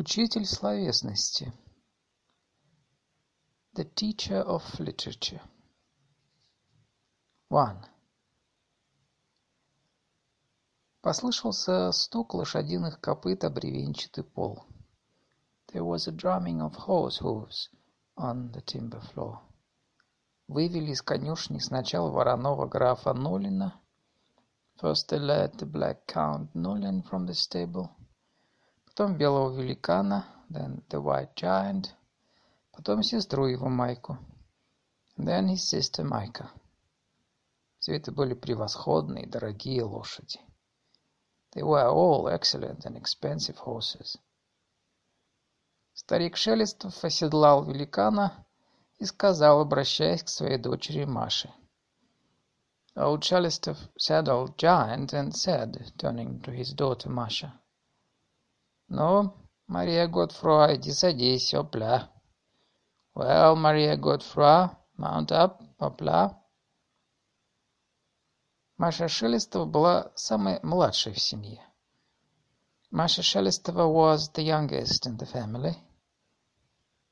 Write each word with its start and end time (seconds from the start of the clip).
Учитель 0.00 0.46
словесности. 0.46 1.52
The 3.74 3.82
teacher 3.96 4.44
of 4.46 4.62
literature. 4.78 5.40
One. 7.50 7.84
Послышался 11.00 11.90
стук 11.90 12.34
лошадиных 12.34 13.00
копыт 13.00 13.42
о 13.42 13.50
бревенчатый 13.50 14.22
пол. 14.22 14.62
There 15.72 15.82
was 15.82 16.06
a 16.06 16.12
drumming 16.12 16.60
of 16.60 16.76
horse 16.76 17.18
hoofs 17.18 17.68
on 18.16 18.52
the 18.52 18.62
timber 18.62 19.00
floor. 19.00 19.40
Вывели 20.46 20.92
из 20.92 21.02
конюшни 21.02 21.58
сначала 21.58 22.12
вороного 22.12 22.68
графа 22.68 23.14
Нолина. 23.14 23.74
First 24.80 25.08
they 25.08 25.18
led 25.18 25.58
the 25.58 25.66
black 25.66 26.06
Count 26.06 26.54
Nolin 26.54 27.02
from 27.02 27.26
the 27.26 27.34
stable. 27.34 27.97
Потом 28.98 29.16
белого 29.16 29.56
великана, 29.56 30.26
then 30.50 30.82
the 30.88 31.00
white 31.00 31.32
giant, 31.36 31.94
потом 32.72 33.04
сестру 33.04 33.46
его 33.46 33.68
Майку, 33.68 34.18
then 35.16 35.46
his 35.46 35.62
sister 35.62 36.02
Майка. 36.02 36.50
Все 37.78 37.94
это 37.94 38.10
были 38.10 38.34
превосходные, 38.34 39.28
дорогие 39.28 39.84
лошади. 39.84 40.40
They 41.52 41.62
were 41.62 41.86
all 41.86 42.26
excellent 42.26 42.86
and 42.86 42.96
expensive 42.96 43.56
horses. 43.64 44.18
Старик 45.94 46.36
Шелестов 46.36 47.04
оседлал 47.04 47.64
великана 47.66 48.44
и 48.98 49.04
сказал, 49.04 49.60
обращаясь 49.60 50.24
к 50.24 50.28
своей 50.28 50.58
дочери 50.58 51.04
Маше. 51.04 51.52
Old 52.96 53.20
Shelestov 53.20 53.78
saddled 53.96 54.58
Giant 54.58 55.12
and 55.12 55.32
said, 55.32 55.92
turning 55.98 56.40
to 56.40 56.50
his 56.50 56.72
daughter 56.72 57.08
Masha, 57.08 57.60
«Ну, 58.88 59.34
Мария 59.66 60.08
Годфруа, 60.08 60.74
иди 60.74 60.92
садись, 60.92 61.54
опля!» 61.54 62.10
«Well, 63.14 63.56
Maria 63.56 63.96
Godfrey, 63.96 64.70
mount 64.96 65.30
up, 65.30 65.60
опля!» 65.78 66.38
Маша 68.78 69.08
Шелестова 69.08 69.64
была 69.64 70.12
самой 70.14 70.60
младшей 70.62 71.12
в 71.12 71.18
семье. 71.18 71.60
Маша 72.90 73.22
Шелестова 73.22 73.84
was 73.86 74.30
the 74.32 74.44
youngest 74.44 75.06
in 75.06 75.18
the 75.18 75.26
family. 75.30 75.74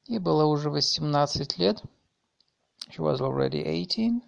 Ей 0.04 0.20
было 0.20 0.44
уже 0.44 0.70
восемнадцать 0.70 1.58
лет. 1.58 1.82
She 2.88 2.98
was 3.00 3.20
already 3.20 3.64
eighteen. 3.64 4.22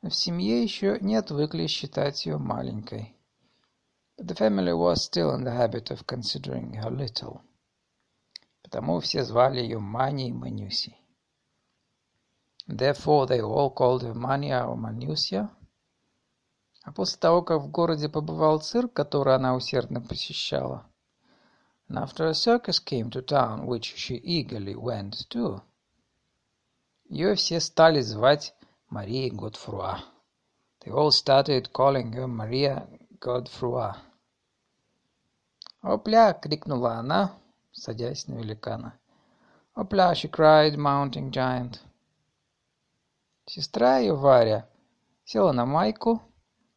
В 0.00 0.10
семье 0.10 0.62
еще 0.62 0.98
не 1.00 1.16
отвыкли 1.16 1.66
считать 1.66 2.24
ее 2.24 2.38
маленькой. 2.38 3.17
But 4.17 4.27
the 4.27 4.35
family 4.35 4.73
was 4.73 5.03
still 5.03 5.33
in 5.33 5.43
the 5.43 5.51
habit 5.51 5.91
of 5.91 6.05
considering 6.05 6.73
her 6.75 6.91
little. 6.91 7.41
Потому 8.61 8.99
все 8.99 9.23
звали 9.23 9.59
ее 9.59 9.79
Маней 9.79 10.31
Манюсей. 10.31 10.95
Therefore 12.67 13.27
they 13.27 13.41
all 13.41 13.71
called 13.71 14.03
her 14.03 14.13
Mania 14.13 14.65
or 14.65 14.77
Manusya. 14.77 15.49
А 16.83 16.91
после 16.91 17.19
того, 17.19 17.41
как 17.41 17.61
в 17.61 17.69
городе 17.69 18.07
побывал 18.07 18.61
цирк, 18.61 18.93
который 18.93 19.35
она 19.35 19.55
усердно 19.55 20.01
посещала, 20.01 20.85
and 21.89 21.97
after 21.97 22.27
a 22.27 22.33
circus 22.33 22.79
came 22.79 23.09
to 23.09 23.21
town, 23.21 23.65
which 23.65 23.95
she 23.95 24.15
eagerly 24.15 24.75
went 24.75 25.27
to, 25.29 25.61
ее 27.09 27.35
все 27.35 27.59
стали 27.59 28.01
звать 28.01 28.53
Марией 28.89 29.29
Годфруа. 29.29 29.99
They 30.81 30.91
all 30.91 31.11
started 31.11 31.71
calling 31.71 32.11
her 32.13 32.27
Maria 32.27 32.87
Godfrua. 33.19 34.01
«Опля!»— 35.82 36.32
крикнула 36.42 36.94
она, 36.94 37.32
садясь 37.72 38.26
на 38.26 38.34
великана. 38.34 38.98
«Опля!»— 39.74 40.12
she 40.14 40.28
cried, 40.28 40.76
mounting 40.76 41.30
giant. 41.30 41.80
Сестра 43.46 43.98
ее, 43.98 44.14
Варя, 44.14 44.68
села 45.24 45.52
на 45.52 45.64
майку. 45.64 46.20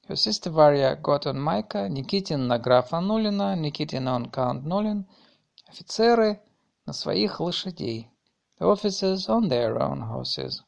Her 0.08 0.16
sister 0.16 0.52
Varya 0.52 0.96
got 0.96 1.26
on 1.26 1.38
Майка, 1.40 1.88
Никитин 1.90 2.48
на 2.48 2.59
графа 2.59 3.00
Нулина, 3.00 3.56
Никитин 3.56 4.08
on 4.08 4.30
Count 4.31 4.64
Нулин, 4.64 5.08
офицеры 5.68 6.42
на 6.86 6.94
своих 6.94 7.40
лошадей. 7.40 8.09
The 8.59 8.68
officers 8.68 9.28
on 9.28 9.50
their 9.50 9.80
own 9.80 10.02
horses. 10.02 10.64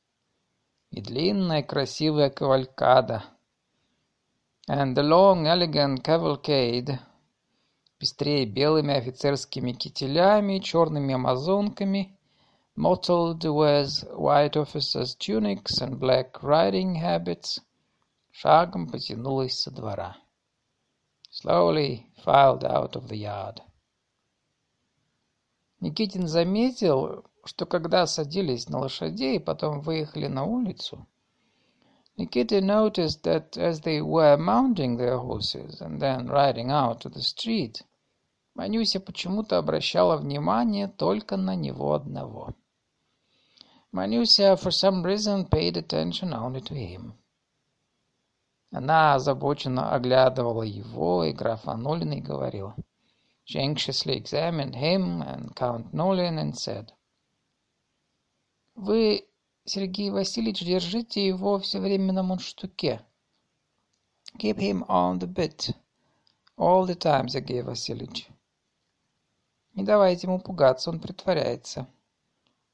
И 0.92 1.02
длинная 1.02 1.62
красивая 1.62 2.30
кавалькада. 2.30 3.24
And 4.68 4.96
the 4.96 5.04
long 5.04 5.46
elegant 5.46 6.04
cavalcade 6.04 7.00
пестрее 8.04 8.46
белыми 8.46 8.94
офицерскими 8.96 9.72
кителями, 9.72 10.60
черными 10.60 11.14
амазонками, 11.14 12.20
mottled 12.76 13.46
with 13.46 14.04
white 14.12 14.58
officers' 14.58 15.16
tunics 15.16 15.80
and 15.80 16.02
black 16.02 16.44
riding 16.44 16.96
habits, 16.96 17.62
шагом 18.30 18.90
потянулась 18.90 19.58
со 19.58 19.72
двора. 19.72 20.18
Slowly 21.32 22.06
filed 22.26 22.66
out 22.66 22.98
of 22.98 23.08
the 23.08 23.16
yard. 23.16 23.62
Никитин 25.80 26.28
заметил, 26.28 27.24
что 27.46 27.66
когда 27.66 28.06
садились 28.06 28.68
на 28.68 28.80
лошадей 28.80 29.38
и 29.38 29.40
потом 29.40 29.80
выехали 29.80 30.28
на 30.28 30.44
улицу, 30.44 31.08
Nikita 32.20 32.60
noticed 32.60 33.24
that 33.24 33.58
as 33.58 33.80
they 33.80 34.02
were 34.02 34.36
mounting 34.36 34.98
their 34.98 35.18
horses 35.18 35.80
and 35.80 36.02
then 36.02 36.28
riding 36.28 36.70
out 36.70 37.00
to 37.00 37.10
the 37.10 37.22
street, 37.22 37.82
Манюся 38.56 39.00
почему-то 39.00 39.58
обращала 39.58 40.16
внимание 40.16 40.88
только 40.88 41.38
на 41.38 41.56
него 41.56 41.94
одного. 41.94 42.54
Манюся, 43.92 44.54
for 44.54 44.70
some 44.70 45.04
reason, 45.04 45.50
paid 45.50 45.76
attention 45.76 46.34
only 46.34 46.62
to 46.62 46.76
him. 46.76 47.14
Она 48.72 49.16
озабоченно 49.16 49.94
оглядывала 49.94 50.64
его 50.64 51.24
и 51.24 51.32
графа 51.32 51.76
Нолина 51.76 52.14
и 52.14 52.22
говорила. 52.22 52.76
She 53.46 53.60
anxiously 53.60 54.16
examined 54.16 54.76
him 54.76 55.22
and 55.22 55.56
Count 55.56 55.92
Nolin 55.92 56.40
and 56.40 56.56
said, 56.56 56.92
«Вы, 58.76 59.28
Сергей 59.66 60.10
Васильевич, 60.12 60.64
держите 60.64 61.26
его 61.26 61.60
все 61.60 61.80
время 61.80 62.14
на 62.14 62.24
мундштуке. 62.24 63.02
Keep 64.40 64.58
him 64.58 64.86
on 64.88 65.20
the 65.20 65.28
bit 65.28 65.76
all 66.58 66.86
the 66.86 66.96
time, 66.96 67.28
Сергей 67.28 67.62
Васильевич. 67.62 68.28
Не 69.74 69.84
давайте 69.84 70.28
ему 70.28 70.40
пугаться, 70.40 70.92
он 70.92 71.00
притворяется. 71.00 71.88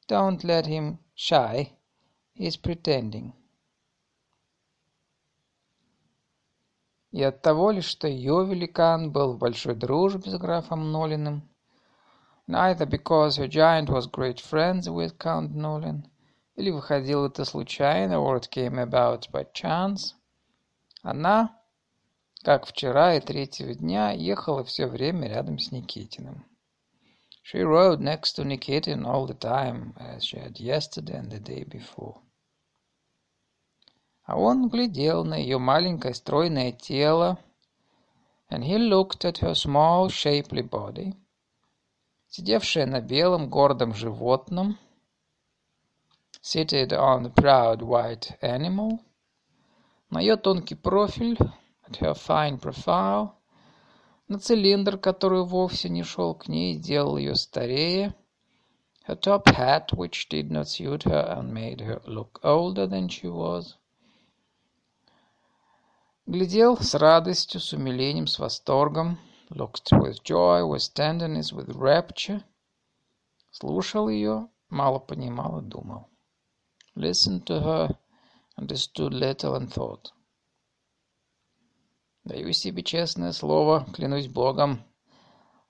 Don't 0.09 0.41
let 0.43 0.65
him 0.65 0.97
shy. 1.15 1.71
He's 2.35 2.59
pretending. 2.61 3.33
И 7.11 7.23
от 7.23 7.41
того 7.41 7.71
ли, 7.71 7.81
что 7.81 8.07
ее 8.07 8.45
великан 8.45 9.11
был 9.11 9.33
в 9.33 9.39
большой 9.39 9.75
дружбе 9.75 10.29
с 10.29 10.37
графом 10.37 10.91
Нолиным, 10.91 11.41
neither 12.47 12.85
because 12.85 13.37
her 13.37 13.47
giant 13.47 13.89
was 13.89 14.07
great 14.07 14.39
friends 14.39 14.87
with 14.87 15.17
Count 15.17 15.55
Nolin, 15.55 16.03
или 16.55 16.69
выходило 16.69 17.27
это 17.27 17.45
случайно, 17.45 18.16
or 18.16 18.37
it 18.37 18.49
came 18.49 18.75
about 18.75 19.31
by 19.31 19.47
chance, 19.53 20.16
она, 21.01 21.57
как 22.43 22.66
вчера 22.66 23.16
и 23.16 23.21
третьего 23.21 23.73
дня, 23.73 24.11
ехала 24.11 24.63
все 24.63 24.85
время 24.85 25.29
рядом 25.29 25.57
с 25.57 25.71
Никитиным. 25.71 26.45
She 27.48 27.60
rode 27.60 28.00
next 28.00 28.32
to 28.32 28.42
Nikitin 28.44 29.06
all 29.06 29.26
the 29.26 29.34
time, 29.34 29.94
as 29.98 30.25
she 30.25 30.38
had 30.38 30.59
yesterday 30.60 31.16
and 31.16 31.31
the 31.31 31.41
day 31.41 31.65
before. 31.65 32.20
А 34.26 34.37
он 34.37 34.69
глядел 34.69 35.25
на 35.25 35.34
ее 35.34 35.59
маленькое 35.59 36.15
стройное 36.15 36.72
тело, 36.72 37.39
and 38.51 38.65
he 38.65 38.78
looked 38.78 39.24
at 39.24 39.39
her 39.39 39.54
small 39.54 40.09
shapely 40.09 40.62
body, 40.62 41.15
сидевшее 42.30 42.86
на 42.86 43.01
белом 43.01 43.48
гордом 43.48 43.95
животном, 43.95 44.78
seated 46.42 46.92
on 46.92 47.22
the 47.22 47.30
proud 47.30 47.83
white 47.83 48.39
animal, 48.42 49.01
на 50.10 50.21
ее 50.21 50.36
тонкий 50.36 50.74
профиль, 50.74 51.39
at 51.86 51.97
her 52.01 52.15
fine 52.15 52.59
profile, 52.59 53.34
на 54.29 54.37
цилиндр, 54.37 54.97
который 54.97 55.43
вовсе 55.43 55.90
не 55.90 56.03
шел 56.03 56.35
к 56.35 56.47
ней, 56.47 56.76
делал 56.76 57.17
ее 57.17 57.35
старее, 57.35 58.14
her 59.08 59.20
top 59.20 59.46
hat, 59.47 59.91
which 59.91 60.29
did 60.29 60.52
not 60.52 60.67
suit 60.67 61.03
her 61.03 61.26
and 61.35 61.52
made 61.52 61.81
her 61.81 61.99
look 62.05 62.40
older 62.43 62.85
than 62.87 63.09
she 63.09 63.28
was. 63.28 63.76
Глядел 66.28 66.78
с 66.78 66.93
радостью, 66.93 67.59
с 67.59 67.73
умилением, 67.73 68.28
с 68.28 68.37
восторгом, 68.37 69.17
looked 69.49 69.91
with 69.93 70.22
joy, 70.23 70.61
with 70.61 70.93
tenderness, 70.93 71.52
with 71.52 71.70
rapture, 71.76 72.43
слушал 73.49 74.09
ее, 74.09 74.47
мало 74.70 74.99
понимал 74.99 75.61
и 75.61 75.64
думал. 75.64 76.08
Listened 76.96 77.46
to 77.46 77.64
her, 77.64 77.97
understood 78.58 79.11
little 79.11 79.55
and 79.55 79.73
thought. 79.73 80.11
Даю 82.29 82.53
себе 82.53 82.84
честное 82.84 83.31
слово, 83.31 83.87
клянусь 83.91 84.28
Богом. 84.28 84.84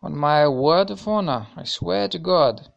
On 0.02 0.14
my 0.14 0.46
word 0.46 0.90
of 0.90 1.08
honor, 1.08 1.48
I 1.56 1.64
swear 1.64 2.10
to 2.10 2.20
God, 2.20 2.70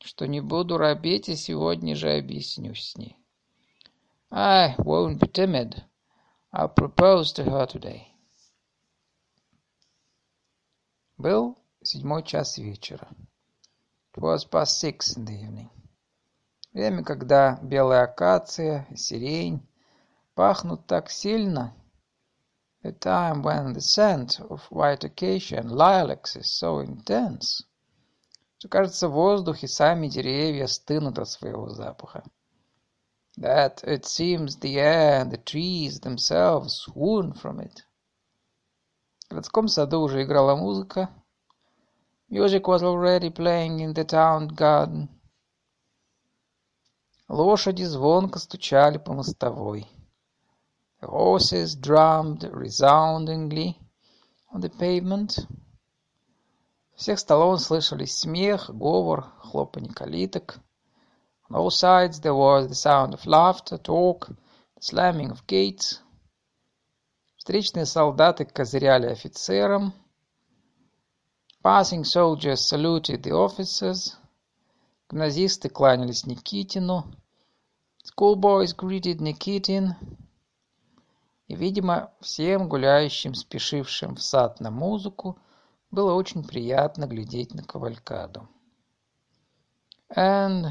что 0.00 0.26
не 0.26 0.40
буду 0.40 0.76
робеть 0.76 1.28
и 1.28 1.36
сегодня 1.36 1.94
же 1.94 2.10
объяснюсь 2.10 2.90
с 2.90 2.96
ней. 2.96 3.16
I 4.32 4.74
won't 4.78 5.20
be 5.20 5.30
timid. 5.30 5.84
I'll 6.52 6.74
propose 6.74 7.32
to 7.34 7.44
her 7.44 7.68
today. 7.68 8.08
Был 11.16 11.56
седьмой 11.80 12.24
час 12.24 12.58
вечера. 12.58 13.06
It 14.16 14.20
was 14.20 14.44
past 14.50 14.80
six 14.80 15.16
in 15.16 15.24
the 15.24 15.40
evening. 15.40 15.70
Время, 16.72 17.04
когда 17.04 17.60
белая 17.62 18.02
акация 18.02 18.88
и 18.90 18.96
сирень 18.96 19.64
пахнут 20.34 20.88
так 20.88 21.08
сильно, 21.08 21.72
a 22.83 22.91
time 22.91 23.41
when 23.41 23.73
the 23.73 23.81
scent 23.81 24.39
of 24.49 24.61
white 24.69 25.03
acacia 25.05 25.57
and 25.57 25.71
lilacs 25.71 26.35
is 26.35 26.51
so 26.59 26.79
intense, 26.79 27.63
что, 28.57 28.67
кажется, 28.67 29.07
воздух 29.07 29.63
и 29.63 29.67
сами 29.67 30.07
деревья 30.07 30.67
стынут 30.67 31.17
от 31.17 31.29
своего 31.29 31.69
запаха. 31.69 32.23
That 33.37 33.83
it 33.83 34.05
seems 34.05 34.57
the 34.57 34.77
air 34.79 35.21
and 35.21 35.31
the 35.31 35.37
trees 35.37 36.01
themselves 36.01 36.83
swoon 36.85 37.33
from 37.33 37.59
it. 37.59 37.83
В 39.25 39.29
городском 39.31 39.67
саду 39.67 40.01
уже 40.01 40.23
играла 40.23 40.55
музыка. 40.55 41.09
Music 42.29 42.67
was 42.67 42.83
already 42.83 43.29
playing 43.29 43.79
in 43.79 43.93
the 43.93 44.05
town 44.05 44.47
garden. 44.47 45.07
Лошади 47.29 47.83
звонко 47.83 48.39
стучали 48.39 48.97
по 48.97 49.13
мостовой. 49.13 49.87
Horses 51.00 51.76
drummed 51.76 52.42
resoundingly 52.52 53.78
on 54.52 54.60
the 54.60 54.68
pavement. 54.68 55.46
С 56.96 57.02
всех 57.02 57.20
сторон 57.20 57.58
слышались 57.58 58.18
смех, 58.18 58.68
говор, 58.70 59.32
хлопанье 59.40 59.94
калиток. 59.94 60.58
On 61.48 61.56
all 61.56 61.70
sides 61.70 62.20
there 62.20 62.34
was 62.34 62.66
the 62.66 62.74
sound 62.74 63.14
of 63.14 63.24
laughter, 63.26 63.78
talk, 63.78 64.28
the 64.28 64.82
slamming 64.82 65.30
of 65.30 65.46
gates. 65.46 66.00
Встречные 67.36 67.86
солдаты 67.86 68.44
козыряли 68.44 69.06
офицерам. 69.06 69.94
Passing 71.62 72.02
soldiers 72.02 72.68
saluted 72.68 73.22
the 73.22 73.30
officers. 73.30 74.16
Гимназисты 75.08 75.68
кланялись 75.68 76.26
Никитину. 76.26 77.04
Schoolboys 78.02 78.74
greeted 78.74 79.20
Nikitin. 79.20 79.94
И, 81.48 81.56
видимо, 81.56 82.12
всем 82.20 82.68
гуляющим, 82.68 83.34
спешившим 83.34 84.16
в 84.16 84.22
сад 84.22 84.60
на 84.60 84.70
музыку, 84.70 85.38
было 85.90 86.12
очень 86.12 86.44
приятно 86.44 87.06
глядеть 87.06 87.54
на 87.54 87.62
кавалькаду. 87.62 88.46
And 90.14 90.66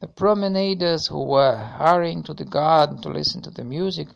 the 0.00 0.08
promenaders 0.08 1.08
who 1.08 1.24
were 1.24 1.56
hurrying 1.56 2.22
to 2.24 2.34
the 2.34 2.44
garden 2.44 3.00
to 3.02 3.10
listen 3.10 3.42
to 3.42 3.50
the 3.50 3.64
music 3.64 4.08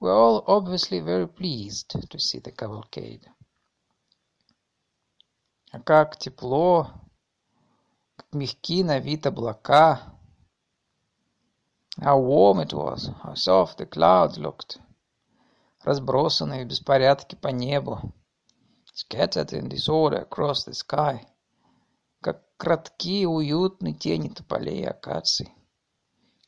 were 0.00 0.12
all 0.12 0.44
obviously 0.46 1.00
very 1.00 1.28
pleased 1.28 1.90
to 1.90 2.18
see 2.18 2.40
the 2.40 2.52
cavalcade. 2.52 3.28
А 5.72 5.80
как 5.80 6.16
тепло, 6.16 6.90
как 8.16 8.32
мягки 8.32 8.82
на 8.82 8.98
вид 8.98 9.24
облака, 9.26 10.19
How 12.01 12.19
warm 12.19 12.59
it 12.59 12.73
was, 12.73 13.09
how 13.23 13.35
soft 13.35 13.77
the 13.77 13.85
clouds 13.85 14.37
looked, 14.37 14.79
разбросанные 15.83 16.63
в 16.63 16.67
беспорядке 16.67 17.35
по 17.35 17.49
небу, 17.49 18.13
scattered 18.93 19.51
in 19.53 19.67
disorder 19.69 20.21
across 20.25 20.65
the 20.65 20.73
sky, 20.73 21.25
как 22.21 22.43
краткие 22.57 23.27
уютные 23.27 23.93
тени 23.93 24.29
тополей 24.29 24.83
и 24.83 24.85
акаций. 24.85 25.53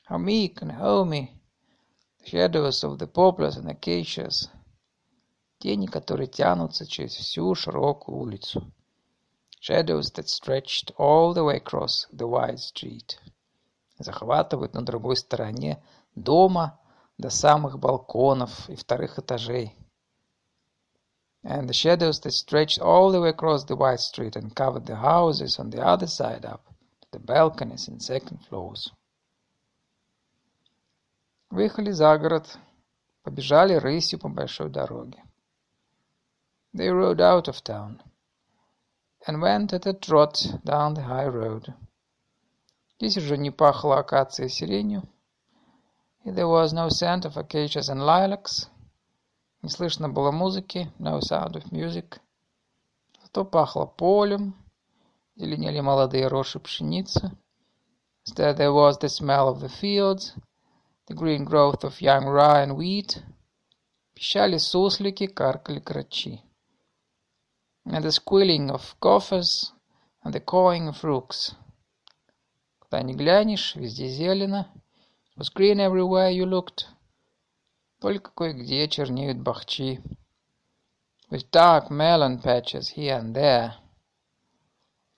How 0.09 0.17
meek 0.17 0.61
and 0.61 0.71
homey 0.71 1.31
the 2.19 2.29
shadows 2.29 2.83
of 2.83 2.97
the 2.97 3.07
poplars 3.07 3.57
and 3.57 3.69
acacias, 3.69 4.49
тени, 5.59 5.87
которые 5.87 6.27
тянутся 6.27 6.85
через 6.85 7.15
всю 7.15 7.55
широкую 7.55 8.17
улицу, 8.17 8.71
shadows 9.61 10.11
that 10.13 10.29
stretched 10.29 10.91
all 10.97 11.33
the 11.33 11.43
way 11.43 11.57
across 11.57 12.05
the 12.11 12.27
wide 12.27 12.59
street 12.59 13.17
захватывают 14.01 14.73
на 14.73 14.83
другой 14.83 15.17
стороне 15.17 15.83
дома 16.15 16.79
до 17.17 17.29
самых 17.29 17.79
балконов 17.79 18.69
и 18.69 18.75
вторых 18.75 19.19
этажей. 19.19 19.75
And 21.43 21.67
the 21.67 21.73
shadows 21.73 22.19
that 22.21 22.33
stretched 22.33 22.79
all 22.79 23.11
the 23.11 23.21
way 23.21 23.29
across 23.29 23.63
the 23.63 23.75
wide 23.75 23.99
street 23.99 24.35
and 24.35 24.53
covered 24.53 24.85
the 24.85 24.97
houses 24.97 25.59
on 25.59 25.69
the 25.69 25.81
other 25.81 26.07
side 26.07 26.45
up 26.45 26.61
to 27.01 27.07
the 27.11 27.19
balconies 27.19 27.87
and 27.87 28.01
second 28.01 28.39
floors. 28.47 28.91
Выехали 31.49 31.91
за 31.91 32.17
город, 32.17 32.57
побежали 33.23 33.75
рысью 33.75 34.19
по 34.19 34.27
большой 34.27 34.69
дороге. 34.69 35.23
They 36.73 36.89
rode 36.89 37.21
out 37.21 37.47
of 37.47 37.63
town 37.63 38.01
and 39.25 39.41
went 39.41 39.73
at 39.73 39.85
a 39.85 39.93
trot 39.93 40.45
down 40.63 40.93
the 40.93 41.03
high 41.03 41.27
road. 41.27 41.73
Здесь 43.01 43.17
уже 43.17 43.37
не 43.37 43.51
пахло 43.51 43.99
акацией 43.99 44.47
и 44.47 44.51
сиренью. 44.51 45.03
There 46.25 46.47
was 46.47 46.73
no 46.73 46.89
scent 46.89 47.25
of 47.25 47.37
acacias 47.37 47.89
and 47.89 48.01
lilacs. 48.01 48.67
Не 49.61 49.69
слышно 49.69 50.09
было 50.09 50.31
музыки, 50.31 50.91
no 50.99 51.19
sound 51.19 51.53
of 51.53 51.71
music. 51.71 52.19
Зато 53.21 53.45
пахло 53.45 53.85
полем, 53.85 54.55
зеленели 55.35 55.79
молодые 55.79 56.27
рожи 56.27 56.59
пшеницы. 56.59 57.31
Instead 58.25 58.57
there 58.57 58.73
was 58.73 58.97
the 58.99 59.07
smell 59.07 59.47
of 59.47 59.61
the 59.61 59.69
fields, 59.69 60.33
the 61.07 61.13
green 61.13 61.45
growth 61.45 61.83
of 61.83 62.01
young 62.01 62.25
rye 62.25 62.63
and 62.63 62.75
wheat. 62.75 63.23
Пищали 64.13 64.57
суслики, 64.57 65.27
каркали 65.27 65.79
крачи. 65.79 66.41
And 67.85 68.03
the 68.03 68.11
squealing 68.11 68.69
of 68.69 68.95
gophers 68.99 69.71
and 70.23 70.33
the 70.33 70.41
cawing 70.41 70.89
of 70.89 71.03
rooks. 71.03 71.55
Куда 72.92 73.04
ни 73.04 73.14
глянешь, 73.14 73.74
везде 73.74 74.06
зелено. 74.08 74.70
Was 75.38 75.48
green 75.48 75.78
everywhere 75.78 76.30
you 76.30 76.44
looked. 76.44 76.84
Только 78.02 78.30
кое-где 78.32 78.86
чернеют 78.86 79.40
бахчи. 79.40 80.02
With 81.30 81.50
dark 81.50 81.88
melon 81.88 82.42
patches 82.42 82.94
here 82.94 83.18
and 83.18 83.34
there. 83.34 83.72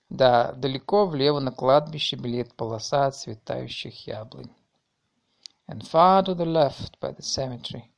Да, 0.07 0.53
далеко 0.53 1.05
влево 1.05 1.41
на 1.41 1.51
кладбище 1.51 2.15
белеет 2.15 2.55
полоса 2.55 3.11
цветающих 3.11 4.07
яблонь. 4.07 4.55
And 5.67 5.83
far 5.83 6.23
to 6.23 6.33
the 6.33 6.45
left 6.45 6.97
by 7.01 7.11
the 7.11 7.23
cemetery, 7.23 7.91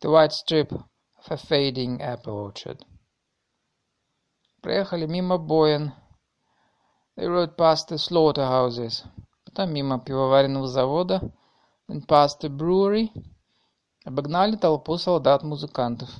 the 0.00 0.08
white 0.08 0.32
strip 0.32 0.72
of 0.72 1.30
a 1.30 1.36
fading 1.36 2.00
apple 2.00 2.32
orchard. 2.32 2.82
Проехали 4.62 5.04
мимо 5.04 5.36
Боен, 5.36 5.92
They 7.16 7.26
rode 7.28 7.56
past 7.56 7.88
the 7.88 7.96
slaughterhouses, 7.96 9.02
потом 9.46 9.72
мимо 9.72 9.98
пивоваренного 9.98 10.68
завода, 10.68 11.32
then 11.88 12.04
past 12.06 12.40
the 12.42 12.50
brewery, 12.50 13.10
обогнали 14.04 14.56
толпу 14.56 14.98
солдат-музыкантов, 14.98 16.10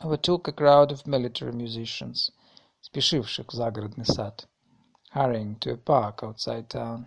overtook 0.00 0.48
a 0.48 0.52
crowd 0.52 0.90
of 0.90 1.06
military 1.06 1.52
musicians, 1.52 2.32
спешивших 2.80 3.46
в 3.46 3.52
загородный 3.52 4.04
сад, 4.04 4.48
hurrying 5.14 5.56
to 5.60 5.74
a 5.74 5.76
park 5.76 6.24
outside 6.24 6.66
town. 6.66 7.06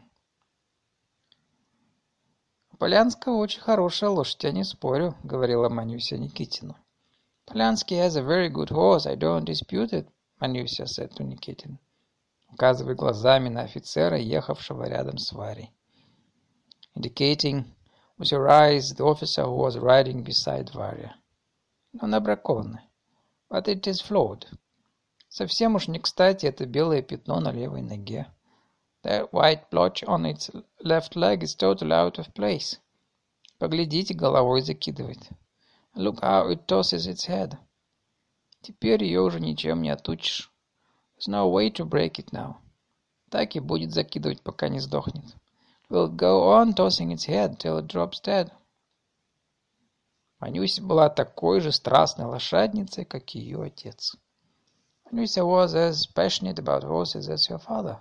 У 2.71 2.77
Полянского 2.77 3.35
очень 3.35 3.59
хорошая 3.59 4.09
лошадь, 4.09 4.45
я 4.45 4.53
не 4.53 4.63
спорю, 4.63 5.17
говорила 5.21 5.67
Манюся 5.67 6.17
Никитину. 6.17 6.77
Полянский 7.45 7.97
has 7.97 8.15
a 8.15 8.23
very 8.23 8.47
good 8.47 8.69
horse, 8.69 9.05
I 9.05 9.17
don't 9.17 9.43
dispute 9.43 9.91
it, 9.91 10.07
Манюся 10.39 10.87
said 10.87 11.13
to 11.17 11.23
Nikitin 11.23 11.77
указывая 12.55 12.95
глазами 12.95 13.49
на 13.49 13.63
офицера, 13.63 14.17
ехавшего 14.17 14.87
рядом 14.87 15.17
с 15.17 15.33
Варей. 15.33 15.73
Indicating 16.95 17.65
with 18.17 18.31
your 18.31 18.47
eyes 18.47 18.93
the 18.93 19.03
officer 19.03 19.43
who 19.43 19.57
was 19.57 19.77
riding 19.77 20.23
beside 20.23 20.71
Varya. 20.71 21.15
Но 21.91 22.21
бракованная. 22.21 22.85
But 23.49 23.67
it 23.67 23.85
is 23.87 23.99
flawed. 23.99 24.47
Совсем 25.27 25.75
уж 25.75 25.89
не 25.89 25.99
кстати 25.99 26.45
это 26.45 26.65
белое 26.65 27.01
пятно 27.01 27.41
на 27.41 27.51
левой 27.51 27.81
ноге. 27.81 28.27
The 29.03 29.29
white 29.31 29.69
blotch 29.69 30.05
on 30.07 30.25
its 30.25 30.49
left 30.81 31.17
leg 31.17 31.43
is 31.43 31.55
totally 31.57 31.91
out 31.91 32.17
of 32.17 32.33
place. 32.33 32.79
Поглядите, 33.59 34.13
головой 34.13 34.61
закидывает. 34.61 35.29
Look 35.93 36.21
how 36.21 36.49
it 36.49 36.65
tosses 36.67 37.05
its 37.05 37.27
head. 37.27 37.57
Теперь 38.61 39.03
ее 39.03 39.19
уже 39.19 39.41
ничем 39.41 39.81
не 39.81 39.89
отучишь. 39.89 40.54
There's 41.15 41.29
no 41.29 41.47
way 41.47 41.69
to 41.71 41.85
break 41.85 42.19
it 42.19 42.31
now. 42.33 42.57
Так 43.29 43.55
и 43.55 43.59
будет 43.59 43.93
закидывать, 43.93 44.41
пока 44.41 44.67
не 44.67 44.79
сдохнет. 44.79 45.35
Will 45.89 46.09
go 46.09 46.43
on 46.43 46.73
tossing 46.73 47.11
its 47.11 47.25
head 47.25 47.57
till 47.57 47.77
it 47.77 47.87
drops 47.87 48.19
dead. 48.21 48.51
Манюся 50.39 50.81
была 50.81 51.09
такой 51.09 51.61
же 51.61 51.71
страстной 51.71 52.25
лошадницей, 52.25 53.05
как 53.05 53.33
ее 53.33 53.63
отец. 53.63 54.15
Lucia 55.11 55.45
was 55.45 55.73
as 55.73 56.05
passionate 56.07 56.59
about 56.59 56.83
horses 56.83 57.29
as 57.29 57.47
her 57.47 57.59
father. 57.59 57.99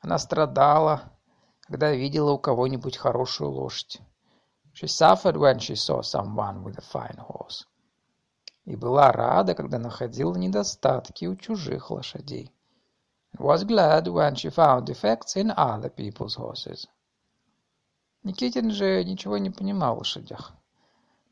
Она 0.00 0.18
страдала, 0.18 1.12
когда 1.60 1.92
видела 1.92 2.32
у 2.32 2.38
кого-нибудь 2.38 2.96
хорошую 2.96 3.50
лошадь. 3.50 4.00
She 4.72 4.86
suffered 4.86 5.36
when 5.36 5.58
she 5.58 5.74
saw 5.74 6.00
someone 6.00 6.64
with 6.64 6.78
a 6.78 6.82
fine 6.82 7.18
horse. 7.18 7.66
И 8.64 8.76
была 8.76 9.12
рада, 9.12 9.54
когда 9.54 9.78
находила 9.78 10.34
недостатки 10.36 11.24
у 11.26 11.36
чужих 11.36 11.90
лошадей. 11.90 12.52
Was 13.38 13.64
glad 13.64 14.08
when 14.08 14.34
she 14.34 14.50
found 14.50 14.86
defects 14.86 15.36
in 15.36 15.54
other 15.56 15.88
people's 15.88 16.36
horses. 16.36 16.86
Никитин 18.22 18.70
же 18.70 19.02
ничего 19.04 19.38
не 19.38 19.50
понимал 19.50 19.96
в 19.96 19.98
лошадях. 20.00 20.52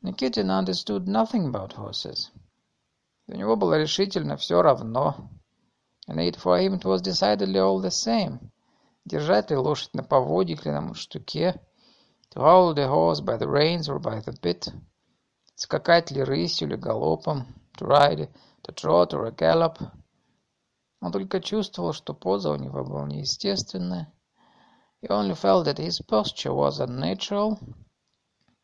Nikitin 0.01 0.49
understood 0.49 1.05
nothing 1.05 1.51
about 1.51 1.75
horses. 1.75 2.31
Для 3.27 3.37
него 3.37 3.55
было 3.55 3.77
решительно 3.77 4.37
все 4.37 4.61
равно. 4.61 5.29
And 6.07 6.17
it 6.17 6.35
for 6.35 6.57
him 6.57 6.79
it 6.79 6.83
was 6.83 7.01
decidedly 7.01 7.59
all 7.59 7.79
the 7.79 7.91
same. 7.91 8.39
Держать 9.05 9.51
ли 9.51 9.57
лошадь 9.57 9.93
на 9.93 10.03
поводьях 10.03 10.65
или 10.65 10.71
на 10.71 10.81
мундштуке, 10.81 11.61
to 12.31 12.41
hold 12.41 12.75
the 12.75 12.87
horse 12.87 13.21
by 13.21 13.37
the 13.37 13.47
reins 13.47 13.87
or 13.87 13.99
by 13.99 14.19
the 14.21 14.33
bit, 14.41 14.73
скакать 15.59 16.09
ли 16.09 16.23
рысью 16.23 16.69
или 16.69 16.77
галопом, 16.77 17.45
to 17.77 17.85
ride, 17.85 18.29
to 18.63 18.73
trot 18.73 19.11
or 19.11 19.27
a 19.27 19.31
gallop. 19.31 19.77
Он 21.01 21.11
только 21.11 21.41
чувствовал, 21.41 21.91
что 21.91 22.13
поза 22.13 22.51
у 22.51 22.55
него 22.55 22.85
была 22.85 23.05
неестественная. 23.05 24.11
He 25.01 25.09
only 25.09 25.35
felt 25.35 25.65
that 25.65 25.77
his 25.77 25.99
posture 25.99 26.53
was 26.53 26.79
unnatural, 26.79 27.59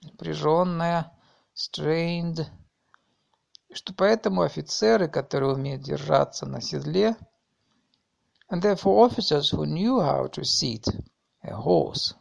напряженная, 0.03 1.11
strained, 1.53 2.45
что 3.73 3.93
поэтому 3.93 4.43
офицеры, 4.43 5.09
которые 5.09 5.53
умеют 5.53 5.81
держаться 5.81 6.45
на 6.45 6.61
седле, 6.61 7.17
and 8.49 8.61
therefore 8.61 9.05
officers 9.05 9.51
who 9.51 9.65
knew 9.65 9.99
how 9.99 10.29
to 10.29 10.43
seat 10.43 10.85
a 11.41 11.51
horse, 11.51 12.15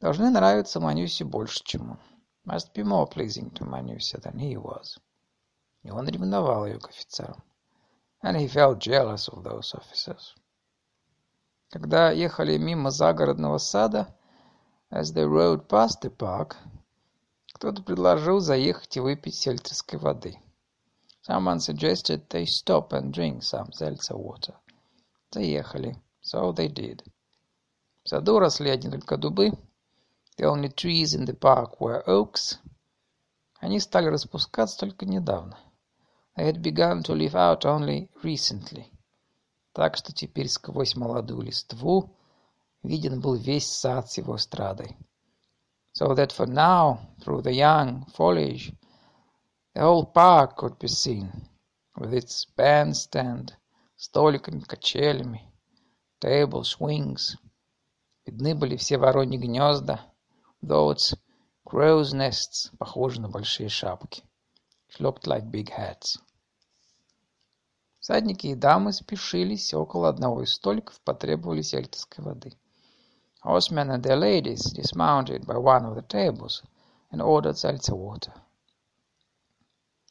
должны 0.00 0.28
нравиться 0.28 0.80
Манюсе 0.80 1.24
больше, 1.24 1.62
чем 1.64 1.92
он. 1.92 1.98
Must 2.44 2.72
be 2.72 2.82
more 2.82 3.06
pleasing 3.06 3.50
to 3.52 3.64
Manusia 3.64 4.20
than 4.20 4.38
he 4.38 4.56
was. 4.56 4.98
И 5.82 5.90
он 5.90 6.08
ревновал 6.08 6.66
ее 6.66 6.78
к 6.78 6.88
офицерам. 6.88 7.42
And 8.22 8.36
he 8.36 8.48
felt 8.48 8.78
jealous 8.78 9.28
of 9.28 9.42
those 9.42 9.74
officers. 9.74 10.34
Когда 11.70 12.10
ехали 12.10 12.58
мимо 12.58 12.90
загородного 12.90 13.58
сада, 13.58 14.14
as 14.90 15.12
they 15.12 15.24
rode 15.24 15.68
past 15.68 16.00
the 16.02 16.10
park, 16.10 16.56
кто-то 17.52 17.82
предложил 17.82 18.40
заехать 18.40 18.96
и 18.96 19.00
выпить 19.00 19.36
сельтерской 19.36 19.98
воды. 19.98 20.38
Someone 21.28 21.60
suggested 21.60 22.28
they 22.28 22.44
stop 22.44 22.92
and 22.92 23.12
drink 23.12 23.42
some 23.42 23.70
seltzer 23.72 24.16
water. 24.16 24.54
Заехали. 25.30 25.96
So 26.22 26.52
they 26.52 26.68
did. 26.68 27.04
В 28.02 28.08
саду 28.08 28.38
росли 28.38 28.70
одни 28.70 28.90
только 28.90 29.16
дубы. 29.16 29.52
The 30.40 30.46
only 30.46 30.70
trees 30.70 31.12
in 31.12 31.26
the 31.26 31.34
park 31.34 31.82
were 31.82 32.02
oaks. 32.06 32.58
Они 33.60 33.78
стали 33.78 34.06
распускаться 34.06 34.78
только 34.78 35.04
недавно. 35.04 35.58
They 36.34 36.46
had 36.46 36.62
begun 36.62 37.02
to 37.02 37.12
leave 37.12 37.34
out 37.34 37.66
only 37.66 38.08
recently. 38.22 38.86
Так 39.74 39.98
что 39.98 40.14
теперь 40.14 40.48
сквозь 40.48 40.96
молодую 40.96 41.42
листву 41.42 42.16
виден 42.82 43.20
был 43.20 43.34
весь 43.34 43.70
сад 43.70 44.10
с 44.10 44.16
его 44.16 44.38
страдой. 44.38 44.96
So 45.92 46.14
that 46.14 46.32
for 46.32 46.46
now, 46.46 47.00
through 47.22 47.42
the 47.42 47.52
young 47.52 48.06
foliage, 48.16 48.72
The 49.74 49.82
whole 49.82 50.06
park 50.06 50.56
could 50.56 50.78
be 50.78 50.88
seen, 50.88 51.50
with 51.98 52.14
its 52.14 52.46
bandstand, 52.56 53.52
столиками, 53.94 54.60
качелями, 54.60 55.52
table 56.18 56.64
swings. 56.64 57.36
Видны 58.24 58.54
были 58.54 58.76
все 58.76 58.96
вороньи 58.96 59.36
гнезда, 59.36 60.09
those 60.62 61.14
crow's 61.64 62.12
nests, 62.12 62.70
похожие 62.78 63.22
на 63.22 63.28
большие 63.28 63.68
шапки. 63.68 64.22
It 64.88 65.00
looked 65.00 65.26
like 65.26 65.50
big 65.50 65.70
hats. 65.70 66.18
Всадники 68.00 68.48
и 68.48 68.54
дамы 68.54 68.92
спешились, 68.92 69.74
около 69.74 70.08
одного 70.08 70.42
из 70.42 70.54
столиков 70.54 71.00
потребовали 71.02 71.62
сельтерской 71.62 72.24
воды. 72.24 72.52
Horsemen 73.44 73.90
and 73.90 74.02
their 74.02 74.18
ladies 74.18 74.72
dismounted 74.72 75.46
by 75.46 75.56
one 75.56 75.84
of 75.86 75.94
the 75.94 76.02
tables 76.02 76.62
and 77.10 77.22
ordered 77.22 77.56
seltzer 77.56 77.94
water. 77.94 78.34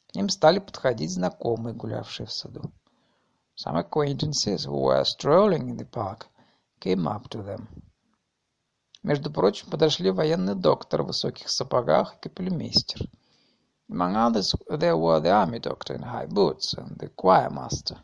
К 0.08 0.14
ним 0.16 0.28
стали 0.28 0.58
подходить 0.58 1.12
знакомые, 1.12 1.74
гулявшие 1.74 2.26
в 2.26 2.32
саду. 2.32 2.72
Some 3.54 3.76
acquaintances 3.76 4.64
who 4.64 4.80
were 4.80 5.04
strolling 5.04 5.68
in 5.68 5.76
the 5.76 5.84
park 5.84 6.28
came 6.80 7.06
up 7.06 7.28
to 7.28 7.42
them. 7.42 7.68
Между 9.02 9.30
прочим, 9.30 9.70
подошли 9.70 10.10
военный 10.10 10.54
доктор 10.54 11.02
в 11.02 11.06
высоких 11.06 11.48
сапогах 11.48 12.14
и 12.14 12.18
капельмейстер. 12.28 13.08
Among 13.90 14.14
others, 14.14 14.54
there 14.68 14.96
were 14.96 15.20
the 15.20 15.30
army 15.30 15.58
doctor 15.58 15.94
in 15.94 16.02
high 16.02 16.26
boots 16.26 16.74
and 16.74 16.96
the 16.98 17.08
choir 17.08 17.50
master, 17.50 17.98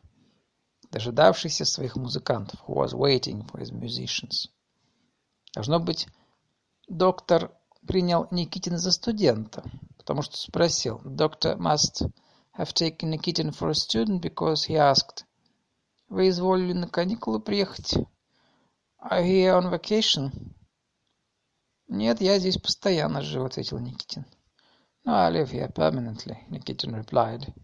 дожидавшийся 0.90 1.64
своих 1.64 1.96
музыкантов, 1.96 2.60
who 2.66 2.74
was 2.74 2.94
waiting 2.94 3.46
for 3.46 3.60
his 3.60 3.70
musicians. 3.70 4.48
Должно 5.54 5.78
быть, 5.78 6.08
доктор 6.88 7.52
принял 7.86 8.26
Никитина 8.30 8.78
за 8.78 8.90
студента, 8.90 9.62
потому 9.98 10.22
что 10.22 10.36
спросил. 10.38 11.00
Doctor 11.04 11.58
must 11.58 12.10
have 12.58 12.72
taken 12.72 13.10
Nikitin 13.10 13.50
for 13.50 13.68
a 13.68 13.74
student 13.74 14.22
because 14.22 14.66
he 14.66 14.76
asked. 14.76 15.24
Вы 16.08 16.30
изволили 16.30 16.72
на 16.72 16.88
каникулы 16.88 17.38
приехать? 17.38 17.94
Are 18.98 19.24
you 19.24 19.52
on 19.52 19.70
vacation? 19.70 20.54
Нет, 21.88 22.20
я 22.20 22.38
здесь 22.38 22.58
постоянно 22.58 23.22
живу, 23.22 23.46
ответил 23.46 23.78
Никитин. 23.78 24.24
No, 25.04 25.14
I 25.14 25.32
live 25.32 25.52
here 25.52 25.72
permanently, 25.72 26.36
Nikitin 26.48 26.94
replied. 26.94 27.54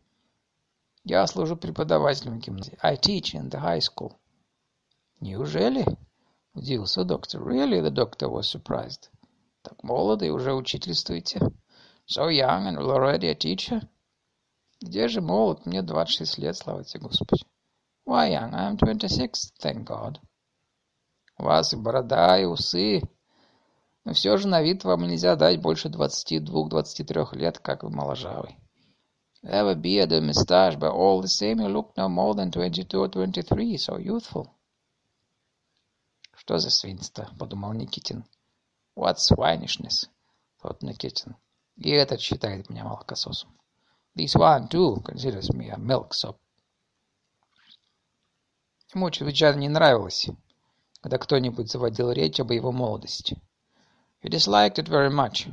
Я 1.05 1.27
служу 1.27 1.57
преподавателем 1.57 2.39
в 2.39 2.43
гимназии. 2.43 2.79
I 2.81 2.97
teach 2.97 3.35
in 3.35 3.51
the 3.51 3.61
high 3.61 3.81
school. 3.81 4.13
Неужели? 5.21 5.85
Удивился 6.55 7.03
доктор. 7.05 7.43
Really, 7.43 7.81
the 7.81 7.91
doctor 7.91 8.29
was 8.29 8.43
surprised. 8.43 9.11
Так 9.63 9.83
молоды 9.83 10.27
и 10.27 10.31
уже 10.31 10.55
учительствуете. 10.55 11.41
So 12.07 12.29
young 12.29 12.69
and 12.69 12.79
already 12.79 13.29
a 13.29 13.35
teacher? 13.35 13.89
Где 14.81 15.09
же 15.09 15.21
молод? 15.21 15.67
Мне 15.67 15.83
двадцать 15.83 16.19
шесть 16.19 16.39
лет, 16.39 16.57
слава 16.57 16.85
тебе, 16.85 17.01
Господи. 17.01 17.45
Why 18.07 18.31
young? 18.31 18.55
I 18.55 18.71
am 18.71 18.77
twenty-six, 18.77 19.53
thank 19.61 19.85
God. 19.85 20.19
У 21.39 21.45
вас 21.45 21.73
и 21.73 21.77
борода, 21.77 22.39
и 22.39 22.45
усы. 22.45 23.03
Но 24.05 24.15
все 24.15 24.37
же 24.37 24.49
на 24.49 24.63
вид 24.63 24.85
вам 24.85 25.07
нельзя 25.07 25.37
дать 25.37 25.61
больше 25.61 25.89
двадцати 25.89 26.41
двух-двадцати 26.41 27.05
трех 27.05 27.35
лет, 27.35 27.59
как 27.59 27.85
вы 27.85 27.91
моложавый. 27.91 28.59
Have 29.45 29.69
a 29.69 29.75
beard 29.75 30.11
and 30.11 30.27
moustache, 30.27 30.77
but 30.77 30.93
all 30.93 31.21
the 31.21 31.29
same 31.29 31.59
you 31.61 31.69
look 31.69 31.97
no 31.97 32.09
more 32.09 32.35
than 32.35 32.51
twenty-two 32.51 33.01
or 33.01 33.09
twenty-three, 33.09 33.77
so 33.77 33.99
youthful. 33.99 34.49
Что 36.35 36.59
за 36.59 36.71
свинство, 36.71 37.29
подумал 37.39 37.73
Никитин. 37.73 38.25
What 38.97 39.19
swinishness, 39.19 40.09
thought 40.63 40.81
Никитин. 40.81 41.37
И 41.77 41.91
этот 41.91 42.21
считает 42.21 42.71
меня 42.71 42.85
молокососом. 42.85 43.51
This 44.17 44.35
one, 44.37 44.69
too, 44.69 45.03
considers 45.03 45.51
me 45.51 45.71
a 45.71 45.77
milksop. 45.77 46.37
Ему 48.95 49.11
чрезвычайно 49.11 49.59
не 49.59 49.69
нравилось, 49.69 50.29
когда 51.01 51.19
кто-нибудь 51.19 51.71
заводил 51.71 52.11
речь 52.11 52.39
об 52.41 52.51
его 52.51 52.73
молодости. 52.73 53.41
He 54.23 54.29
disliked 54.29 54.79
it 54.79 54.87
very 54.87 55.11
much 55.11 55.49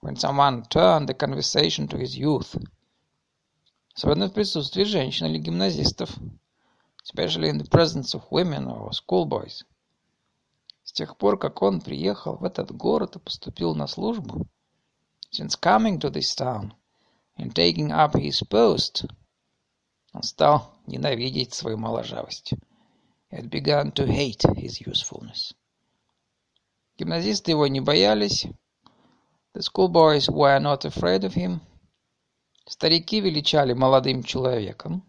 when 0.00 0.16
someone 0.16 0.64
turned 0.64 1.10
the 1.10 1.14
conversation 1.14 1.88
to 1.88 1.98
his 1.98 2.16
youth. 2.16 2.56
Особенно 3.94 4.28
в 4.28 4.32
присутствии 4.32 4.84
женщин 4.84 5.26
или 5.26 5.38
гимназистов. 5.38 6.16
Especially 7.04 7.50
in 7.50 7.58
the 7.58 7.68
presence 7.68 8.14
of 8.14 8.24
women 8.30 8.66
or 8.66 8.92
schoolboys. 8.94 9.62
С 10.84 10.92
тех 10.92 11.18
пор, 11.18 11.38
как 11.38 11.60
он 11.60 11.82
приехал 11.82 12.36
в 12.36 12.44
этот 12.44 12.74
город 12.74 13.16
и 13.16 13.18
поступил 13.18 13.74
на 13.74 13.86
службу, 13.86 14.46
Since 15.30 15.60
coming 15.60 15.98
to 15.98 16.08
this 16.08 16.34
town 16.34 16.72
and 17.36 17.54
taking 17.54 17.92
up 17.92 18.14
his 18.14 18.42
post, 18.42 19.04
он 20.14 20.22
стал 20.22 20.72
ненавидеть 20.86 21.52
свою 21.52 21.76
моложавость. 21.76 22.54
He 23.30 23.36
had 23.36 23.50
begun 23.50 23.92
to 23.92 24.06
hate 24.06 24.44
his 24.56 24.80
usefulness. 24.80 25.52
Гимназисты 26.98 27.52
его 27.52 27.68
не 27.68 27.80
боялись. 27.80 28.48
The 29.54 29.62
schoolboys 29.62 30.28
were 30.28 30.58
not 30.58 30.84
afraid 30.84 31.22
of 31.22 31.34
him. 31.34 31.60
Старики 32.66 33.20
величали 33.20 33.72
молодым 33.72 34.24
человеком. 34.24 35.04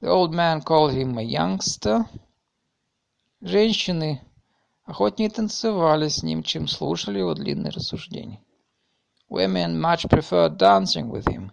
The 0.00 0.08
old 0.08 0.34
man 0.34 0.60
called 0.60 0.92
him 0.92 1.16
a 1.16 1.22
youngster. 1.22 2.04
Женщины 3.40 4.22
охотнее 4.84 5.30
танцевали 5.30 6.08
с 6.08 6.24
ним, 6.24 6.42
чем 6.42 6.66
слушали 6.66 7.20
его 7.20 7.34
длинные 7.34 7.70
рассуждения. 7.70 8.42
Women 9.30 9.80
much 9.80 10.08
preferred 10.08 10.58
dancing 10.58 11.10
with 11.10 11.28
him 11.28 11.52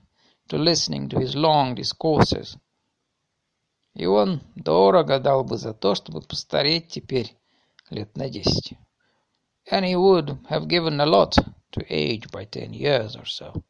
to 0.50 0.58
listening 0.58 1.08
to 1.10 1.20
his 1.20 1.36
long 1.36 1.76
discourses. 1.76 2.58
И 3.94 4.08
он 4.08 4.42
дорого 4.56 5.20
дал 5.20 5.44
бы 5.44 5.58
за 5.58 5.76
то, 5.76 5.94
чтобы 5.94 6.22
постареть 6.22 6.88
теперь 6.88 7.38
лет 7.92 8.18
на 8.18 8.28
десять. 8.28 8.76
And 9.71 9.85
he 9.85 9.97
would 9.97 10.39
have 10.49 10.69
given 10.69 11.01
a 11.01 11.07
lot 11.07 11.37
to 11.73 11.85
age 11.91 12.31
by 12.31 12.45
ten 12.45 12.73
years 12.73 13.17
or 13.17 13.27
so. 13.27 13.63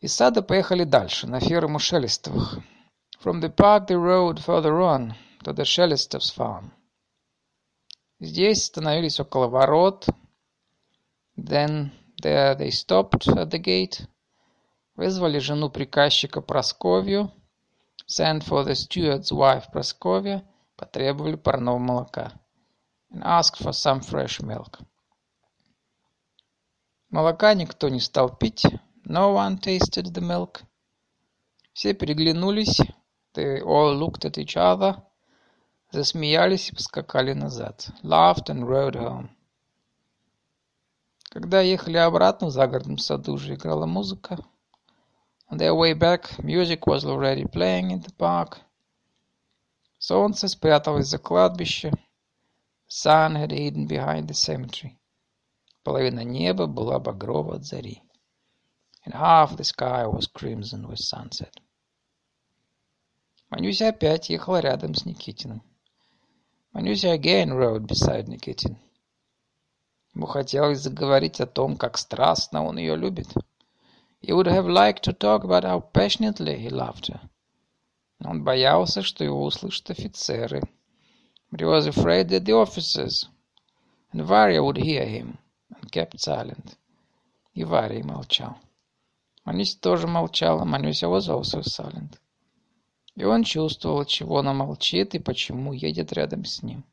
Из 0.00 0.14
сада 0.14 0.42
поехали 0.42 0.84
дальше, 0.84 1.26
на 1.26 1.40
ферму 1.40 1.80
Шелестовых. 1.80 2.60
From 3.20 3.40
the 3.40 3.50
park 3.50 3.88
they 3.88 3.96
rode 3.96 4.38
further 4.38 4.80
on 4.80 5.14
to 5.42 5.52
the 5.52 5.64
Shelestov's 5.64 6.30
farm. 6.30 6.70
Здесь 8.20 8.62
остановились 8.62 9.18
около 9.18 9.48
ворот. 9.48 10.08
Then 11.36 11.90
there 12.22 12.54
they 12.56 12.70
stopped 12.70 13.26
at 13.26 13.50
the 13.50 13.58
gate. 13.58 14.06
Вызвали 14.94 15.38
жену 15.38 15.68
приказчика 15.68 16.40
Просковью. 16.40 17.32
Sent 18.06 18.44
for 18.44 18.64
the 18.64 18.74
steward's 18.74 19.32
wife 19.32 19.70
Просковья. 19.72 20.44
Потребовали 20.76 21.34
парного 21.34 21.78
молока. 21.78 22.32
And 23.13 23.23
asked 23.23 23.61
for 23.61 23.71
some 23.71 24.01
fresh 24.01 24.41
milk. 24.41 24.81
Молока 27.11 27.53
никто 27.53 27.89
не 27.89 27.99
стал 27.99 28.35
пить. 28.35 28.65
No 29.05 29.33
one 29.35 29.59
tasted 29.59 30.11
the 30.11 30.21
milk. 30.21 30.63
Все 31.73 31.93
переглянулись. 31.93 32.81
They 33.35 33.61
all 33.61 33.95
looked 33.95 34.25
at 34.25 34.39
each 34.39 34.57
other. 34.57 35.01
Засмеялись 35.91 36.69
и 36.69 36.75
поскакали 36.75 37.33
назад. 37.33 37.87
Laughed 38.01 38.49
and 38.49 38.65
rode 38.67 38.95
home. 38.95 39.29
Когда 41.29 41.61
ехали 41.61 41.97
обратно, 41.97 42.47
в 42.47 42.51
загородном 42.51 42.97
саду 42.97 43.33
уже 43.33 43.53
играла 43.53 43.85
музыка. 43.85 44.39
On 45.51 45.57
their 45.57 45.75
way 45.75 45.93
back, 45.93 46.39
music 46.39 46.87
was 46.87 47.05
already 47.05 47.45
playing 47.45 47.91
in 47.91 48.01
the 48.01 48.13
park. 48.17 48.57
Солнце 49.99 50.47
спряталось 50.47 51.07
за 51.07 51.19
кладбище. 51.19 51.91
Sun 52.95 53.33
had 53.33 53.49
hidden 53.49 53.87
behind 53.87 54.27
the 54.27 54.35
cemetery. 54.35 54.99
Половина 55.83 56.23
неба 56.23 56.67
была 56.67 56.99
багрова 56.99 57.55
от 57.55 57.65
зари. 57.65 58.03
And 59.03 59.15
half 59.15 59.57
the 59.57 59.63
sky 59.63 60.05
was 60.05 60.27
crimson 60.27 60.87
with 60.87 60.99
sunset. 60.99 61.55
Манюся 63.49 63.87
опять 63.87 64.29
ехала 64.29 64.59
рядом 64.59 64.93
с 64.93 65.05
Никитиным. 65.05 65.63
Манюся 66.71 67.15
again 67.15 67.49
rode 67.49 67.87
beside 67.87 68.27
Nikitin. 68.27 68.77
Ему 70.13 70.27
хотелось 70.27 70.81
заговорить 70.81 71.41
о 71.41 71.47
том, 71.47 71.77
как 71.77 71.97
страстно 71.97 72.63
он 72.63 72.77
ее 72.77 72.95
любит. 72.95 73.33
He 74.21 74.33
would 74.33 74.45
have 74.45 74.67
liked 74.67 75.01
to 75.05 75.13
talk 75.13 75.43
about 75.43 75.63
how 75.63 75.79
passionately 75.79 76.59
he 76.59 76.69
loved 76.69 77.07
her. 77.07 77.21
Но 78.19 78.29
он 78.29 78.43
боялся, 78.43 79.01
что 79.01 79.23
его 79.23 79.43
услышат 79.43 79.89
офицеры. 79.89 80.61
But 81.52 81.60
he 81.60 81.66
was 81.66 81.86
afraid 81.86 82.28
that 82.28 82.44
the 82.44 82.52
officers 82.52 83.28
and 84.12 84.22
Varya 84.22 84.62
would 84.62 84.76
hear 84.78 85.04
him, 85.06 85.38
and 85.70 85.92
kept 85.92 86.18
silent. 86.20 86.76
И 87.54 87.64
Варя 87.64 88.02
молчал. 88.02 88.58
Манюся 89.44 89.80
тоже 89.80 90.06
молчала, 90.06 90.64
Манюся 90.64 91.08
was 91.08 91.28
also 91.28 91.62
silent. 91.62 92.18
И 93.16 93.24
он 93.24 93.42
чувствовал, 93.44 94.04
чего 94.04 94.38
она 94.38 94.52
молчит 94.52 95.14
и 95.14 95.18
почему 95.18 95.72
едет 95.72 96.12
рядом 96.12 96.44
с 96.44 96.62
ним. 96.62 96.84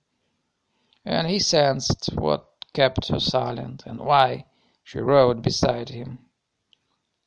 And 1.06 1.28
he 1.28 1.40
sensed 1.40 2.14
what 2.16 2.46
kept 2.74 3.10
her 3.10 3.20
silent 3.20 3.84
and 3.86 4.00
why 4.00 4.46
she 4.84 5.00
rode 5.00 5.42
beside 5.42 5.90
him. 5.90 6.18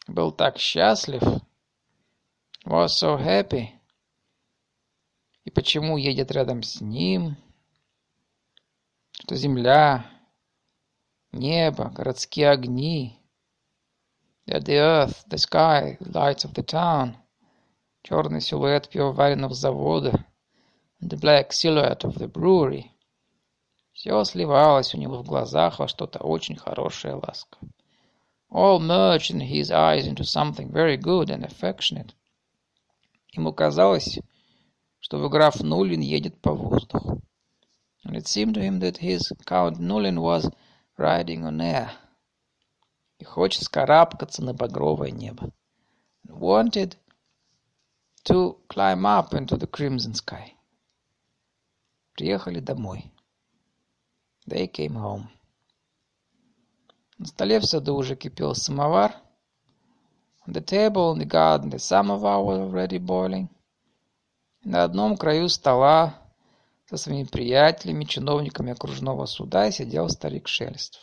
Был 0.08 0.32
так 0.32 0.58
счастлив, 0.58 1.22
was 2.64 2.98
so 2.98 3.16
happy. 3.16 3.74
И 5.45 5.51
почему 5.51 5.97
едет 5.97 6.31
рядом 6.31 6.63
с 6.63 6.79
ним, 6.79 7.35
что 9.11 9.35
земля, 9.35 10.05
небо, 11.31 11.89
городские 11.89 12.49
огни, 12.49 13.19
that 14.47 14.63
the 14.63 14.77
earth, 14.77 15.25
the 15.27 15.37
sky, 15.37 15.97
lights 15.99 16.45
of 16.45 16.53
the 16.53 16.63
town, 16.63 17.15
черный 18.03 18.41
силуэт 18.41 18.89
пивоваренного 18.89 19.53
завода, 19.53 20.25
and 21.01 21.09
the 21.09 21.19
black 21.19 21.51
silhouette 21.51 22.03
of 22.03 22.17
the 22.17 22.31
brewery, 22.31 22.91
все 23.91 24.23
сливалось 24.23 24.95
у 24.95 24.97
него 24.97 25.21
в 25.21 25.27
глазах 25.27 25.79
во 25.79 25.87
что-то 25.87 26.19
очень 26.19 26.55
хорошее 26.55 27.15
ласковое. 27.15 27.69
All 28.49 28.79
merged 28.79 29.31
in 29.31 29.41
his 29.41 29.71
eyes 29.71 30.07
into 30.07 30.23
something 30.23 30.71
very 30.71 30.95
good 30.95 31.29
and 31.29 31.43
affectionate. 31.43 32.13
Ему 33.33 33.51
казалось, 33.51 34.19
что 35.03 35.29
граф 35.29 35.59
Нулин 35.61 35.99
едет 35.99 36.39
по 36.41 36.53
воздуху. 36.53 37.21
And 38.05 38.15
it 38.15 38.25
seemed 38.25 38.55
to 38.55 38.61
him 38.61 38.79
that 38.79 38.97
his 38.97 39.33
Count 39.45 39.77
Nulin 39.77 40.21
was 40.21 40.49
riding 40.97 41.43
on 41.43 41.59
air. 41.59 41.91
И 43.19 43.25
хочет 43.25 43.63
скарабкаться 43.63 44.41
на 44.41 44.53
багровое 44.53 45.11
небо. 45.11 45.51
And 46.25 46.39
wanted 46.39 46.95
to 48.23 48.55
climb 48.69 49.05
up 49.05 49.33
into 49.33 49.57
the 49.57 49.67
crimson 49.67 50.13
sky. 50.13 50.53
Приехали 52.13 52.61
домой. 52.61 53.11
They 54.47 54.67
came 54.67 54.95
home. 54.95 55.27
На 57.17 57.25
столе 57.25 57.59
в 57.59 57.65
саду 57.65 57.95
уже 57.95 58.15
кипел 58.15 58.55
самовар. 58.55 59.17
On 60.47 60.53
the 60.53 60.61
table 60.61 61.11
in 61.11 61.19
the 61.19 61.25
garden 61.25 61.69
the 61.69 61.79
samovar 61.79 62.41
was 62.41 62.59
already 62.59 62.99
boiling. 62.99 63.49
На 64.63 64.85
одном 64.85 65.17
краю 65.17 65.49
стола 65.49 66.21
со 66.85 66.95
своими 66.95 67.25
приятелями, 67.25 68.05
чиновниками 68.05 68.71
окружного 68.71 69.25
суда 69.25 69.69
сидел 69.71 70.07
старик 70.07 70.47
Шелестов. 70.47 71.01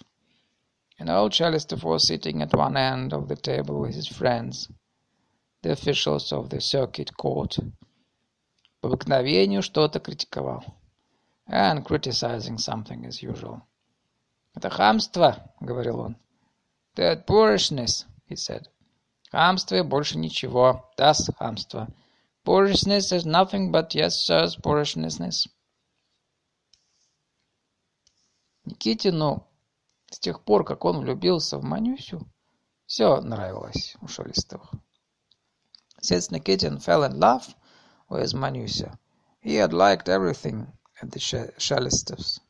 And 0.98 1.10
old 1.10 1.32
Shelestov 1.32 1.82
was 1.84 2.06
sitting 2.06 2.42
at 2.42 2.54
one 2.54 2.76
end 2.76 3.12
of 3.12 3.28
the 3.28 3.36
table 3.36 3.80
with 3.80 3.94
his 3.94 4.06
friends, 4.06 4.70
the 5.62 5.72
officials 5.72 6.32
of 6.32 6.48
the 6.48 6.60
circuit 6.60 7.14
court. 7.14 7.58
По 8.80 8.88
обыкновению 8.88 9.62
что-то 9.62 10.00
критиковал. 10.00 10.64
And 11.46 11.84
criticizing 11.84 12.56
something 12.56 13.04
as 13.04 13.22
usual. 13.22 13.60
«Это 14.54 14.70
хамство»,— 14.70 15.52
говорил 15.60 16.00
он. 16.00 16.16
«That 16.96 17.26
boorishness»,— 17.26 18.06
he 18.28 18.36
said. 18.36 18.68
«Хамство 19.30 19.76
и 19.76 19.82
больше 19.82 20.16
ничего. 20.16 20.90
Das 20.96 21.30
хамство. 21.38 21.88
Boorishness 22.44 23.12
is 23.12 23.24
nothing 23.26 23.70
but 23.70 23.94
yes, 23.94 24.24
sir's 24.24 24.56
boorishness». 24.56 25.46
Никитину 28.64 29.46
с 30.10 30.18
тех 30.18 30.44
пор, 30.44 30.64
как 30.64 30.84
он 30.84 31.00
влюбился 31.00 31.58
в 31.58 31.62
Манюсю, 31.62 32.26
все 32.86 33.20
нравилось 33.20 33.96
у 34.00 34.08
Шелестовых. 34.08 34.72
Since 36.02 36.30
Nikitin 36.30 36.78
fell 36.78 37.04
in 37.04 37.20
love 37.20 37.54
with 38.08 38.34
Manusia, 38.34 38.98
he 39.40 39.54
had 39.56 39.72
liked 39.72 40.08
everything 40.08 40.66
at 41.00 41.10
the 41.10 41.20
Shelestovs. 41.58 42.40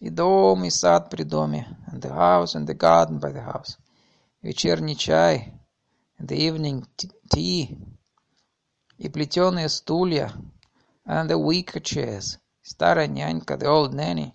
И 0.00 0.10
дом, 0.10 0.64
и 0.64 0.70
сад 0.70 1.10
при 1.10 1.24
доме, 1.24 1.76
and 1.88 2.00
the 2.00 2.12
house 2.12 2.54
and 2.54 2.66
the 2.66 2.74
garden 2.74 3.18
by 3.18 3.32
the 3.32 3.42
house. 3.42 3.76
Вечерний 4.42 4.96
чай, 4.96 5.52
and 6.18 6.28
the 6.28 6.36
evening 6.36 6.86
tea, 7.30 7.76
и 9.01 9.09
плетеные 9.09 9.69
стулья, 9.69 10.31
and 11.05 11.29
the 11.29 11.37
wicker 11.37 11.79
chairs, 11.79 12.39
старая 12.61 13.07
нянька, 13.07 13.57
the 13.57 13.67
old 13.67 13.93
nanny, 13.93 14.33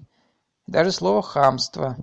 и 0.67 0.73
даже 0.73 0.93
слово 0.93 1.23
«хамство», 1.23 1.97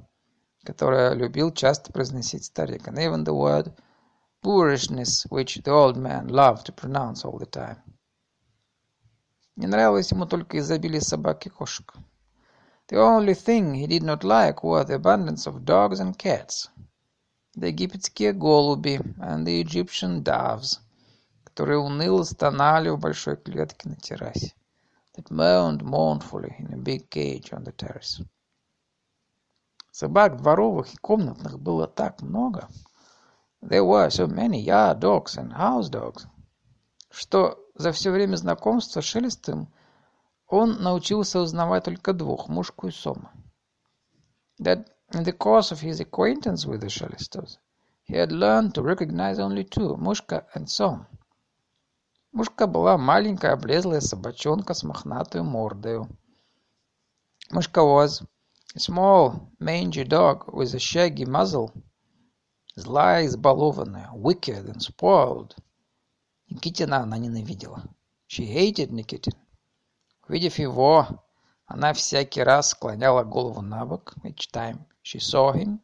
которое 0.64 1.14
любил 1.14 1.52
часто 1.52 1.92
произносить 1.92 2.46
старик, 2.46 2.88
and 2.88 2.98
even 2.98 3.24
the 3.24 3.34
word 3.34 3.74
boorishness, 4.42 5.26
which 5.30 5.62
the 5.64 5.72
old 5.72 5.98
man 5.98 6.28
loved 6.28 6.66
to 6.66 6.74
pronounce 6.74 7.26
all 7.26 7.38
the 7.38 7.50
time. 7.50 7.78
Не 9.56 9.68
нравилось 9.68 10.12
ему 10.12 10.26
только 10.26 10.60
изобилие 10.60 11.02
собак 11.02 11.46
и 11.46 11.50
кошек. 11.50 11.94
The 12.88 12.98
only 12.98 13.34
thing 13.34 13.74
he 13.74 13.88
did 13.88 14.04
not 14.04 14.24
like 14.24 14.64
were 14.64 14.84
the 14.84 14.96
abundance 14.96 15.46
of 15.46 15.66
dogs 15.66 16.00
and 16.00 16.18
cats, 16.18 16.70
the 17.56 17.68
египетские 17.68 18.34
голуби 18.34 19.00
and 19.20 19.46
the 19.46 19.62
Egyptian 19.62 20.24
doves, 20.24 20.80
которые 21.55 21.79
уныло 21.79 22.25
стонали 22.25 22.89
в 22.89 22.99
большой 22.99 23.37
клетке 23.37 23.89
на 23.89 23.95
террасе, 23.95 24.57
that 25.17 25.31
moaned 25.31 25.85
mournfully 25.85 26.53
in 26.59 26.75
a 26.75 26.77
big 26.77 27.09
cage 27.09 27.53
on 27.53 27.63
the 27.63 27.73
terrace. 27.73 28.27
Собак 29.93 30.37
дворовых 30.39 30.93
и 30.93 30.97
комнатных 30.97 31.61
было 31.61 31.87
так 31.87 32.23
много. 32.23 32.69
There 33.63 33.85
were 33.85 34.09
so 34.09 34.27
many 34.27 34.65
yard 34.65 34.99
dogs 34.99 35.37
and 35.37 35.53
house 35.53 35.89
dogs, 35.89 36.27
что 37.13 37.65
за 37.77 37.93
все 37.93 38.11
время 38.11 38.35
знакомства 38.35 39.01
с 39.01 39.05
Шелестом 39.05 39.73
он 40.49 40.83
научился 40.83 41.39
узнавать 41.39 41.85
только 41.85 42.13
двух, 42.13 42.49
мушку 42.49 42.89
и 42.89 42.91
сома. 42.91 43.31
That 44.61 44.89
in 45.13 45.23
the 45.23 45.33
course 45.33 45.71
of 45.71 45.81
his 45.81 46.01
acquaintance 46.01 46.67
with 46.67 46.81
the 46.81 46.89
Shelestovs, 46.89 47.59
he 48.03 48.17
had 48.17 48.33
learned 48.33 48.75
to 48.75 48.83
recognize 48.83 49.39
only 49.39 49.63
two, 49.63 49.97
Mushka 49.97 50.47
and 50.53 50.69
Som. 50.69 51.07
Мышка 52.35 52.67
была 52.67 52.99
маленькая 52.99 53.53
облезлая 53.53 54.01
собачонка 54.01 54.75
с 54.75 54.83
мохнатой 54.83 55.43
мордою. 55.43 56.09
Мышка 57.51 57.79
was 57.85 58.27
a 58.75 58.81
small, 58.81 59.53
mangy 59.61 60.03
dog 60.03 60.53
with 60.53 60.75
a 60.75 60.81
shaggy 60.81 61.25
muzzle. 61.25 61.71
Злая, 62.75 63.27
избалованная, 63.27 64.11
wicked 64.13 64.69
and 64.69 64.83
spoiled. 64.83 65.55
Никитина 66.51 67.05
она 67.05 67.19
ненавидела. 67.19 67.85
She 68.27 68.45
hated 68.47 68.91
Nikitin. 68.91 69.37
Увидев 70.27 70.59
его, 70.59 71.07
она 71.67 71.93
всякий 71.93 72.43
раз 72.43 72.71
склоняла 72.71 73.23
голову 73.23 73.63
на 73.63 73.87
бок. 73.87 74.13
Each 74.25 74.51
time 74.51 74.81
she 75.05 75.21
saw 75.21 75.53
him, 75.53 75.79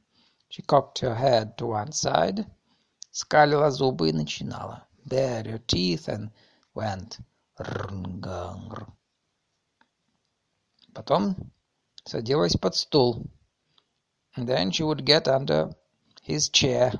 she 0.48 0.66
cocked 0.66 0.98
her 0.98 1.14
head 1.14 1.56
to 1.58 1.68
one 1.68 1.92
side, 1.92 2.44
скалила 3.12 3.70
зубы 3.70 4.08
и 4.08 4.12
начинала. 4.12 4.88
Bared 5.06 5.46
her 5.46 5.58
teeth 5.58 6.08
and 6.08 6.30
went 6.74 7.18
рнгангр. 7.58 8.86
Потом 10.94 11.36
садилась 12.04 12.56
под 12.56 12.74
стул. 12.74 13.26
And 14.36 14.48
then 14.48 14.70
she 14.70 14.82
would 14.82 15.04
get 15.04 15.28
under 15.28 15.74
his 16.22 16.48
chair. 16.50 16.92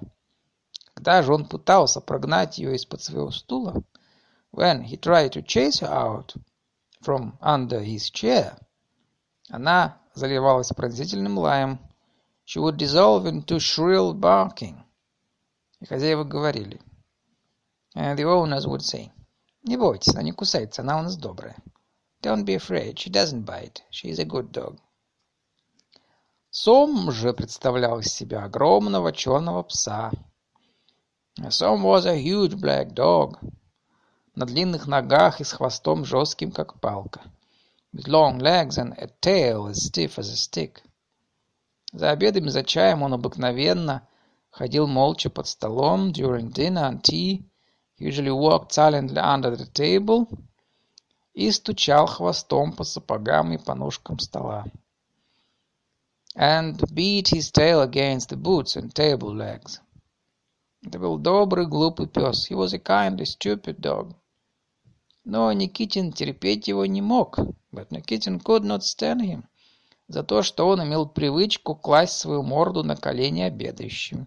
Когда 0.94 1.22
же 1.22 1.32
он 1.32 1.46
пытался 1.46 2.00
прогнать 2.00 2.58
ее 2.58 2.74
из-под 2.74 3.02
своего 3.02 3.30
стула, 3.30 3.82
when 4.52 4.82
he 4.82 4.96
tried 4.96 5.32
to 5.32 5.42
chase 5.42 5.80
her 5.80 5.88
out 5.88 6.34
from 7.00 7.38
under 7.40 7.80
his 7.80 8.10
chair, 8.10 8.58
она 9.48 10.00
заливалась 10.14 10.72
пронзительным 10.72 11.38
лаем. 11.38 11.78
She 12.44 12.58
would 12.58 12.76
dissolve 12.76 13.26
into 13.26 13.60
shrill 13.60 14.12
barking. 14.12 14.82
И 15.80 15.86
хозяева 15.86 16.24
говорили. 16.24 16.80
The 17.94 18.24
owners 18.24 18.66
would 18.66 18.82
say, 18.82 19.10
не 19.64 19.76
бойтесь, 19.76 20.14
она 20.14 20.22
не 20.22 20.32
кусается, 20.32 20.82
она 20.82 21.00
у 21.00 21.02
нас 21.02 21.16
добрая. 21.16 21.56
Don't 22.22 22.44
be 22.44 22.54
afraid, 22.54 22.98
she 22.98 23.10
doesn't 23.10 23.44
bite, 23.44 23.82
she 23.90 24.10
is 24.10 24.18
a 24.20 24.24
good 24.24 24.52
dog. 24.52 24.78
Сом 26.50 27.10
же 27.10 27.32
представлял 27.32 27.98
из 28.00 28.12
себя 28.12 28.44
огромного 28.44 29.12
черного 29.12 29.62
пса. 29.62 30.12
Сом 31.48 31.84
was 31.84 32.06
a 32.06 32.16
huge 32.16 32.54
black 32.54 32.92
dog. 32.92 33.38
На 34.34 34.46
длинных 34.46 34.86
ногах 34.86 35.40
и 35.40 35.44
с 35.44 35.52
хвостом 35.52 36.04
жестким, 36.04 36.52
как 36.52 36.80
палка. 36.80 37.22
With 37.92 38.06
long 38.06 38.38
legs 38.38 38.78
and 38.78 38.96
a 38.98 39.08
tail 39.20 39.66
as 39.66 39.90
stiff 39.90 40.16
as 40.18 40.30
a 40.30 40.36
stick. 40.36 40.82
За 41.92 42.10
обедом 42.10 42.46
и 42.46 42.50
за 42.50 42.62
чаем 42.62 43.02
он 43.02 43.14
обыкновенно 43.14 44.06
ходил 44.50 44.86
молча 44.86 45.28
под 45.28 45.48
столом 45.48 46.12
during 46.12 46.52
dinner 46.52 46.88
and 46.88 47.02
tea 47.02 47.49
usually 48.00 48.30
walked 48.30 48.72
silently 48.72 49.18
under 49.18 49.54
the 49.54 49.66
table 49.66 50.26
и 51.34 51.50
стучал 51.52 52.06
хвостом 52.06 52.72
по 52.72 52.82
сапогам 52.82 53.52
и 53.52 53.58
по 53.58 53.74
ножкам 53.74 54.18
стола. 54.18 54.64
And 56.34 56.78
beat 56.94 57.28
his 57.28 57.50
tail 57.52 57.82
against 57.82 58.30
the 58.30 58.36
boots 58.36 58.76
and 58.76 58.92
table 58.94 59.34
legs. 59.34 59.80
Это 60.82 60.98
был 60.98 61.18
добрый, 61.18 61.66
глупый 61.66 62.06
пес. 62.06 62.50
He 62.50 62.56
was 62.56 62.72
a 62.72 62.78
kindly, 62.78 63.26
stupid 63.26 63.80
dog. 63.80 64.14
Но 65.24 65.52
Никитин 65.52 66.12
терпеть 66.12 66.68
его 66.68 66.86
не 66.86 67.02
мог. 67.02 67.38
But 67.70 67.90
Никитин 67.90 68.40
could 68.40 68.62
not 68.62 68.82
stand 68.82 69.20
him. 69.20 69.44
За 70.08 70.22
то, 70.22 70.42
что 70.42 70.66
он 70.68 70.82
имел 70.82 71.06
привычку 71.06 71.74
класть 71.74 72.16
свою 72.16 72.42
морду 72.42 72.82
на 72.82 72.96
колени 72.96 73.42
обедающим 73.42 74.26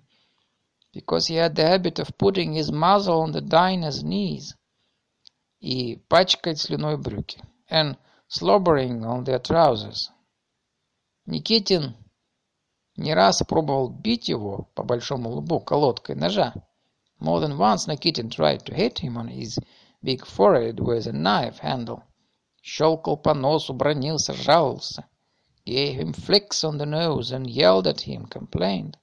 because 0.93 1.27
he 1.27 1.37
had 1.37 1.55
the 1.55 1.67
habit 1.67 1.99
of 1.99 2.17
putting 2.19 2.53
his 2.53 2.71
muzzle 2.71 3.21
on 3.21 3.33
the 3.33 3.41
diner's 3.41 4.03
knees 4.03 4.55
и 5.61 5.97
пачкать 6.09 6.59
слюной 6.59 6.97
брюки, 6.97 7.43
and 7.71 7.97
slobbering 8.29 9.05
on 9.05 9.25
their 9.25 9.39
trousers. 9.39 10.11
Никитин 11.27 11.97
не 12.97 13.15
раз 13.15 13.43
пробовал 13.47 13.89
бить 13.89 14.29
его 14.29 14.69
по 14.75 14.83
большому 14.83 15.31
лбу 15.31 15.61
колодкой 15.61 16.17
ножа. 16.17 16.55
More 17.21 17.41
than 17.41 17.59
once 17.59 17.87
Nikitin 17.87 18.31
tried 18.31 18.65
to 18.67 18.75
hit 18.75 18.99
him 19.01 19.17
on 19.17 19.29
his 19.29 19.59
big 20.03 20.25
forehead 20.25 20.81
with 20.81 21.07
a 21.07 21.13
knife 21.13 21.59
handle. 21.59 22.03
Щелкал 22.63 23.17
по 23.17 23.35
носу, 23.35 23.73
бронился, 23.73 24.33
жаловался. 24.33 25.07
Gave 25.65 25.97
him 25.97 26.13
flicks 26.13 26.63
on 26.65 26.79
the 26.79 26.87
nose 26.87 27.31
and 27.33 27.49
yelled 27.49 27.87
at 27.87 28.03
him, 28.03 28.27
complained. 28.27 28.97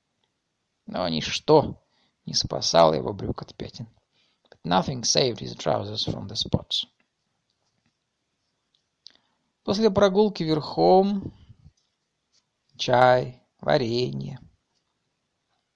Но 0.91 1.09
ничто 1.09 1.81
не 2.27 2.35
спасало 2.35 2.95
его 2.95 3.13
брюк 3.13 3.43
от 3.43 3.55
пятен. 3.55 3.87
But 4.51 4.59
nothing 4.65 5.03
saved 5.05 5.39
his 5.39 5.55
trousers 5.55 6.05
from 6.05 6.27
the 6.27 6.35
spots. 6.35 6.89
После 9.63 9.89
прогулки 9.89 10.43
верхом, 10.43 11.33
чай, 12.77 13.41
варенье. 13.61 14.41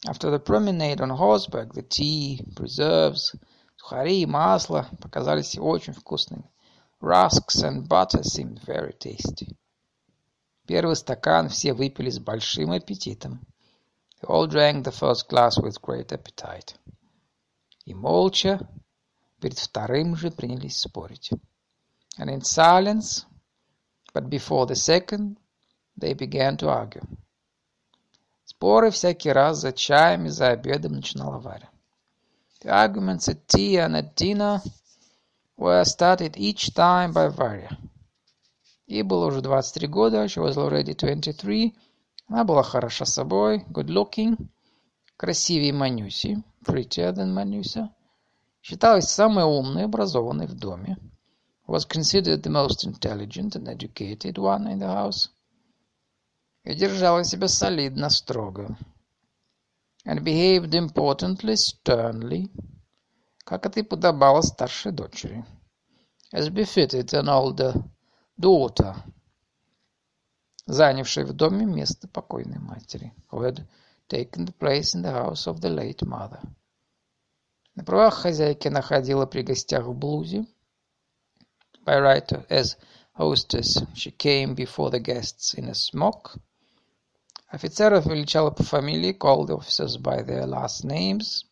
After 0.05 0.33
the 0.33 0.40
promenade 0.40 1.00
on 1.00 1.11
horseback, 1.11 1.72
the 1.74 1.83
tea, 1.83 2.44
preserves, 2.57 3.37
сухари 3.77 4.22
и 4.22 4.27
масло 4.27 4.88
показались 5.00 5.57
очень 5.57 5.92
вкусными. 5.92 6.50
Rusks 7.00 7.62
and 7.62 7.87
butter 7.87 8.24
seemed 8.24 8.61
very 8.66 8.98
tasty. 8.98 9.57
Первый 10.66 10.96
стакан 10.96 11.50
все 11.50 11.72
выпили 11.72 12.11
с 12.11 12.18
большим 12.18 12.72
аппетитом. 12.72 13.46
They 14.23 14.27
all 14.27 14.47
drank 14.47 14.84
the 14.84 14.91
first 14.91 15.27
glass 15.27 15.58
with 15.58 15.82
great 15.82 16.12
appetite. 16.12 16.75
И 17.86 17.93
молча 17.93 18.60
перед 19.39 19.58
вторым 19.58 20.15
же 20.15 20.32
принялись 20.32 20.77
спорить. 20.77 21.32
And 22.17 22.29
in 22.29 22.41
silence, 22.41 23.25
but 24.13 24.29
before 24.29 24.65
the 24.65 24.75
second, 24.75 25.38
they 25.97 26.13
began 26.13 26.58
to 26.58 26.69
argue. 26.69 27.03
Споры 28.45 28.91
всякий 28.91 29.32
раз 29.32 29.60
за 29.60 29.71
чаем 29.71 30.25
и 30.25 30.29
за 30.29 30.49
обедом 30.49 30.93
начинала 30.93 31.39
Варя. 31.39 31.69
The 32.62 32.69
arguments 32.69 33.29
at 33.29 33.47
tea 33.47 33.77
and 33.77 33.95
at 33.95 34.15
dinner 34.15 34.62
were 35.55 35.84
started 35.86 36.36
each 36.36 36.73
time 36.73 37.13
by 37.13 37.29
Varya. 37.29 37.69
Ей 38.88 39.03
было 39.03 39.27
уже 39.27 39.41
23 39.41 39.88
года, 39.88 40.27
she 40.27 40.41
was 40.41 40.58
already 40.58 40.93
23, 40.93 41.75
Она 42.26 42.44
была 42.44 42.62
хороша 42.62 43.04
собой, 43.04 43.64
good 43.68 43.88
looking, 43.88 44.48
красивее 45.16 45.72
Манюси, 45.72 46.42
prettier 46.64 47.12
than 47.12 47.32
Манюся, 47.32 47.94
считалась 48.62 49.10
самой 49.10 49.44
умной 49.44 49.82
и 49.82 49.84
образованной 49.84 50.46
в 50.46 50.54
доме, 50.54 50.96
was 51.66 51.87
considered 51.87 52.42
the 52.42 52.50
most 52.50 52.84
intelligent 52.84 53.56
and 53.56 53.68
educated 53.68 54.38
one 54.38 54.66
in 54.66 54.78
the 54.78 54.87
house, 54.87 55.30
и 56.64 56.74
держала 56.74 57.24
себя 57.24 57.46
солидно, 57.48 58.08
строго, 58.08 58.78
and 60.06 60.24
behaved 60.24 60.74
importantly, 60.74 61.56
sternly, 61.56 62.50
как 63.44 63.66
это 63.66 63.80
и 63.80 63.82
подобало 63.82 64.40
старшей 64.40 64.92
дочери, 64.92 65.44
as 66.32 66.48
befitted 66.48 67.12
an 67.12 67.28
older 67.28 67.74
daughter, 68.38 68.96
занявшей 70.66 71.24
в 71.24 71.33
доме 71.33 71.66
место 71.66 72.09
покойной 72.09 72.59
матери, 72.59 73.12
who 73.31 73.42
had 73.42 73.66
taken 74.09 74.53
place 74.59 74.94
in 74.94 75.03
the 75.03 75.12
house 75.12 75.46
of 75.46 75.61
the 75.61 75.70
late 75.70 76.03
mother. 76.03 76.40
На 77.74 77.85
правах 77.85 78.14
хозяйки 78.14 78.68
находила 78.68 79.27
при 79.27 79.42
гостях 79.42 79.85
в 79.85 79.94
блузе. 79.94 80.46
By 81.85 82.00
right 82.00 82.46
as 82.48 82.77
hostess 83.18 83.85
she 83.94 84.11
came 84.11 84.55
before 84.55 84.90
the 84.90 85.00
guests 85.00 85.55
in 85.55 85.68
a 85.68 85.74
smock. 85.74 86.37
Офицеров 87.48 88.07
величала 88.07 88.50
по 88.50 88.62
фамилии, 88.62 89.12
called 89.12 89.48
the 89.48 89.59
officers 89.59 89.98
by 89.98 90.22
their 90.24 90.46
last 90.46 90.85
names. 90.85 91.44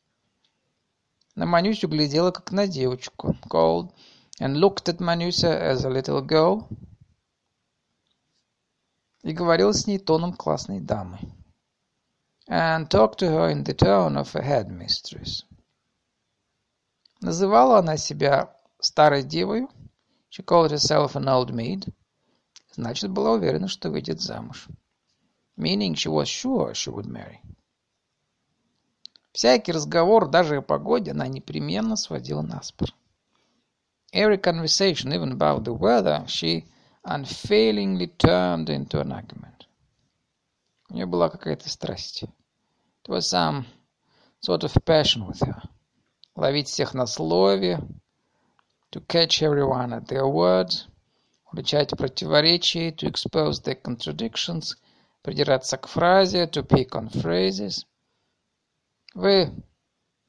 На 1.35 1.47
Манюсю 1.47 1.89
глядела, 1.89 2.31
как 2.31 2.51
на 2.51 2.67
девочку, 2.67 3.37
called 3.49 3.93
and 4.41 4.57
looked 4.57 4.89
at 4.89 4.99
Manusia 5.01 5.53
as 5.53 5.85
a 5.85 5.91
little 5.91 6.23
girl– 6.23 6.67
и 9.23 9.33
говорил 9.33 9.73
с 9.73 9.87
ней 9.87 9.99
тоном 9.99 10.33
классной 10.33 10.81
дамы. 10.81 11.19
And 12.49 12.89
talked 12.89 13.19
to 13.19 13.29
her 13.29 13.51
in 13.51 13.65
the 13.65 13.75
tone 13.75 14.17
of 14.17 14.35
a 14.35 14.43
headmistress. 14.43 15.45
Называла 17.21 17.79
она 17.79 17.97
себя 17.97 18.55
старой 18.81 19.23
девой. 19.23 19.69
She 20.29 20.45
called 20.45 20.73
herself 20.73 21.15
an 21.15 21.29
old 21.29 21.53
maid. 21.53 21.93
Значит, 22.73 23.11
была 23.11 23.33
уверена, 23.33 23.69
что 23.69 23.91
выйдет 23.91 24.21
замуж. 24.21 24.69
Meaning 25.57 25.95
she 25.95 26.11
was 26.11 26.27
sure 26.27 26.73
she 26.73 26.93
would 26.93 27.07
marry. 27.07 27.39
Всякий 29.33 29.73
разговор, 29.73 30.29
даже 30.29 30.57
о 30.57 30.63
погоде, 30.63 31.13
она 31.13 31.27
непременно 31.29 31.97
сводила 31.97 32.43
на 32.43 32.63
спор. 32.63 32.89
Every 34.13 34.37
conversation, 34.37 35.13
even 35.15 35.33
about 35.33 35.65
the 35.65 35.73
weather, 35.73 36.27
she 36.27 36.67
unfailingly 37.04 38.08
turned 38.18 38.70
into 38.70 39.00
an 39.00 39.12
argument. 39.12 39.66
У 40.90 40.94
нее 40.94 41.06
была 41.06 41.30
какая-то 41.30 41.70
страсть. 41.70 42.24
It 42.24 43.10
was 43.10 43.30
some 43.30 43.66
sort 44.40 44.64
of 44.64 44.74
passion 44.86 45.26
with 45.26 45.40
her. 45.42 45.62
Ловить 46.36 46.68
всех 46.68 46.94
на 46.94 47.08
слове, 47.08 47.80
to 48.92 49.02
catch 49.02 49.42
everyone 49.42 49.94
at 49.94 50.08
their 50.08 50.28
words, 50.28 50.88
уличать 51.52 51.98
противоречия, 51.98 52.92
to 52.92 53.08
expose 53.08 53.62
their 53.62 53.76
contradictions, 53.76 54.76
придираться 55.24 55.78
к 55.78 55.88
фразе, 55.88 56.46
to 56.48 56.64
pick 56.64 56.92
on 56.92 57.10
phrases. 57.10 57.86
Вы 59.14 59.52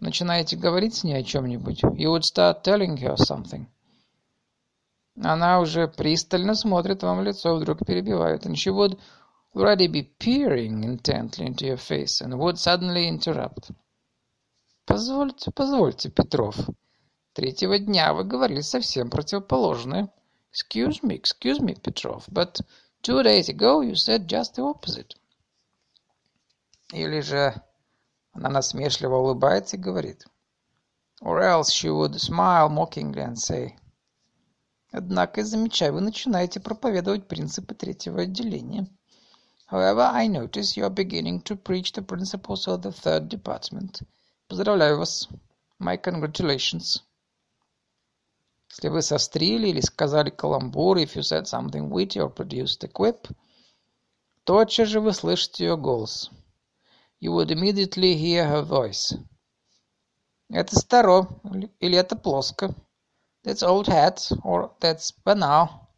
начинаете 0.00 0.56
говорить 0.56 0.94
с 0.94 1.04
ней 1.04 1.14
о 1.14 1.22
чем-нибудь. 1.22 1.82
You 1.82 2.10
would 2.12 2.24
start 2.24 2.62
telling 2.62 2.96
her 2.96 3.16
something. 3.16 3.66
Она 5.21 5.59
уже 5.59 5.87
пристально 5.87 6.55
смотрит 6.55 7.03
вам 7.03 7.19
в 7.19 7.23
лицо, 7.23 7.55
вдруг 7.55 7.85
перебивает. 7.85 8.45
And 8.45 8.55
she 8.55 8.71
would 8.71 8.99
already 9.55 9.87
be 9.87 10.09
peering 10.17 10.83
intently 10.83 11.45
into 11.45 11.65
your 11.65 11.77
face 11.77 12.21
and 12.21 12.37
would 12.39 12.57
suddenly 12.57 13.07
interrupt. 13.07 13.71
Позвольте, 14.85 15.51
позвольте, 15.51 16.09
Петров. 16.09 16.55
Третьего 17.33 17.79
дня 17.79 18.13
вы 18.13 18.23
говорили 18.23 18.61
совсем 18.61 19.09
противоположное. 19.09 20.09
Excuse 20.51 21.01
me, 21.01 21.19
excuse 21.19 21.59
me, 21.59 21.75
Petrov, 21.75 22.25
but 22.29 22.59
two 23.01 23.23
days 23.23 23.49
ago 23.49 23.81
you 23.81 23.95
said 23.95 24.27
just 24.27 24.55
the 24.55 24.63
opposite. 24.63 25.15
Или 26.91 27.21
же 27.21 27.55
она 28.33 28.49
насмешливо 28.49 29.15
улыбается 29.15 29.77
и 29.77 29.79
говорит. 29.79 30.27
Or 31.21 31.39
else 31.39 31.71
she 31.71 31.89
would 31.89 32.19
smile 32.19 32.69
mockingly 32.69 33.23
and 33.23 33.37
say. 33.37 33.77
Однако, 34.93 35.41
я 35.41 35.45
замечаю, 35.47 35.93
вы 35.93 36.01
начинаете 36.01 36.59
проповедовать 36.59 37.27
принципы 37.27 37.73
третьего 37.73 38.21
отделения. 38.21 38.87
However, 39.71 40.11
I 40.13 40.27
notice 40.27 40.77
you 40.77 40.85
are 40.85 40.93
beginning 40.93 41.41
to 41.45 41.55
preach 41.55 41.93
the 41.93 42.03
principles 42.03 42.67
of 42.67 42.83
the 42.83 42.91
third 42.91 43.27
department. 43.27 44.03
Поздравляю 44.47 44.99
вас. 44.99 45.27
My 45.79 45.97
congratulations. 45.97 47.01
Если 48.69 48.87
вы 48.89 49.01
сострили 49.01 49.69
или 49.69 49.81
сказали 49.81 50.29
каламбур, 50.29 50.97
if 50.97 51.15
you 51.15 51.23
said 51.23 51.47
something 51.47 51.89
witty 51.89 52.19
or 52.19 52.29
produced 52.29 52.83
a 52.83 52.87
quip, 52.87 53.27
тотчас 54.43 54.89
же 54.89 54.99
вы 55.01 55.13
слышите 55.13 55.65
ее 55.65 55.75
голос. 55.75 56.29
You 57.19 57.31
would 57.31 57.49
immediately 57.49 58.15
hear 58.15 58.47
her 58.47 58.63
voice. 58.63 59.17
Это 60.51 60.75
старо 60.75 61.27
или 61.79 61.97
это 61.97 62.15
плоско. 62.15 62.75
That's 63.42 63.62
old 63.62 63.86
hat 63.88 64.30
or 64.44 64.74
that's 64.80 65.12
banal. 65.24 65.88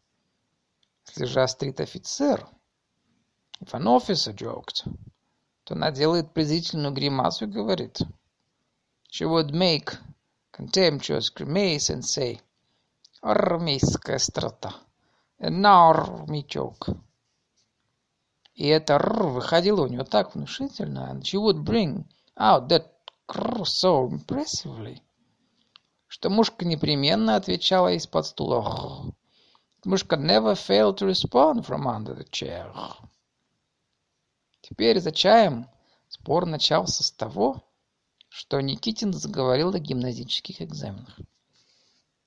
Если 1.07 1.25
же 1.25 1.41
острит 1.41 1.79
офицер, 1.79 2.47
if 3.59 3.73
an 3.73 3.87
officer 3.87 4.33
joked, 4.33 4.85
то 5.63 5.75
она 5.75 5.91
делает 5.91 6.33
презрительную 6.33 6.93
гримасу 6.93 7.45
и 7.45 7.51
говорит. 7.51 8.01
She 9.09 9.25
would 9.25 9.51
make 9.51 9.97
contemptuous 10.51 11.29
grimace 11.29 11.89
and 11.89 12.03
say, 12.03 12.39
Армейская 13.21 14.15
острота. 14.15 14.73
An 15.39 15.65
army 15.65 16.43
joke. 16.47 16.95
И 18.55 18.67
это 18.67 18.93
«р» 18.93 19.23
выходило 19.27 19.83
у 19.83 19.87
нее 19.87 20.03
так 20.03 20.35
внушительно, 20.35 21.11
and 21.11 21.21
she 21.23 21.37
would 21.37 21.63
bring 21.63 22.05
out 22.37 22.67
that 22.69 22.87
«кр» 23.27 23.65
so 23.65 24.07
impressively,– 24.07 25.01
что 26.06 26.30
мушка 26.30 26.64
непременно 26.64 27.36
отвечала 27.36 27.92
из-под 27.94 28.26
стула. 28.26 29.14
Мушка 29.84 30.16
never 30.16 30.54
failed 30.54 30.98
to 30.98 31.06
respond 31.06 31.64
from 31.66 31.86
under 31.86 32.16
the 32.16 32.28
chair. 32.30 32.72
Теперь 34.60 35.00
за 35.00 35.12
чаем 35.12 35.68
спор 36.08 36.46
начался 36.46 37.04
с 37.04 37.10
того, 37.12 37.62
что 38.28 38.60
Никитин 38.60 39.12
заговорил 39.12 39.72
о 39.72 39.78
гимназических 39.78 40.60
экзаменах. 40.60 41.18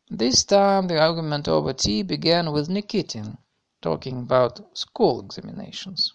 This 0.10 0.46
time 0.46 0.88
the 0.88 0.98
argument 0.98 1.48
over 1.48 1.74
tea 1.74 2.02
began 2.02 2.52
with 2.52 2.68
Nikitin, 2.68 3.38
talking 3.82 4.28
about 4.28 4.65
school 4.74 5.22
examinations. 5.22 6.13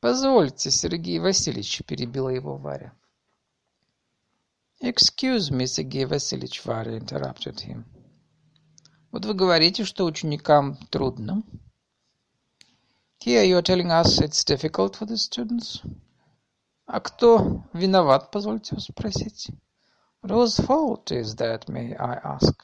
«Позвольте, 0.00 0.70
Сергей 0.70 1.18
Васильевич»,— 1.18 1.82
перебила 1.86 2.28
его 2.28 2.56
Варя. 2.56 2.92
«Excuse 4.86 5.50
me, 5.50 5.66
Сергей 5.66 6.04
Васильевич»,— 6.04 6.62
Варя 6.66 6.98
interrupted 6.98 7.64
him. 7.64 7.84
«Вот 9.12 9.24
вы 9.24 9.32
говорите, 9.32 9.82
что 9.82 10.04
ученикам 10.04 10.76
трудно. 10.90 11.42
Here 13.18 13.46
you 13.46 13.58
are 13.58 13.62
telling 13.62 13.90
us 13.90 14.20
it's 14.20 14.44
difficult 14.44 14.96
for 14.96 15.06
the 15.06 15.16
students. 15.16 15.80
А 16.84 17.00
кто 17.00 17.64
виноват, 17.72 18.30
позвольте 18.30 18.78
спросить?» 18.78 19.48
Whose 20.22 20.62
fault 20.66 21.10
is 21.10 21.34
that, 21.36 21.66
may 21.68 21.96
I 21.96 22.20
ask? 22.22 22.54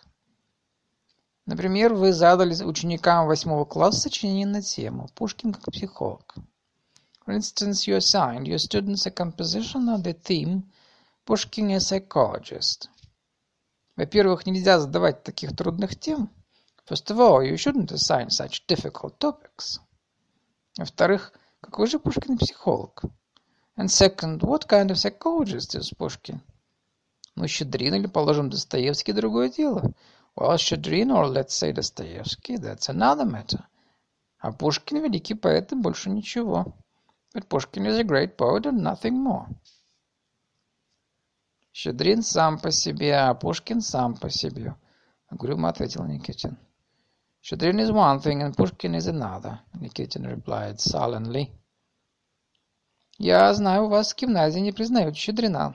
Например, 1.46 1.94
вы 1.94 2.12
задали 2.12 2.52
ученикам 2.62 3.28
восьмого 3.28 3.64
класса 3.64 4.00
сочинение 4.00 4.46
на 4.46 4.60
тему 4.60 5.08
«Пушкин 5.14 5.54
как 5.54 5.72
психолог». 5.72 6.34
For 7.24 7.34
instance, 7.34 7.86
you 7.86 7.96
assigned 7.96 8.44
your 8.44 8.58
students 8.58 9.06
a 9.06 9.10
composition 9.10 9.88
on 9.88 10.02
the 10.02 10.12
theme 10.12 10.64
«Pushkin 11.30 11.70
a 11.70 11.78
psychologist». 11.78 12.88
Во-первых, 13.94 14.46
нельзя 14.46 14.80
задавать 14.80 15.22
таких 15.22 15.54
трудных 15.54 15.94
тем. 15.96 16.28
First 16.84 17.06
of 17.12 17.20
all, 17.20 17.48
you 17.48 17.56
shouldn't 17.56 17.92
assign 17.92 18.30
such 18.30 18.66
difficult 18.66 19.16
topics. 19.20 19.78
Во-вторых, 20.76 21.32
какой 21.60 21.86
же 21.86 22.00
Пушкин 22.00 22.36
психолог? 22.36 23.04
And 23.76 23.86
second, 23.86 24.40
what 24.40 24.66
kind 24.66 24.90
of 24.90 24.96
psychologist 24.96 25.76
is 25.76 25.96
Pushkin? 25.96 26.40
Ну, 27.36 27.46
Щедрин 27.46 27.94
или, 27.94 28.08
положим, 28.08 28.50
Достоевский– 28.50 29.12
другое 29.14 29.50
дело. 29.50 29.92
Well, 30.34 30.58
Щедрин, 30.58 31.12
or 31.12 31.26
let's 31.26 31.54
say 31.54 31.70
Dostoevsky, 31.72 32.56
that's 32.56 32.88
another 32.88 33.24
matter. 33.24 33.62
А 34.40 34.50
Пушкин– 34.50 34.98
великий 35.04 35.34
поэт 35.34 35.70
и 35.70 35.76
больше 35.76 36.10
ничего. 36.10 36.74
But 37.32 37.46
Pushkin 37.46 37.86
is 37.86 38.00
a 38.00 38.02
great 38.02 38.36
poet 38.36 38.66
and 38.66 38.82
nothing 38.82 39.12
more. 39.12 39.46
Щедрин 41.72 42.22
сам 42.22 42.58
по 42.58 42.70
себе, 42.70 43.14
а 43.14 43.34
Пушкин 43.34 43.80
сам 43.80 44.16
по 44.16 44.30
себе. 44.30 44.74
Угрюмо 45.30 45.68
ответил 45.68 46.04
Никитин. 46.04 46.58
Щедрин 47.42 47.78
is 47.78 47.90
one 47.90 48.20
thing 48.20 48.42
and 48.42 48.56
Pushkin 48.56 48.94
is 48.94 49.06
another, 49.06 49.60
Никитин 49.74 50.26
replied 50.26 50.78
sullenly. 50.78 51.50
Я 53.18 53.52
знаю, 53.54 53.84
у 53.84 53.88
вас 53.88 54.12
в 54.12 54.16
гимназии 54.16 54.60
не 54.60 54.72
признают 54.72 55.16
Щедрина. 55.16 55.74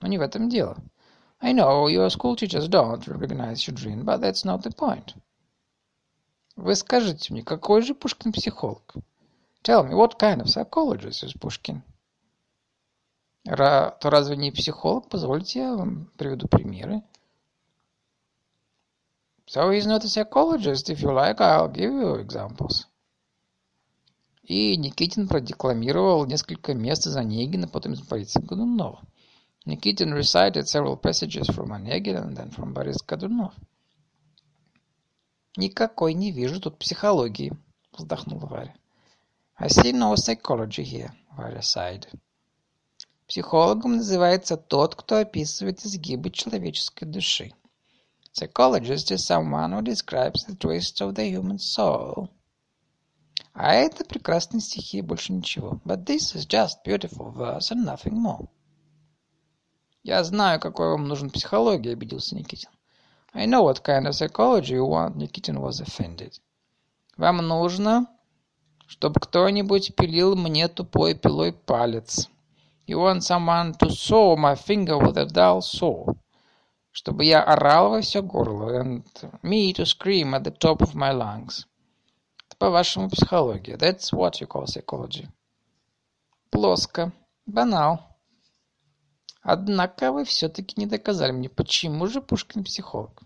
Но 0.00 0.08
не 0.08 0.18
в 0.18 0.22
этом 0.22 0.48
дело. 0.48 0.76
I 1.40 1.52
know 1.52 1.86
your 1.88 2.08
school 2.08 2.34
teachers 2.34 2.68
don't 2.68 3.06
recognize 3.06 3.60
Shudrin, 3.60 4.04
but 4.04 4.20
that's 4.20 4.44
not 4.44 4.62
the 4.62 4.74
point. 4.74 5.14
Вы 6.56 6.74
скажите 6.74 7.32
мне, 7.32 7.42
какой 7.42 7.82
же 7.82 7.94
Пушкин 7.94 8.32
психолог? 8.32 8.94
Tell 9.62 9.84
me, 9.84 9.94
what 9.94 10.18
kind 10.18 10.40
of 10.40 10.48
psychologist 10.48 11.22
is 11.22 11.34
Pushkin? 11.34 11.82
То 13.46 14.10
разве 14.10 14.36
не 14.36 14.50
психолог? 14.50 15.08
Позвольте, 15.08 15.60
я 15.60 15.76
вам 15.76 16.06
приведу 16.16 16.48
примеры. 16.48 17.02
So 19.46 19.70
he's 19.70 19.86
not 19.86 20.02
a 20.02 20.08
psychologist. 20.08 20.90
If 20.90 21.02
you 21.02 21.12
like, 21.12 21.38
I'll 21.38 21.70
give 21.70 21.92
you 21.92 22.20
examples. 22.20 22.86
И 24.42 24.76
Никитин 24.76 25.28
продекламировал 25.28 26.26
несколько 26.26 26.74
мест 26.74 27.06
из 27.06 27.16
Онегина, 27.16 27.68
потом 27.68 27.92
из 27.92 28.02
Бориса 28.02 28.40
Годунова. 28.40 29.00
Nikitin 29.64 30.12
recited 30.12 30.66
several 30.66 30.96
passages 30.96 31.48
from 31.48 31.70
Onegin 31.70 32.16
and 32.16 32.36
then 32.36 32.50
from 32.50 32.72
Борис 32.72 32.98
Годунов. 33.06 33.54
«Никакой 35.56 36.14
не 36.14 36.32
вижу 36.32 36.60
тут 36.60 36.78
психологии»,— 36.78 37.52
вздохнула 37.92 38.46
Варя. 38.46 38.74
«I 39.56 39.68
see 39.68 39.92
no 39.92 40.14
psychology 40.14 40.82
here»,— 40.82 41.12
Варя 41.36 41.60
sighed. 41.60 42.08
Психологом 43.28 43.96
называется 43.96 44.56
тот, 44.56 44.94
кто 44.94 45.16
описывает 45.16 45.84
изгибы 45.84 46.30
человеческой 46.30 47.06
души. 47.06 47.52
Psychologist 48.32 49.10
is 49.10 49.26
someone 49.26 49.72
who 49.72 49.82
describes 49.82 50.44
the 50.46 50.54
twists 50.56 51.00
of 51.00 51.14
the 51.14 51.28
human 51.28 51.58
soul. 51.58 52.28
А 53.52 53.72
это 53.72 54.04
прекрасные 54.04 54.60
стихи, 54.60 55.00
больше 55.00 55.32
ничего. 55.32 55.80
But 55.84 56.04
this 56.04 56.36
is 56.36 56.46
just 56.46 56.84
beautiful 56.84 57.32
verse 57.32 57.72
and 57.72 57.84
nothing 57.84 58.12
more. 58.12 58.48
«Я 60.04 60.22
знаю, 60.22 60.60
какой 60.60 60.90
вам 60.90 61.08
нужен 61.08 61.30
психология»,— 61.30 61.92
обиделся 61.94 62.36
Никитин. 62.36 62.70
«I 63.32 63.46
know 63.46 63.64
what 63.64 63.82
kind 63.82 64.06
of 64.06 64.12
psychology 64.12 64.74
you 64.74 64.86
want»,— 64.86 65.14
Никитин 65.16 65.58
was 65.58 65.80
offended. 65.80 66.34
«Вам 67.16 67.38
нужно, 67.38 68.06
чтобы 68.86 69.18
кто-нибудь 69.18 69.96
пилил 69.96 70.36
мне 70.36 70.68
тупой 70.68 71.14
пилой 71.14 71.52
палец. 71.52 72.28
You 72.86 72.98
want 72.98 73.24
someone 73.24 73.74
to 73.80 73.90
saw 73.90 74.36
my 74.36 74.54
finger 74.54 74.96
with 74.96 75.18
a 75.18 75.26
dull 75.26 75.60
saw. 75.60 76.14
Чтобы 76.92 77.24
я 77.24 77.42
орал 77.42 77.90
во 77.90 78.00
все 78.00 78.22
горло, 78.22 78.80
and 78.80 79.04
me 79.42 79.72
to 79.72 79.84
scream 79.84 80.34
at 80.34 80.44
the 80.44 80.56
top 80.56 80.80
of 80.80 80.94
my 80.94 81.12
lungs. 81.12 81.66
Это 82.46 82.56
по-вашему 82.58 83.10
психология. 83.10 83.76
That's 83.76 84.12
what 84.12 84.40
you 84.40 84.46
call 84.46 84.66
psychology. 84.66 85.28
Плоско. 86.50 87.12
Банал. 87.44 88.00
Однако 89.42 90.12
вы 90.12 90.24
все-таки 90.24 90.74
не 90.78 90.86
доказали 90.86 91.32
мне, 91.32 91.48
почему 91.48 92.06
же 92.06 92.20
Пушкин 92.20 92.62
психолог. 92.62 93.20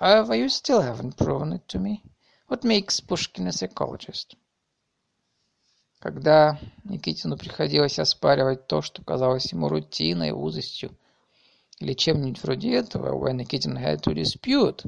However, 0.00 0.34
you 0.34 0.48
still 0.48 0.82
haven't 0.82 1.16
proven 1.16 1.52
it 1.52 1.66
to 1.68 1.78
me. 1.78 2.02
What 2.48 2.64
makes 2.64 3.00
Pushkin 3.00 3.46
a 3.46 3.52
psychologist? 3.52 4.36
Когда 6.00 6.60
Никитину 6.84 7.36
приходилось 7.36 7.98
оспаривать 7.98 8.68
то, 8.68 8.82
что 8.82 9.02
казалось 9.02 9.52
ему 9.52 9.68
рутиной, 9.68 10.30
узостью, 10.30 10.96
или 11.80 11.92
чем-нибудь 11.92 12.40
вроде 12.42 12.76
этого, 12.76 13.18
when 13.18 13.38
Nikitin 13.38 13.76
had 13.76 14.00
to 14.02 14.14
dispute 14.14 14.84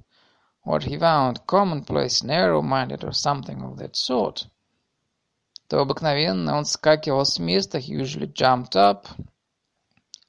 what 0.65 0.85
he 0.85 0.97
found 0.97 1.45
commonplace, 1.47 2.23
narrow-minded 2.23 3.03
or 3.03 3.11
something 3.11 3.61
of 3.61 3.77
that 3.79 3.97
sort, 3.97 4.47
то 5.67 5.81
обыкновенно 5.81 6.57
он 6.57 6.65
скакивал 6.65 7.25
с 7.25 7.41
места, 7.41 7.79
he 7.79 7.93
usually 7.93 8.33
jumped 8.33 8.77
up, 8.77 9.07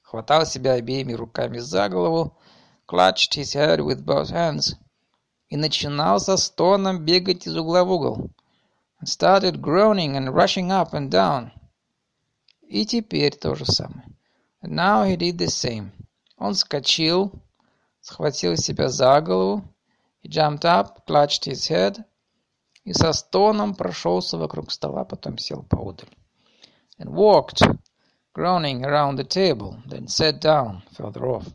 хватал 0.01 0.47
себя 0.47 0.73
обеими 0.73 1.13
руками 1.13 1.59
за 1.59 1.89
голову, 1.89 2.35
clutched 2.87 3.35
his 3.35 3.53
head 3.53 3.79
with 3.81 4.03
both 4.03 4.31
hands 4.31 4.75
и 5.49 5.57
начинал 5.57 6.19
со 6.19 6.37
стоном 6.37 7.05
бегать 7.05 7.45
из 7.45 7.55
угла 7.55 7.83
в 7.83 7.91
угол 7.91 8.31
and 9.00 9.08
started 9.08 9.60
groaning 9.60 10.16
and 10.16 10.34
rushing 10.34 10.70
up 10.70 10.94
and 10.94 11.10
down. 11.10 11.52
И 12.62 12.84
теперь 12.84 13.36
то 13.36 13.54
же 13.54 13.64
самое. 13.64 14.06
And 14.62 14.74
now 14.74 15.04
he 15.04 15.16
did 15.16 15.38
the 15.38 15.46
same. 15.46 15.92
Он 16.36 16.54
вскочил, 16.54 17.32
схватил 18.00 18.56
себя 18.56 18.88
за 18.88 19.20
голову, 19.20 19.62
he 20.22 20.28
jumped 20.28 20.64
up, 20.64 21.06
clutched 21.06 21.44
his 21.44 21.68
head 21.68 22.04
и 22.84 22.92
со 22.92 23.12
стоном 23.12 23.74
прошелся 23.74 24.38
вокруг 24.38 24.70
стола, 24.70 25.04
потом 25.04 25.38
сел 25.38 25.62
поодаль. 25.62 26.08
And 26.98 27.10
walked, 27.10 27.62
groaning 28.32 28.84
around 28.84 29.16
the 29.16 29.24
table, 29.24 29.82
then 29.86 30.08
sat 30.08 30.40
down 30.40 30.82
further 30.92 31.24
off. 31.26 31.46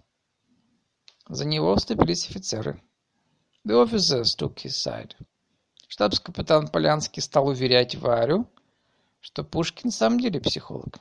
За 1.29 1.45
него 1.45 1.75
вступились 1.75 2.29
офицеры. 2.29 2.81
The 3.63 3.75
officers 3.75 4.35
took 4.35 4.59
his 4.59 4.75
side. 4.75 5.15
Штабс-капитан 5.88 6.68
Полянский 6.68 7.22
стал 7.22 7.48
уверять 7.48 7.94
Варю, 7.94 8.46
что 9.20 9.44
Пушкин 9.44 9.90
в 9.90 9.94
самом 9.94 10.20
деле 10.20 10.40
психолог. 10.40 10.98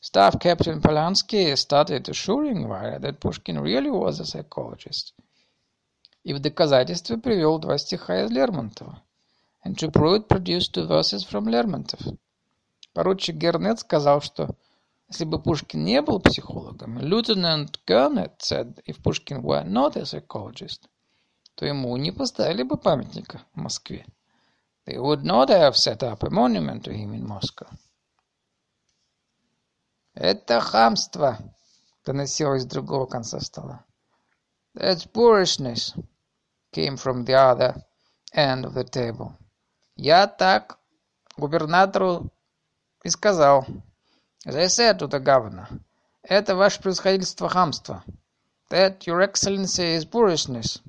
Staff 0.00 0.38
Captain 0.38 0.80
Polanski 0.80 1.56
started 1.56 2.08
assuring 2.08 2.68
Varya 2.68 3.00
that 3.00 3.18
Pushkin 3.18 3.58
really 3.60 3.90
was 3.90 4.20
a 4.20 4.24
psychologist. 4.24 5.14
И 6.22 6.32
в 6.32 6.38
доказательство 6.38 7.16
привел 7.16 7.58
два 7.58 7.78
стиха 7.78 8.24
из 8.24 8.30
Лермонтова. 8.30 9.02
And 9.64 9.76
to 9.76 9.90
prove 9.90 10.20
it 10.20 10.28
produced 10.28 10.74
two 10.74 10.86
verses 10.86 11.24
from 11.24 11.46
Lermontov. 11.46 12.16
Поручик 12.92 13.36
Гернет 13.36 13.80
сказал, 13.80 14.20
что 14.20 14.54
если 15.08 15.24
бы 15.24 15.40
Пушкин 15.40 15.84
не 15.84 16.00
был 16.02 16.20
психологом, 16.20 16.98
Lieutenant 16.98 17.78
Gernett 17.86 18.38
said 18.38 18.80
if 18.86 19.02
Pushkin 19.02 19.42
were 19.42 19.64
not 19.64 19.96
a 19.96 20.04
psychologist, 20.04 20.88
то 21.56 21.64
ему 21.66 21.96
не 21.96 22.12
поставили 22.12 22.62
бы 22.62 22.76
памятника 22.76 23.40
в 23.54 23.56
Москве. 23.56 24.06
They 24.86 24.98
would 24.98 25.22
not 25.22 25.48
have 25.48 25.74
set 25.74 26.02
up 26.02 26.22
a 26.22 26.30
monument 26.30 26.84
to 26.84 26.92
him 26.92 27.12
in 27.14 27.26
Moscow. 27.26 27.66
«Это 30.14 30.60
хамство!»— 30.60 31.38
доносилось 32.04 32.62
с 32.62 32.66
другого 32.66 33.06
конца 33.06 33.40
стола. 33.40 33.84
«That's 34.74 35.10
boorishness!» 35.10 35.94
came 36.72 36.96
from 36.98 37.24
the 37.24 37.34
other 37.34 37.74
end 38.34 38.66
of 38.66 38.74
the 38.74 38.84
table. 38.84 39.32
«Я 39.96 40.26
так 40.26 40.78
губернатору 41.38 42.30
и 43.02 43.08
сказал. 43.08 43.66
As 44.44 44.54
I 44.54 44.66
said 44.66 44.98
to 44.98 45.08
the 45.08 45.20
governor, 45.20 45.80
это 46.22 46.54
ваше 46.54 46.82
превосходительство 46.82 47.48
хамство. 47.48 48.04
That, 48.68 49.06
your 49.06 49.22
excellency, 49.22 49.96
is 49.96 50.04
boorishness!» 50.04 50.82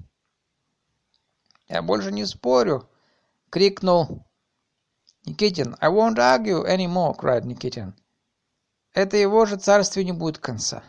«Я 1.67 1.81
больше 1.81 2.11
не 2.11 2.25
спорю!»— 2.25 2.87
крикнул 3.49 4.25
Никитин. 5.25 5.75
«I 5.81 5.89
won't 5.89 6.17
argue 6.17 6.63
any 6.65 6.87
more!»— 6.87 7.13
cried 7.19 7.43
Никитин. 7.43 7.93
«Это 8.93 9.17
его 9.17 9.45
же 9.45 9.57
царствию 9.57 10.05
не 10.05 10.13
будет 10.13 10.37
конца!» 10.37 10.83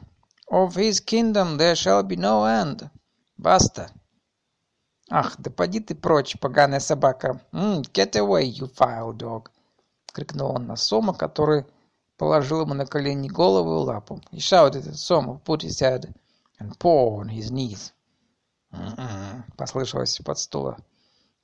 «Of 0.50 0.76
his 0.76 1.04
kingdom 1.04 1.58
there 1.58 1.74
shall 1.74 2.02
be 2.04 2.16
no 2.16 2.44
end!» 2.46 2.88
«Баста!» 3.36 3.90
«Ах, 5.10 5.36
да 5.38 5.50
поди 5.50 5.80
ты 5.80 5.94
прочь, 5.94 6.38
поганая 6.38 6.80
собака!» 6.80 7.40
mm, 7.52 7.82
«Get 7.92 8.12
away, 8.12 8.44
you 8.44 8.66
foul 8.72 9.12
dog!»— 9.12 9.50
крикнул 10.12 10.54
он 10.54 10.66
на 10.66 10.76
Сома, 10.76 11.12
который 11.12 11.66
положил 12.16 12.60
ему 12.62 12.74
на 12.74 12.86
колени 12.86 13.28
голову 13.28 13.82
и 13.82 13.84
лапу. 13.84 14.20
He 14.30 14.38
shouted 14.38 14.86
at 14.86 14.96
Soma, 14.96 15.40
put 15.44 15.62
his 15.62 15.80
head 15.80 16.14
and 16.60 16.78
paw 16.78 17.20
on 17.20 17.28
his 17.28 17.50
knees. 17.50 17.92
«М-м-м», 18.72 19.44
послышалось 19.56 20.18
под 20.24 20.38
стула. 20.38 20.76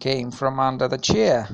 «Came 0.01 0.31
from 0.31 0.59
under 0.59 0.89
the 0.89 0.99
chair». 0.99 1.47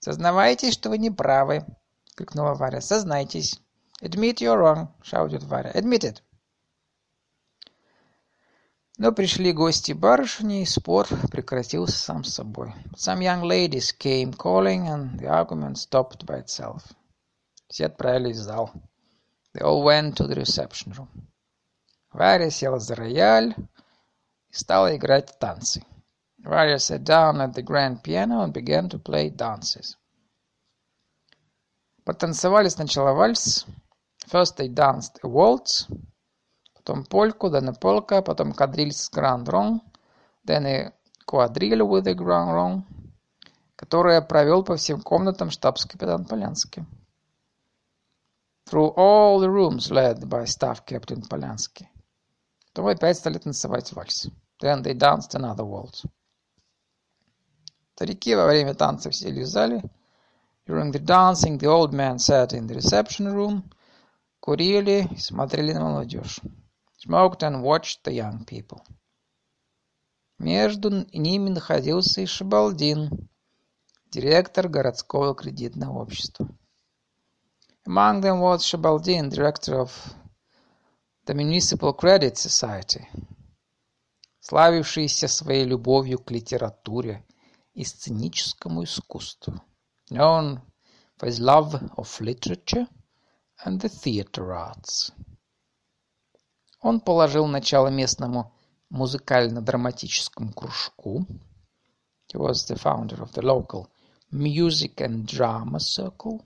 «Сознавайтесь, 0.00 0.74
что 0.74 0.90
вы 0.90 0.98
не 0.98 1.10
правы»,— 1.10 1.64
крикнула 2.16 2.54
Варя. 2.54 2.80
«Сознайтесь». 2.80 3.60
«Admit 4.00 4.36
you're 4.36 4.56
wrong»,— 4.56 4.88
shouted 5.02 5.44
Варя. 5.44 5.72
«Admit 5.72 6.04
it». 6.04 6.22
Но 8.96 9.12
пришли 9.12 9.52
гости 9.52 9.92
барышни, 9.92 10.62
и 10.62 10.66
спор 10.66 11.06
прекратился 11.30 11.96
сам 11.96 12.24
собой. 12.24 12.74
Some 12.96 13.20
young 13.20 13.42
ladies 13.42 13.92
came 13.96 14.32
calling, 14.32 14.88
and 14.88 15.18
the 15.18 15.28
argument 15.28 15.78
stopped 15.78 16.24
by 16.26 16.44
itself. 16.44 16.82
Все 17.68 17.86
отправились 17.86 18.38
в 18.38 18.42
зал. 18.42 18.72
They 19.52 19.62
all 19.62 19.84
went 19.84 20.16
to 20.16 20.26
the 20.26 20.34
reception 20.34 20.92
room. 20.96 21.08
Варя 22.12 22.50
села 22.50 22.80
за 22.80 22.94
рояль, 22.96 23.54
и 24.50 24.54
стала 24.54 24.96
играть 24.96 25.38
танцы. 25.38 25.82
Varya 26.44 26.78
sat 26.78 27.02
down 27.02 27.40
at 27.40 27.54
the 27.54 27.62
grand 27.62 28.02
piano 28.02 28.42
and 28.42 28.52
began 28.52 28.88
to 28.88 28.98
play 28.98 29.28
dances. 29.28 29.96
Потанцевали 32.04 32.68
сначала 32.68 33.12
вальс. 33.12 33.66
First 34.26 34.56
they 34.56 34.68
danced 34.68 35.18
a 35.22 35.28
waltz, 35.28 35.88
потом 36.74 37.04
польку, 37.04 37.50
then 37.50 37.68
a 37.68 37.72
polka, 37.72 38.22
потом 38.22 38.52
кадриль 38.52 38.92
с 38.92 39.10
grand 39.10 39.46
rond, 39.46 39.80
then 40.44 40.66
a 40.66 40.92
quadrille 41.26 41.86
with 41.86 42.06
a 42.06 42.14
grand 42.14 42.52
rond, 42.52 42.82
которое 43.76 44.20
провел 44.22 44.62
по 44.64 44.76
всем 44.76 45.02
комнатам 45.02 45.50
штабс-капитан 45.50 46.24
Полянский. 46.24 46.86
Through 48.70 48.94
all 48.96 49.40
the 49.40 49.50
rooms 49.50 49.90
led 49.90 50.28
by 50.28 50.44
staff 50.44 50.84
captain 50.86 51.22
Полянский. 51.22 51.88
Потом 52.78 52.92
опять 52.92 53.16
стали 53.16 53.38
танцевать 53.38 53.92
вальс. 53.92 54.28
Then 54.62 54.84
they 54.84 54.94
danced 54.94 55.34
another 55.34 55.64
waltz. 55.64 56.06
Старики 57.96 58.36
во 58.36 58.46
время 58.46 58.72
танцев 58.72 59.16
сидели 59.16 59.42
в 59.42 59.48
зале. 59.48 59.82
During 60.64 60.92
the 60.92 61.04
dancing, 61.04 61.58
the 61.58 61.66
old 61.66 61.92
men 61.92 62.20
sat 62.20 62.52
in 62.52 62.68
the 62.68 62.76
reception 62.76 63.34
room, 63.34 63.64
курили 64.38 65.08
и 65.10 65.18
смотрели 65.18 65.72
на 65.72 65.80
молодежь. 65.80 66.38
Smoked 67.04 67.42
and 67.42 67.64
watched 67.64 68.04
the 68.04 68.12
young 68.12 68.44
people. 68.44 68.80
Между 70.38 71.04
ними 71.12 71.48
находился 71.48 72.20
и 72.20 72.26
Шабалдин, 72.26 73.28
директор 74.12 74.68
городского 74.68 75.34
кредитного 75.34 75.98
общества. 75.98 76.48
Among 77.84 78.20
them 78.20 78.40
was 78.40 78.62
Shabaldin, 78.62 79.30
director 79.30 79.80
of 79.80 79.90
the 81.28 81.34
Municipal 81.34 81.92
Credit 81.92 82.38
Society, 82.38 83.06
славившийся 84.40 85.28
своей 85.28 85.66
любовью 85.66 86.18
к 86.18 86.30
литературе 86.30 87.22
и 87.74 87.84
сценическому 87.84 88.84
искусству, 88.84 89.60
known 90.10 90.58
for 91.18 91.28
his 91.28 91.38
love 91.38 91.74
of 91.98 92.20
literature 92.20 92.88
and 93.62 93.78
the 93.78 93.90
theatre 93.90 94.54
arts. 94.54 95.12
Он 96.80 96.98
положил 96.98 97.46
начало 97.46 97.88
местному 97.88 98.54
музыкально-драматическому 98.88 100.54
кружку. 100.54 101.26
He 102.32 102.38
was 102.38 102.66
the 102.66 102.76
founder 102.76 103.20
of 103.20 103.34
the 103.34 103.42
local 103.42 103.86
music 104.32 105.02
and 105.02 105.26
drama 105.26 105.78
circle 105.78 106.42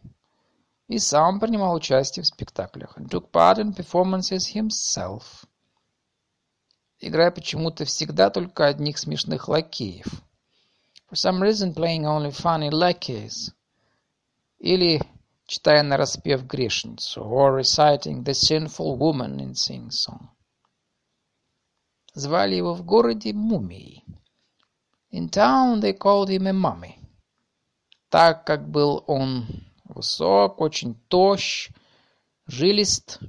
и 0.93 0.99
сам 0.99 1.41
принимал 1.41 1.75
участие 1.75 2.23
в 2.23 2.27
спектаклях 2.27 2.99
and 2.99 3.09
took 3.09 3.31
part 3.31 3.57
in 3.57 3.75
performances 3.75 4.55
himself, 4.55 5.47
играя 7.01 7.31
почему-то 7.31 7.87
всегда 7.87 8.29
только 8.29 8.67
одних 8.67 8.99
смешных 8.99 9.49
лакеев. 9.49 10.07
For 11.09 11.15
some 11.15 11.41
reason 11.41 11.75
playing 11.75 12.05
only 12.05 12.31
funny 12.31 12.69
lackeys. 12.71 13.55
Или 14.59 15.01
читая 15.47 15.83
нараспев 15.83 16.45
грешницу, 16.45 17.23
or 17.23 17.57
reciting 17.57 18.23
the 18.23 18.35
sinful 18.35 18.99
woman 18.99 19.41
in 19.41 19.55
sing-song. 19.55 20.29
Звали 22.13 22.57
его 22.57 22.75
в 22.75 22.85
городе 22.85 23.33
Мумией. 23.33 24.05
In 25.11 25.31
town 25.31 25.81
they 25.81 25.95
called 25.95 26.29
him 26.29 26.47
a 26.47 26.53
mummy. 26.53 26.99
Так 28.11 28.45
как 28.45 28.69
был 28.69 29.03
он 29.07 29.72
высок, 29.95 30.61
очень 30.61 30.95
тощ, 31.09 31.71
жилист, 32.47 33.21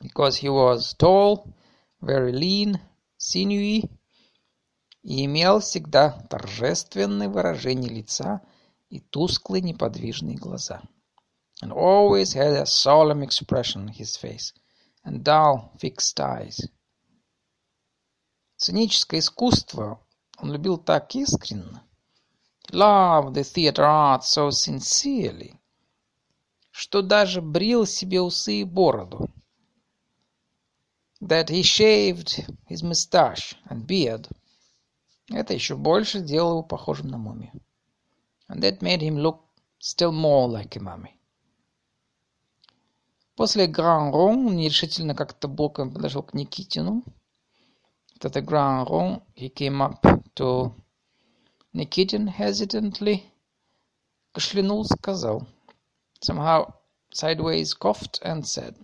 because 0.00 0.36
he 0.36 0.48
was 0.48 0.94
tall, 0.94 1.52
very 2.00 2.32
lean, 2.32 2.80
sinewy, 3.18 3.88
и 5.02 5.24
имел 5.24 5.60
всегда 5.60 6.10
торжественное 6.30 7.28
выражение 7.28 7.90
лица 7.90 8.40
и 8.88 9.00
тусклые 9.00 9.62
неподвижные 9.62 10.36
глаза. 10.36 10.82
And 11.62 11.72
always 11.72 12.32
had 12.34 12.56
a 12.56 12.66
solemn 12.66 13.22
expression 13.22 13.82
on 13.82 13.88
his 13.88 14.16
face 14.16 14.52
and 15.04 15.22
dull, 15.22 15.72
fixed 15.78 16.18
eyes. 16.20 16.60
Сценическое 18.56 19.20
искусство 19.20 20.00
он 20.38 20.52
любил 20.52 20.78
так 20.78 21.14
искренно. 21.14 21.84
Loved 22.70 23.34
the 23.34 23.42
theater 23.42 23.84
art 23.84 24.24
so 24.24 24.50
sincerely, 24.50 25.58
что 26.82 27.00
даже 27.00 27.40
брил 27.40 27.86
себе 27.86 28.20
усы 28.20 28.62
и 28.62 28.64
бороду. 28.64 29.30
That 31.20 31.48
he 31.48 31.62
shaved 31.62 32.44
his 32.68 32.82
mustache 32.82 33.54
and 33.70 33.86
beard. 33.86 34.28
Это 35.30 35.54
еще 35.54 35.76
больше 35.76 36.18
делало 36.18 36.54
его 36.54 36.62
похожим 36.64 37.06
на 37.06 37.18
мумию. 37.18 37.52
And 38.48 38.60
that 38.62 38.80
made 38.80 39.00
him 39.00 39.16
look 39.16 39.42
still 39.78 40.10
more 40.10 40.48
like 40.48 40.76
a 40.76 40.80
mummy. 40.80 41.12
После 43.36 43.68
Гран 43.68 44.12
Рон 44.12 44.46
он 44.48 44.56
нерешительно 44.56 45.14
как-то 45.14 45.46
боком 45.46 45.94
подошел 45.94 46.24
к 46.24 46.34
Никитину. 46.34 47.04
At 48.18 48.32
the 48.32 48.44
Rond, 48.44 49.22
he 49.36 49.48
came 49.54 49.80
up 49.80 50.02
to 50.34 50.74
Nikitin 51.72 52.26
hesitantly, 52.26 53.22
кашлянул, 54.32 54.84
сказал, 54.84 55.46
somehow 56.22 56.72
sideways 57.12 57.74
coughed 57.74 58.20
and 58.22 58.44
said, 58.44 58.74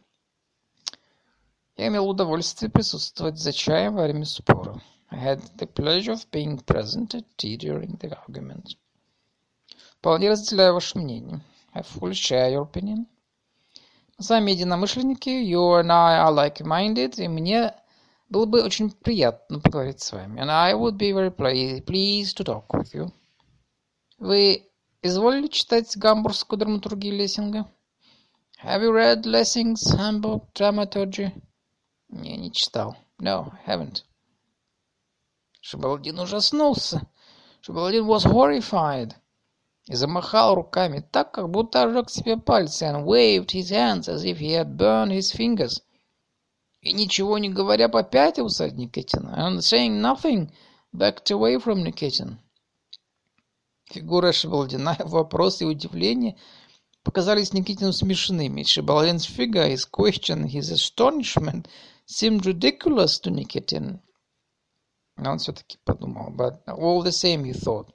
Я 1.76 1.88
имел 1.88 2.08
удовольствие 2.08 2.70
присутствовать 2.70 3.38
за 3.38 3.52
чаем 3.52 3.94
во 3.94 4.02
время 4.02 4.24
спора. 4.24 4.82
I 5.10 5.16
had 5.16 5.40
the 5.56 5.66
pleasure 5.66 6.12
of 6.12 6.30
being 6.30 6.58
present 6.58 7.14
at 7.14 7.24
tea 7.36 7.56
during 7.56 7.96
the 7.98 8.16
argument. 8.26 8.76
Вполне 9.98 10.30
разделяю 10.30 10.74
ваше 10.74 10.98
мнение. 10.98 11.40
I 11.72 11.82
fully 11.82 12.12
share 12.12 12.50
your 12.50 12.68
opinion. 12.68 13.06
Мы 14.18 14.24
с 14.24 14.30
вами 14.30 14.50
единомышленники, 14.50 15.28
you 15.28 15.80
and 15.80 15.92
I 15.92 16.18
are 16.18 16.34
like-minded, 16.34 17.22
и 17.22 17.28
мне 17.28 17.72
было 18.28 18.46
бы 18.46 18.62
очень 18.62 18.90
приятно 18.90 19.60
поговорить 19.60 20.00
с 20.00 20.12
вами. 20.12 20.40
And 20.40 20.50
I 20.50 20.74
would 20.74 20.96
be 20.96 21.12
very 21.12 21.30
pleased 21.30 22.36
to 22.38 22.44
talk 22.44 22.66
with 22.70 22.92
you. 22.92 23.12
Вы 24.18 24.67
изволили 25.02 25.46
читать 25.46 25.96
гамбургскую 25.96 26.58
драматургию 26.58 27.14
Лессинга? 27.14 27.66
Have 28.62 28.82
you 28.82 28.92
read 28.92 29.24
Lessing's 29.24 29.94
Hamburg 29.96 30.52
Dramaturgy? 30.54 31.32
Не, 32.08 32.36
не 32.36 32.50
читал. 32.52 32.96
No, 33.20 33.52
haven't. 33.66 34.02
Шабалдин 35.60 36.18
ужаснулся. 36.18 37.06
Шабалдин 37.60 38.06
was 38.06 38.24
horrified. 38.24 39.14
И 39.86 39.94
замахал 39.94 40.54
руками 40.54 41.06
так, 41.12 41.32
как 41.32 41.48
будто 41.48 41.82
ожег 41.82 42.10
себе 42.10 42.36
пальцы, 42.36 42.84
and 42.84 43.04
waved 43.04 43.52
his 43.52 43.70
hands 43.70 44.08
as 44.08 44.24
if 44.24 44.38
he 44.38 44.52
had 44.52 44.76
burned 44.76 45.12
his 45.12 45.30
fingers. 45.32 45.82
И 46.80 46.92
ничего 46.92 47.38
не 47.38 47.48
говоря 47.48 47.88
попятился 47.88 48.64
от 48.66 48.74
Никитина, 48.74 49.34
and 49.36 49.58
saying 49.58 50.00
nothing, 50.00 50.50
backed 50.92 51.30
away 51.30 51.58
from 51.58 51.84
Nikitin. 51.84 52.38
Фигура 53.90 54.32
Шабалдина, 54.32 54.96
вопрос 55.00 55.62
и 55.62 55.64
удивление 55.64 56.36
показались 57.02 57.54
Никитину 57.54 57.92
смешными. 57.92 58.62
Шабалдин's 58.62 59.24
figure, 59.26 59.66
his 59.66 59.86
question, 59.90 60.46
his 60.46 60.70
astonishment 60.70 61.66
seemed 62.04 62.44
ridiculous 62.44 63.18
to 63.18 63.30
Nikitin. 63.30 64.00
Но 65.16 65.32
он 65.32 65.38
все-таки 65.38 65.78
подумал, 65.84 66.30
but 66.30 66.62
all 66.66 67.02
the 67.02 67.10
same 67.10 67.44
he 67.44 67.52
thought. 67.52 67.88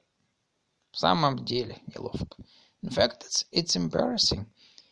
В 0.90 0.98
самом 0.98 1.44
деле 1.44 1.80
неловко. 1.94 2.42
In 2.82 2.90
fact, 2.90 3.24
it's, 3.24 3.46
it's 3.52 3.76
embarrassing. 3.76 4.46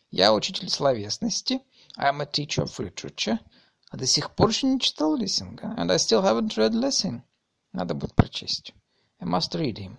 Я 0.09 0.33
учитель 0.33 0.69
словесности. 0.69 1.59
I'm 1.97 2.21
a 2.21 2.25
teacher 2.25 2.63
of 2.63 2.79
literature. 2.79 3.39
А 3.89 3.97
до 3.97 4.07
сих 4.07 4.33
пор 4.35 4.49
еще 4.49 4.67
не 4.67 4.79
читал 4.79 5.15
Лессинга. 5.15 5.75
And 5.77 5.91
I 5.91 5.97
still 5.97 6.23
haven't 6.23 6.55
read 6.55 6.73
Lessing. 6.73 7.21
Надо 7.73 7.93
будет 7.93 8.15
прочесть. 8.15 8.73
I 9.19 9.25
must 9.25 9.53
read 9.53 9.77
him. 9.77 9.97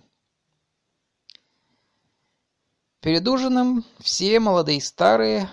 Перед 3.05 3.29
ужином 3.29 3.85
все 3.99 4.41
молодые 4.41 4.79
и 4.79 4.81
старые 4.81 5.51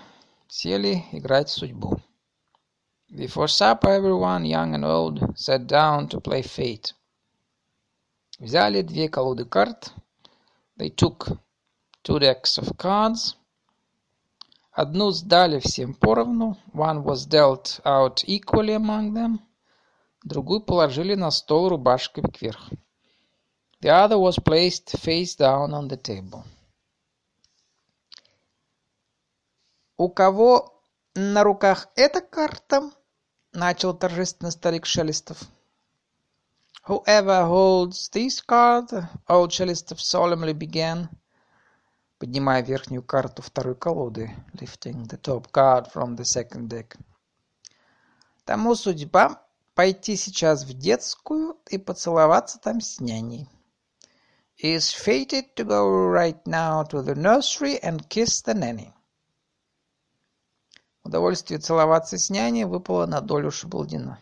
сели 0.48 1.04
играть 1.12 1.50
в 1.50 1.52
судьбу. 1.52 2.00
Before 3.10 3.46
supper, 3.46 3.90
everyone, 3.90 4.44
young 4.44 4.74
and 4.74 4.86
old, 4.86 5.36
sat 5.36 5.66
down 5.66 6.08
to 6.08 6.22
play 6.22 6.40
fate. 6.40 6.94
Взяли 8.38 8.80
две 8.80 9.10
колоды 9.10 9.44
карт 9.44 9.92
They 10.78 10.88
took 10.88 11.28
two 12.02 12.18
decks 12.18 12.56
of 12.56 12.74
cards. 12.78 13.36
Одну 14.72 15.10
сдали 15.10 15.58
всем 15.58 15.92
поровну. 15.92 16.56
One 16.72 17.04
was 17.04 17.26
dealt 17.26 17.82
out 17.84 18.24
equally 18.26 18.74
among 18.74 19.12
them. 19.12 19.40
Другую 20.24 20.62
положили 20.62 21.14
на 21.14 21.30
стол 21.30 21.68
рубашкой 21.68 22.24
кверх. 22.32 22.70
The 23.82 23.90
other 23.90 24.16
was 24.16 24.38
placed 24.38 24.98
face 24.98 25.36
down 25.36 25.74
on 25.74 25.88
the 25.88 25.98
table. 25.98 26.44
У 30.04 30.08
кого 30.08 30.82
на 31.14 31.44
руках 31.44 31.86
эта 31.94 32.20
карта? 32.20 32.90
Начал 33.52 33.94
торжественно 33.94 34.50
старик 34.50 34.84
Шелестов. 34.84 35.38
"Whoever 36.88 37.46
holds 37.48 38.10
this 38.12 38.42
card," 38.44 38.90
old 39.28 39.50
Shelistov 39.50 39.98
solemnly 39.98 40.54
began, 40.54 41.08
поднимая 42.18 42.64
верхнюю 42.64 43.04
карту 43.04 43.42
второй 43.42 43.76
колоды, 43.76 44.34
lifting 44.54 45.06
the 45.06 45.20
top 45.20 45.52
card 45.52 45.92
from 45.92 46.16
the 46.16 46.24
second 46.24 46.66
deck. 46.66 46.96
Тому 48.44 48.74
судьба 48.74 49.40
пойти 49.76 50.16
сейчас 50.16 50.64
в 50.64 50.76
детскую 50.76 51.60
и 51.70 51.78
поцеловаться 51.78 52.58
там 52.58 52.80
с 52.80 52.98
няней. 52.98 53.48
Is 54.60 54.92
fated 54.92 55.54
to 55.54 55.64
go 55.64 56.10
right 56.12 56.42
now 56.44 56.82
to 56.88 57.04
the 57.04 57.14
nursery 57.14 57.80
and 57.80 58.08
kiss 58.08 58.42
the 58.42 58.54
nanny. 58.54 58.92
Удовольствие 61.04 61.58
целоваться 61.58 62.16
с 62.16 62.30
няней 62.30 62.64
выпало 62.64 63.06
на 63.06 63.20
долю 63.20 63.50
Шабалдина. 63.50 64.20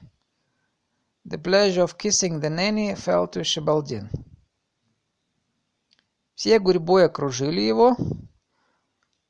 The 1.27 1.37
pleasure 1.37 1.85
of 1.85 1.99
kissing 1.99 2.41
the 2.41 2.49
nanny 2.49 2.95
fell 2.95 3.31
to 3.31 3.45
Шабалдин. 3.45 4.11
Все 6.35 6.59
гурьбой 6.59 7.05
окружили 7.05 7.61
его. 7.61 7.97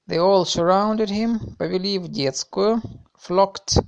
They 0.06 0.18
all 0.18 0.44
surrounded 0.44 1.08
him, 1.08 1.56
повели 1.56 1.98
в 1.98 2.08
детскую, 2.08 2.80
flocked 3.18 3.82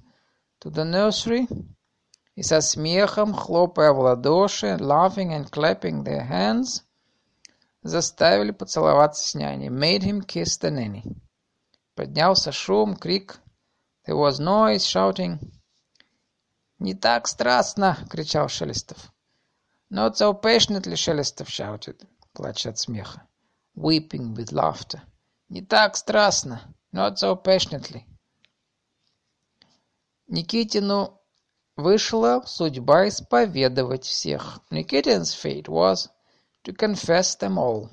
to 0.60 0.70
the 0.70 0.84
nursery, 0.84 1.46
и 2.34 2.42
со 2.42 2.60
смехом, 2.60 3.32
хлопая 3.32 3.92
в 3.92 4.00
ладоши, 4.00 4.76
laughing 4.80 5.30
and 5.30 5.50
clapping 5.50 6.02
their 6.02 6.28
hands, 6.28 6.82
заставили 7.82 8.50
поцеловаться 8.50 9.28
с 9.28 9.34
няней, 9.34 9.68
made 9.68 10.02
him 10.02 10.26
kiss 10.26 10.58
the 10.60 10.70
nanny. 10.70 11.04
Поднялся 11.94 12.50
шум, 12.52 12.96
крик. 12.96 13.41
There 14.04 14.16
was 14.16 14.40
noise, 14.40 14.84
shouting. 14.84 15.38
«Не 16.80 16.94
так 16.94 17.28
страстно!»— 17.28 17.96
кричал 18.10 18.48
Шелестов. 18.48 19.12
«Not 19.90 20.16
so 20.16 20.34
passionately!»— 20.34 20.96
Шелестов 20.96 21.48
shouted, 21.48 22.06
плача 22.32 22.70
от 22.70 22.78
смеха. 22.78 23.28
Weeping 23.76 24.34
with 24.34 24.52
laughter. 24.52 25.02
«Не 25.48 25.62
так 25.62 25.96
страстно!» 25.96 26.74
«Not 26.92 27.18
so 27.18 27.36
passionately!» 27.36 28.04
Никитину 30.28 31.20
вышла 31.76 32.42
судьба 32.44 33.08
исповедовать 33.08 34.04
всех. 34.04 34.60
Nikitin's 34.70 35.32
fate 35.32 35.68
was 35.68 36.08
to 36.64 36.74
confess 36.74 37.36
them 37.36 37.56
all. 37.56 37.88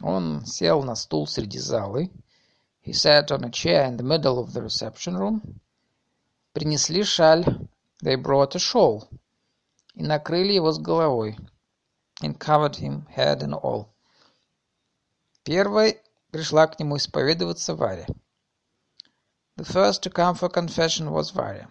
Он 0.00 0.44
сел 0.46 0.82
на 0.82 0.94
стул 0.94 1.26
среди 1.26 1.58
залы. 1.58 2.10
He 2.81 2.93
sat 2.93 3.31
on 3.31 3.43
a 3.43 3.49
chair 3.49 3.85
in 3.85 3.97
the 3.97 4.03
middle 4.03 4.39
of 4.39 4.53
the 4.53 4.61
reception 4.61 5.15
room. 5.15 5.59
Принесли 6.53 7.03
шаль. 7.03 7.67
They 8.03 8.15
brought 8.15 8.55
a 8.55 8.59
shawl. 8.59 9.07
И 9.95 10.03
накрыли 10.03 10.53
его 10.53 10.71
с 10.71 10.79
головой. 10.79 11.37
And 12.21 12.39
covered 12.39 12.77
him 12.77 13.05
head 13.07 13.43
and 13.43 13.53
all. 13.53 13.89
Первой 15.43 16.01
пришла 16.31 16.67
к 16.67 16.79
нему 16.79 16.97
исповедоваться 16.97 17.75
Варя. 17.75 18.05
The 19.57 19.65
first 19.65 20.03
to 20.03 20.11
come 20.11 20.35
for 20.35 20.49
confession 20.49 21.11
was 21.11 21.31
Varya. 21.31 21.67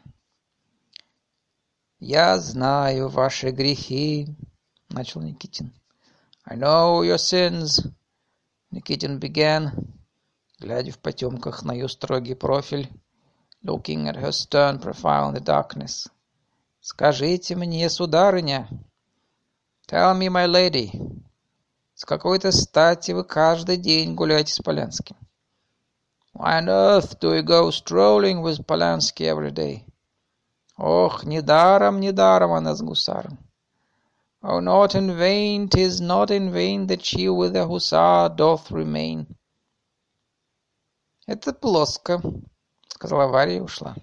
«Я 2.01 2.39
знаю 2.39 3.09
ваши 3.09 3.53
грехи», — 3.53 4.89
начал 4.89 5.23
Никитин. 5.23 5.73
«I 6.45 6.57
know 6.57 7.03
your 7.03 7.17
sins», — 7.17 8.71
Никитин 8.73 9.19
began, 9.19 9.71
Глядя 10.62 10.92
в 10.92 11.00
потемках 11.00 11.64
на 11.64 11.74
ее 11.74 11.90
строгий 11.90 12.36
профиль 12.36 12.88
looking 13.64 14.08
at 14.08 14.16
her 14.16 14.32
stern 14.32 14.80
profile 14.80 15.30
in 15.30 15.34
the 15.34 15.44
darkness. 15.44 16.08
«Скажите 16.80 17.56
мне, 17.56 17.90
сударыня!» 17.90 18.68
Tell 19.88 20.14
me, 20.14 20.30
my 20.30 20.46
lady, 20.48 20.92
с 21.96 22.06
какой-то 22.06 22.52
стати 22.52 23.12
вы 23.12 23.24
каждый 23.24 23.78
день 23.78 24.14
гуляете 24.14 24.54
с 24.54 24.60
Полянским? 24.60 25.18
Why 26.36 26.60
on 26.60 26.68
earth 26.68 27.20
do 27.20 27.34
you 27.34 27.44
go 27.44 27.72
strolling 27.72 28.42
with 28.42 28.66
Polanski 28.66 29.26
every 29.26 29.52
day? 29.52 29.84
Ох, 30.78 31.24
недаром, 31.24 32.00
недаром 32.00 32.54
она 32.54 32.76
с 32.76 32.82
гусаром. 32.82 33.40
Oh, 34.44 34.60
not 34.60 34.94
in 34.96 35.18
vain, 35.18 35.70
'tis 35.70 36.00
not 36.00 36.30
in 36.30 36.52
vain 36.52 36.88
that 36.88 37.04
she 37.04 37.28
with 37.30 37.54
the 37.54 37.68
hussar 37.68 38.30
doth 38.30 38.72
remain. 38.72 39.28
Это 41.32 41.54
плоско, 41.54 42.22
сказала 42.90 43.32
Варя 43.32 43.54
и 43.54 43.60
ушла. 43.62 43.96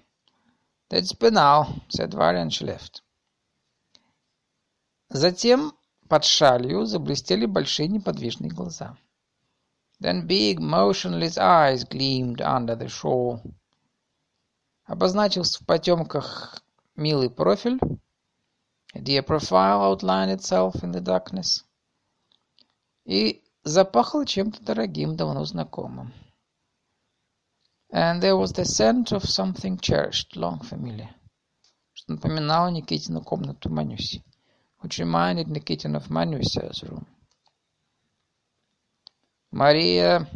That's 0.89 1.13
banal, 1.13 1.67
said 1.87 2.11
Varya 2.11 2.41
and 2.41 2.49
she 2.49 2.65
left. 2.65 3.03
Затем 5.09 5.73
под 6.07 6.25
шалью 6.25 6.85
заблестели 6.87 7.45
большие 7.45 7.87
неподвижные 7.87 8.49
глаза. 8.49 8.97
Then 9.99 10.25
big 10.25 10.57
motionless 10.57 11.37
eyes 11.37 11.87
gleamed 11.87 12.41
under 12.41 12.75
the 12.75 12.87
shawl. 12.87 13.41
Обозначился 14.85 15.61
в 15.61 15.67
потемках 15.67 16.63
милый 16.95 17.29
профиль. 17.29 17.77
A 18.95 19.01
dear 19.01 19.21
profile 19.21 19.83
outlined 19.83 20.35
itself 20.35 20.83
in 20.83 20.91
the 20.91 20.99
darkness. 20.99 21.63
И 23.05 23.43
запахло 23.63 24.25
чем-то 24.25 24.63
дорогим, 24.63 25.15
давно 25.15 25.45
знакомым. 25.45 26.11
And 27.90 28.20
there 28.20 28.36
was 28.36 28.52
the 28.52 28.64
scent 28.64 29.12
of 29.12 29.24
something 29.24 29.78
cherished, 29.78 30.36
long 30.36 30.60
familiar, 30.60 31.14
что 31.92 32.14
напоминало 32.14 32.68
Никитину 32.68 33.22
комнату 33.22 33.70
Манюси, 33.70 34.24
which 34.80 34.98
reminded 34.98 35.46
Nikitin 35.46 35.94
of 35.94 36.10
Manusia's 36.10 36.82
room. 36.82 37.06
«Мария 39.52 40.28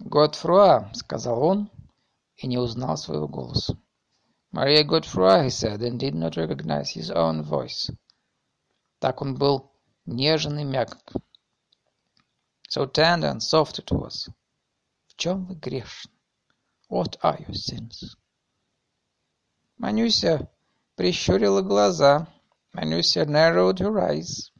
Готфруа», — 0.00 0.94
сказал 0.94 1.42
он, 1.42 1.70
и 2.36 2.46
не 2.46 2.58
узнал 2.58 2.98
своего 2.98 3.26
голоса. 3.26 3.76
Maria 4.52 4.84
Godefroy, 4.84 5.44
he 5.44 5.50
said, 5.50 5.82
and 5.82 5.98
did 5.98 6.14
not 6.14 6.36
recognize 6.36 6.90
his 6.90 7.10
own 7.10 7.42
voice. 7.42 7.90
Так 9.00 9.20
он 9.20 9.34
был 9.34 9.70
нежен 10.06 10.58
и 10.58 10.64
мягок. 10.64 11.12
So 12.68 12.86
tender 12.86 13.28
and 13.28 13.42
soft 13.42 13.78
it 13.78 13.90
was. 13.90 14.28
В 15.08 15.16
чем 15.16 15.46
вы 15.46 15.54
грешны? 15.56 16.10
What 16.91 17.15
are 17.23 17.39
your 17.39 17.53
sins? 17.53 18.17
Манюся 19.77 20.49
прищурила 20.97 21.61
глаза. 21.61 22.27
Манюся 22.73 23.25
narrowed 23.25 23.79
her 23.79 23.97
eyes. 23.97 24.51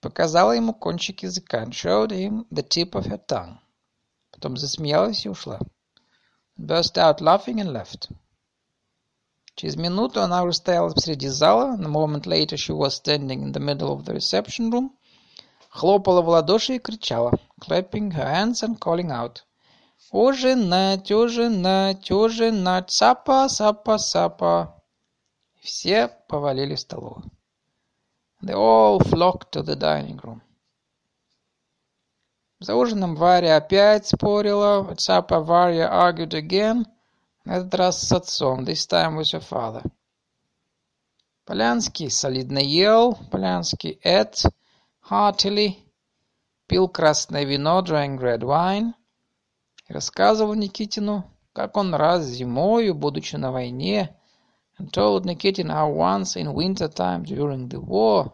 Показала 0.00 0.52
ему 0.52 0.72
кончик 0.72 1.22
языка 1.22 1.64
and 1.64 1.74
showed 1.74 2.12
him 2.12 2.46
the 2.50 2.62
tip 2.62 2.94
of 2.94 3.04
her 3.08 3.18
tongue. 3.18 3.58
Потом 4.30 4.56
засмеялась 4.56 5.26
и 5.26 5.28
ушла. 5.28 5.60
Burst 6.56 6.96
out 6.96 7.20
laughing 7.20 7.60
and 7.60 7.72
left. 7.72 8.10
Через 9.54 9.76
минуту 9.76 10.22
она 10.22 10.44
уже 10.44 10.54
стояла 10.54 10.94
посреди 10.94 11.28
зала. 11.28 11.74
A 11.74 11.88
moment 11.88 12.24
later 12.24 12.56
she 12.56 12.72
was 12.72 12.94
standing 12.94 13.42
in 13.42 13.52
the 13.52 13.60
middle 13.60 13.92
of 13.92 14.06
the 14.06 14.14
reception 14.14 14.70
room. 14.70 14.96
Хлопала 15.68 16.22
в 16.22 16.28
ладоши 16.30 16.76
и 16.76 16.78
кричала, 16.78 17.38
clapping 17.60 18.12
her 18.12 18.24
hands 18.24 18.62
and 18.62 18.78
calling 18.80 19.10
out. 19.10 19.42
«Ужинать, 20.12 21.10
ужинать, 21.10 22.10
ужинать, 22.10 22.90
сапа, 22.90 23.48
сапа, 23.48 23.98
сапа!» 23.98 24.82
Все 25.60 26.08
повалили 26.28 26.74
в 26.74 26.80
столовую. 26.80 27.30
They 28.42 28.54
all 28.54 29.00
flocked 29.00 29.50
to 29.52 29.62
the 29.62 29.74
dining 29.74 30.20
room. 30.20 30.40
За 32.60 32.74
ужином 32.74 33.16
Варя 33.16 33.56
опять 33.56 34.06
спорила. 34.06 34.94
Supper 34.94 35.44
Varya 35.44 35.90
argued 35.90 36.34
again. 36.34 36.86
На 37.44 37.56
этот 37.56 37.74
раз 37.74 38.00
с 38.00 38.12
отцом. 38.12 38.64
This 38.64 38.88
time 38.88 39.18
with 39.18 39.32
your 39.32 39.42
father. 39.42 39.82
Полянский 41.44 42.10
солидно 42.10 42.58
ел. 42.58 43.18
Полянский 43.30 44.00
ate 44.04 44.50
heartily. 45.10 45.76
Пил 46.66 46.88
красное 46.88 47.44
вино, 47.44 47.82
drank 47.82 48.20
red 48.20 48.40
wine. 48.40 48.94
И 49.88 49.92
рассказывал 49.92 50.54
Никитину, 50.54 51.30
как 51.52 51.76
он 51.76 51.94
раз 51.94 52.24
зимою, 52.24 52.94
будучи 52.94 53.36
на 53.36 53.52
войне, 53.52 54.16
and 54.78 54.90
told 54.90 55.24
Nikitin 55.24 55.70
how 55.70 55.90
once 55.90 56.36
in 56.36 56.52
winter 56.52 56.88
time 56.88 57.24
during 57.24 57.68
the 57.68 57.80
war 57.80 58.32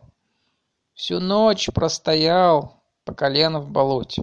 всю 0.94 1.20
ночь 1.20 1.68
простоял 1.72 2.82
по 3.04 3.14
колено 3.14 3.60
в 3.60 3.70
болоте. 3.70 4.22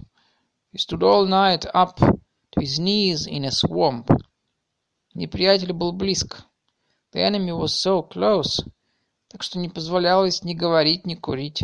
He 0.72 0.78
stood 0.78 1.02
all 1.02 1.26
night 1.26 1.66
up 1.74 1.96
to 1.98 2.60
his 2.60 2.78
knees 2.78 3.26
in 3.26 3.44
a 3.44 3.50
swamp. 3.50 4.08
Неприятель 5.14 5.72
был 5.72 5.92
близко. 5.92 6.44
The 7.12 7.20
enemy 7.20 7.52
was 7.52 7.74
so 7.74 8.02
close, 8.02 8.64
так 9.28 9.42
что 9.42 9.58
не 9.58 9.68
позволялось 9.68 10.42
ни 10.44 10.54
говорить, 10.54 11.06
ни 11.06 11.14
курить. 11.14 11.62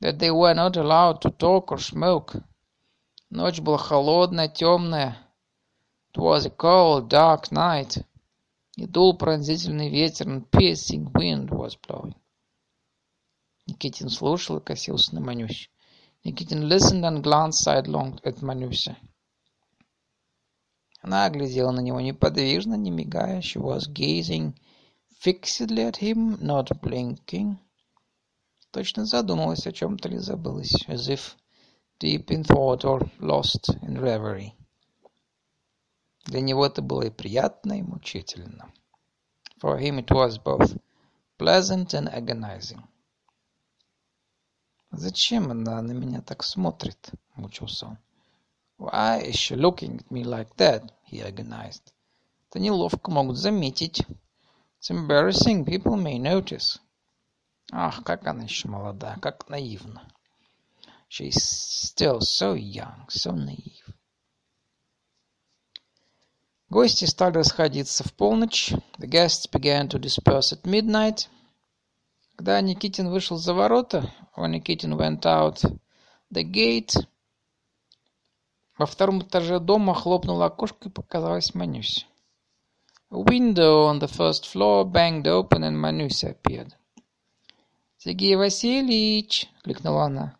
That 0.00 0.18
they 0.18 0.30
were 0.30 0.54
not 0.54 0.76
allowed 0.76 1.20
to 1.22 1.30
talk 1.30 1.70
or 1.70 1.78
smoke. 1.78 2.42
Ночь 3.30 3.60
была 3.60 3.78
холодная, 3.78 4.48
темная. 4.48 5.18
It 6.14 6.18
was 6.18 6.46
a 6.46 6.50
cold, 6.50 7.08
dark 7.08 7.50
night. 7.50 8.04
И 8.76 8.86
дул 8.86 9.16
пронзительный 9.16 9.88
ветер, 9.88 10.28
and 10.28 10.48
piercing 10.50 11.10
wind 11.12 11.50
was 11.50 11.76
blowing. 11.76 12.14
Никитин 13.66 14.10
слушал 14.10 14.58
и 14.58 14.62
косился 14.62 15.14
на 15.14 15.20
Манюсю. 15.20 15.70
Никитин 16.22 16.68
listened 16.68 17.02
and 17.04 17.22
glanced 17.22 17.64
sidelong 17.64 18.20
at 18.22 18.42
Манюся. 18.42 18.96
Она 21.00 21.28
глядела 21.30 21.72
на 21.72 21.80
него 21.80 22.00
неподвижно, 22.00 22.74
не 22.74 22.90
мигая. 22.90 23.40
She 23.40 23.60
was 23.60 23.88
gazing 23.92 24.54
fixedly 25.20 25.82
at 25.82 25.96
him, 25.96 26.38
not 26.40 26.68
blinking. 26.80 27.56
Точно 28.70 29.04
задумалась 29.04 29.66
о 29.66 29.72
чем-то 29.72 30.08
или 30.08 30.18
забылась, 30.18 30.84
as 30.86 31.08
if 31.08 31.36
deep 31.98 32.30
in 32.30 32.44
thought 32.44 32.84
or 32.84 33.08
lost 33.20 33.70
in 33.82 33.98
reverie. 34.00 34.54
Для 36.24 36.40
него 36.40 36.66
это 36.66 36.82
было 36.82 37.02
и 37.02 37.10
приятно, 37.10 37.78
и 37.78 37.82
мучительно. 37.82 38.72
For 39.60 39.78
him 39.78 39.98
it 39.98 40.10
was 40.10 40.38
both 40.38 40.76
pleasant 41.38 41.94
and 41.94 42.12
agonizing. 42.12 42.82
Зачем 44.90 45.50
она 45.50 45.82
на 45.82 45.92
меня 45.92 46.20
так 46.20 46.42
смотрит? 46.42 47.12
Мучился 47.34 47.86
он. 47.86 47.98
Why 48.78 49.22
is 49.22 49.36
she 49.36 49.56
looking 49.56 50.00
at 50.00 50.10
me 50.10 50.24
like 50.24 50.54
that? 50.56 50.92
He 51.10 51.20
agonized. 51.20 51.92
Это 52.50 52.58
неловко 52.58 53.10
могут 53.10 53.36
заметить. 53.36 54.04
It's 54.78 54.90
embarrassing, 54.90 55.64
people 55.64 55.96
may 55.96 56.18
notice. 56.18 56.80
Ах, 57.72 58.04
как 58.04 58.26
она 58.26 58.44
еще 58.44 58.68
молода, 58.68 59.16
как 59.20 59.48
наивна. 59.48 60.06
She's 61.08 61.42
still 61.42 62.20
so 62.20 62.54
young, 62.54 63.08
so 63.08 63.32
naive. 63.32 63.94
Гости 66.68 67.04
стали 67.04 67.34
расходиться 67.34 68.02
в 68.02 68.12
полночь. 68.12 68.72
The 68.98 69.06
guests 69.06 69.46
began 69.46 69.88
to 69.88 69.98
disperse 70.00 70.52
at 70.52 70.64
midnight. 70.64 71.28
Когда 72.36 72.60
Никитин 72.60 73.08
вышел 73.08 73.36
за 73.36 73.54
ворота, 73.54 74.12
when 74.36 74.50
Никитин 74.50 74.96
went 74.96 75.24
out 75.24 75.62
the 76.30 76.42
gate, 76.42 77.06
во 78.76 78.84
втором 78.84 79.22
этаже 79.22 79.60
дома 79.60 79.94
хлопнуло 79.94 80.46
окошко 80.46 80.88
и 80.88 80.92
показалась 80.92 81.54
Манюся. 81.54 82.04
A 83.10 83.18
window 83.18 83.86
on 83.86 84.00
the 84.00 84.08
first 84.08 84.44
floor 84.44 84.84
banged 84.84 85.28
open 85.28 85.62
and 85.62 85.76
Manusia 85.80 86.32
appeared. 86.32 86.74
«Сергей 87.96 88.34
Васильевич!»— 88.34 89.48
кликнула 89.62 90.06
она. 90.06 90.35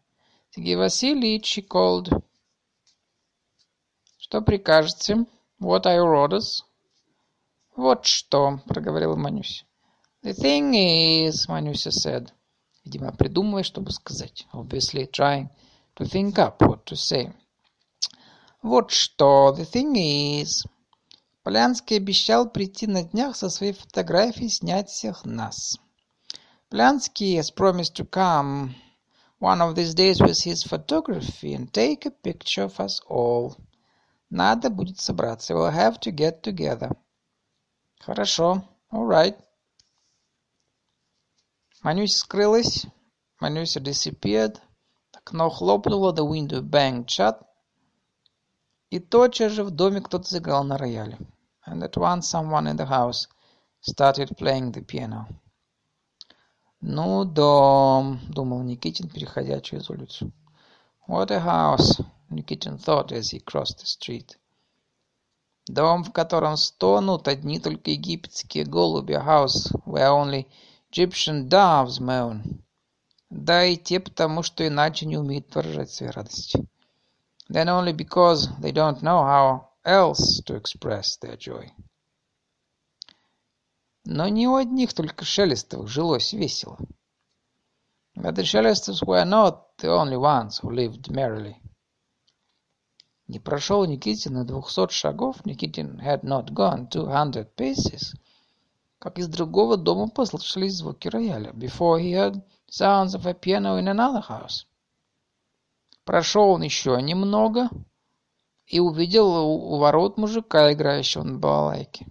«Сергей 0.57 0.77
Васильевич!»— 0.77 1.45
she 1.59 1.69
called. 1.69 2.09
«Что 4.17 4.41
прикажете? 4.41 5.27
What 5.61 5.85
are 5.85 5.97
your 5.97 6.15
orders?» 6.15 6.65
«Вот 7.77 8.07
что!»— 8.07 8.61
проговорила 8.67 9.17
Манюся. 9.17 9.67
«The 10.23 10.33
thing 10.33 10.73
is...»— 10.73 11.47
Манюся 11.49 11.91
said. 11.91 12.33
Видимо, 12.87 13.13
придумывая, 13.13 13.65
чтобы 13.65 13.91
сказать. 13.91 14.47
Obviously 14.55 15.07
trying 15.07 15.51
to 15.95 16.07
think 16.07 16.39
up 16.39 16.63
what 16.63 16.87
to 16.87 16.97
say. 16.97 17.35
Вот 18.63 18.91
что, 18.91 19.55
the 19.55 19.71
thing 19.71 19.93
is... 19.95 20.65
Полянский 21.43 21.99
обещал 21.99 22.49
прийти 22.49 22.87
на 22.87 23.03
днях 23.03 23.37
со 23.37 23.51
своей 23.51 23.75
фотографией 23.75 24.49
снять 24.49 24.89
всех 24.89 25.27
нас. 25.27 25.77
Полянский 26.71 27.39
has 27.39 27.51
promised 27.55 27.95
to 27.97 28.09
come 28.09 28.75
one 29.40 29.62
of 29.62 29.76
these 29.76 29.96
days 29.96 30.22
with 30.22 30.42
his 30.44 30.64
photography 30.64 31.54
and 31.54 31.74
take 31.74 32.06
a 32.06 32.12
picture 32.12 32.64
of 32.64 32.80
us 32.80 33.02
all. 33.08 33.58
Надо 34.32 34.70
будет 34.70 35.00
собраться. 35.00 35.56
We'll 35.56 35.72
have 35.72 36.00
to 36.02 36.12
get 36.12 36.42
together. 36.44 36.96
Хорошо. 38.02 38.64
All 38.92 39.06
right. 39.06 39.36
Манюсь 41.84 42.18
скрылась. 42.18 42.86
Manusia 43.42 43.82
disappeared. 43.82 44.62
Окно 45.14 45.50
хлопнуло, 45.50 46.14
the 46.14 46.24
window 46.24 46.62
banged 46.62 47.10
shut. 47.10 47.42
И 48.92 49.00
тотчас 49.00 49.54
же 49.54 49.64
в 49.64 49.72
доме 49.72 50.02
кто-то 50.02 50.28
сыграл 50.30 50.64
на 50.64 50.78
рояле. 50.78 51.18
And 51.66 51.82
at 51.84 51.98
once 51.98 52.30
someone 52.30 52.68
in 52.68 52.78
the 52.78 52.86
house 52.86 53.28
started 53.82 54.38
playing 54.38 54.72
the 54.72 54.82
piano. 54.82 55.28
«Ну, 56.89 57.25
дом»,— 57.25 58.21
думал 58.29 58.63
Никитин, 58.63 59.09
переходя 59.09 59.61
через 59.61 59.91
улицу. 59.91 60.31
«What 61.09 61.33
a 61.33 61.41
house»,— 61.41 62.01
Никитин 62.31 62.79
thought 62.79 63.11
as 63.11 63.33
he 63.33 63.41
crossed 63.41 63.79
the 63.81 63.87
street. 63.87 64.37
Дом, 65.67 66.05
в 66.05 66.13
котором 66.13 66.57
стонут 66.57 67.27
одни 67.27 67.59
только 67.59 67.91
египетские 67.91 68.67
голуби, 68.67 69.15
a 69.15 69.21
house 69.21 69.73
where 69.85 70.13
only 70.13 70.47
Egyptian 70.93 71.49
doves 71.49 71.99
moan. 71.99 72.63
Да 73.31 73.65
и 73.65 73.77
те 73.77 73.99
потому, 73.99 74.45
что 74.45 74.65
иначе 74.65 75.07
не 75.07 75.17
умеют 75.17 75.53
выражать 75.57 75.91
свои 75.91 76.11
радости. 76.11 76.69
Then 77.49 77.67
only 77.67 77.95
because 77.95 78.49
they 78.61 78.71
don't 78.71 79.03
know 79.03 79.25
how 79.25 79.71
else 79.85 80.41
to 80.45 80.55
express 80.55 81.17
their 81.21 81.37
joy. 81.37 81.69
Но 84.09 84.29
не 84.29 84.47
у 84.47 84.55
одних 84.55 84.95
только 84.95 85.25
Шелестовых 85.25 85.89
жилось 85.89 86.33
весело. 86.33 86.79
But 88.15 88.37
the 88.37 88.45
Shelestovs 88.45 89.03
were 89.03 89.25
not 89.25 89.77
the 89.79 89.89
only 89.89 90.17
ones 90.17 90.61
who 90.61 90.71
lived 90.71 91.11
merrily. 91.11 91.57
Не 93.27 93.41
прошел 93.41 93.85
Никитин 93.85 94.41
и 94.41 94.45
двухсот 94.45 94.93
шагов, 94.93 95.45
Никитин 95.45 95.99
had 95.99 96.23
not 96.23 96.53
gone 96.53 96.89
two 96.89 97.07
hundred 97.07 97.53
paces, 97.57 98.15
как 99.01 99.19
из 99.19 99.27
другого 99.27 99.77
дома 99.77 100.09
послышались 100.09 100.77
звуки 100.77 101.09
рояля, 101.09 101.51
before 101.51 101.99
he 101.99 102.13
heard 102.13 102.41
sounds 102.71 103.17
of 103.17 103.27
a 103.27 103.35
piano 103.35 103.77
in 103.77 103.89
another 103.89 104.23
house. 104.23 104.67
Прошел 106.05 106.51
он 106.51 106.63
еще 106.63 106.97
немного 107.03 107.69
и 108.69 108.79
увидел 108.79 109.35
у 109.35 109.79
ворот 109.79 110.17
мужика, 110.17 110.73
играющего 110.73 111.25
на 111.25 111.39
балалайке. 111.39 112.07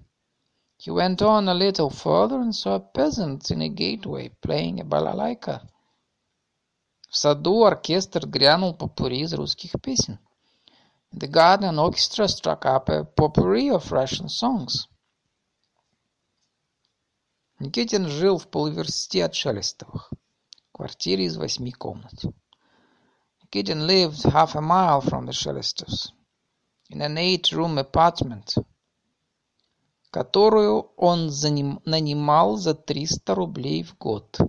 He 0.85 0.91
went 0.91 1.20
on 1.22 1.49
a 1.49 1.55
little 1.55 1.91
further 1.91 2.41
and 2.41 2.55
saw 2.55 2.76
a 2.76 2.81
peasant 2.81 3.51
in 3.51 3.61
a 3.61 3.68
gateway 3.68 4.31
playing 4.41 4.81
a 4.81 4.85
balalaika. 4.85 5.68
В 7.11 7.16
саду 7.16 7.64
оркестр 7.64 8.26
грянул 8.26 8.74
попури 8.74 9.20
из 9.20 9.35
русских 9.35 9.72
песен. 9.83 10.18
In 11.12 11.18
the 11.18 11.26
garden 11.26 11.68
an 11.68 11.78
orchestra 11.78 12.28
struck 12.28 12.64
up 12.64 12.89
a 12.89 13.05
potpourri 13.05 13.68
of 13.68 13.91
Russian 13.91 14.28
songs. 14.28 14.87
Никитин 17.59 18.09
жил 18.09 18.39
в 18.39 18.49
полуверсте 18.49 19.24
от 19.24 19.35
Шелестовых, 19.35 20.11
в 20.11 20.72
квартире 20.72 21.24
из 21.24 21.37
восьми 21.37 21.72
комнат. 21.72 22.24
Никитин 23.43 23.87
lived 23.87 24.22
half 24.22 24.55
a 24.55 24.61
mile 24.61 25.03
from 25.03 25.26
the 25.26 25.33
Shelestovs, 25.33 26.12
in 26.89 27.03
an 27.03 27.18
eight-room 27.18 27.76
apartment, 27.76 28.55
которую 30.16 30.93
он 30.95 31.30
нанимал 31.84 32.55
за 32.55 32.74
300 32.74 33.36
рублей 33.36 33.84
в 33.84 33.97
год. 33.97 34.39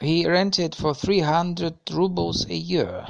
He 0.00 0.24
rented 0.24 0.74
for 0.74 0.94
300 0.94 1.90
rubles 1.90 2.46
a 2.48 2.56
year. 2.56 3.06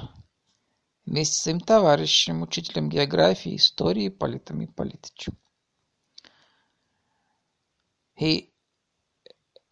Вместе 1.06 1.36
с 1.36 1.42
своим 1.42 1.60
товарищем, 1.60 2.42
учителем 2.42 2.88
географии, 2.88 3.54
истории, 3.54 4.08
Политом 4.08 4.64
Ипполитычем. 4.64 5.38
He, 8.20 8.50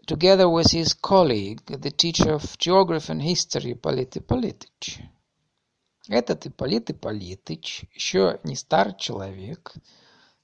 together 0.07 0.49
with 0.49 0.71
his 0.71 0.95
colleague, 0.95 1.65
the 1.67 1.91
teacher 1.91 2.35
of 2.35 2.57
geography 2.59 3.11
and 3.11 3.23
history, 3.23 3.73
Ипполит 3.73 4.17
Ипполитыч. 4.17 5.01
Этот 6.09 6.47
Ипполит 6.47 6.91
Ипполитыч 6.91 7.85
еще 7.95 8.41
не 8.43 8.57
старый 8.57 8.97
человек. 8.97 9.75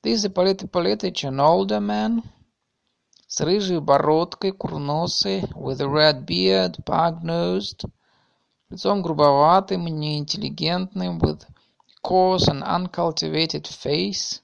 This 0.02 0.26
Ипполит 0.28 0.62
Ипполитыч, 0.62 1.24
an 1.24 1.38
older 1.38 1.80
man, 1.80 2.22
с 3.26 3.40
рыжей 3.40 3.80
бородкой, 3.80 4.52
курносой, 4.52 5.40
with 5.54 5.80
a 5.80 5.86
red 5.86 6.26
beard, 6.26 6.84
pug-nosed, 6.84 7.88
лицом 8.68 9.00
грубоватым, 9.00 9.86
неинтеллигентным, 9.86 11.18
with 11.18 11.46
coarse 12.02 12.46
and 12.48 12.62
uncultivated 12.62 13.66
face, 13.66 14.42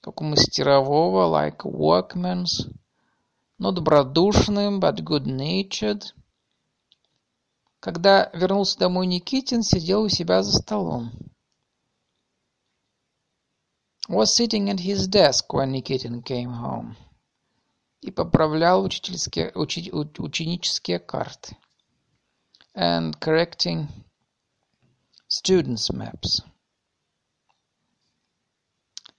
как 0.00 0.20
у 0.20 0.24
мастерового, 0.24 1.26
like 1.26 1.64
a 1.64 1.68
workman's, 1.68 2.72
но 3.58 3.72
добродушным, 3.72 4.78
but 4.78 5.02
good-natured. 5.02 6.04
Когда 7.86 8.30
вернулся 8.34 8.80
домой 8.80 9.06
Никитин, 9.06 9.62
сидел 9.62 10.02
у 10.02 10.08
себя 10.08 10.42
за 10.42 10.58
столом. 10.58 11.12
Was 14.08 14.34
sitting 14.34 14.68
at 14.70 14.80
his 14.80 15.06
desk 15.06 15.46
when 15.52 15.70
Nikitin 15.70 16.20
came 16.24 16.50
home. 16.50 16.96
И 18.00 18.10
поправлял 18.10 18.82
учительские, 18.82 19.52
учи, 19.54 19.92
ученические 19.92 20.98
карты. 20.98 21.56
And 22.74 23.16
correcting 23.20 23.86
students' 25.28 25.92
maps. 25.92 26.42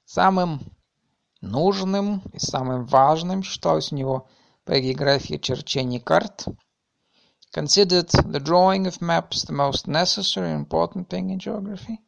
Самым 0.04 0.60
нужным 1.40 2.22
и 2.34 2.40
самым 2.40 2.86
важным 2.86 3.44
считалось 3.44 3.94
у 3.94 3.96
него 3.96 4.28
по 4.66 4.78
географии 4.78 5.38
черчение 5.38 6.02
карт– 6.02 6.48
considered 7.53 8.09
the 8.09 8.41
drawing 8.41 8.87
of 8.87 9.03
maps 9.03 9.45
the 9.45 9.53
most 9.53 9.87
necessary 9.87 10.51
and 10.51 10.61
important 10.61 11.09
thing 11.09 11.31
in 11.31 11.39
geography, 11.39 12.01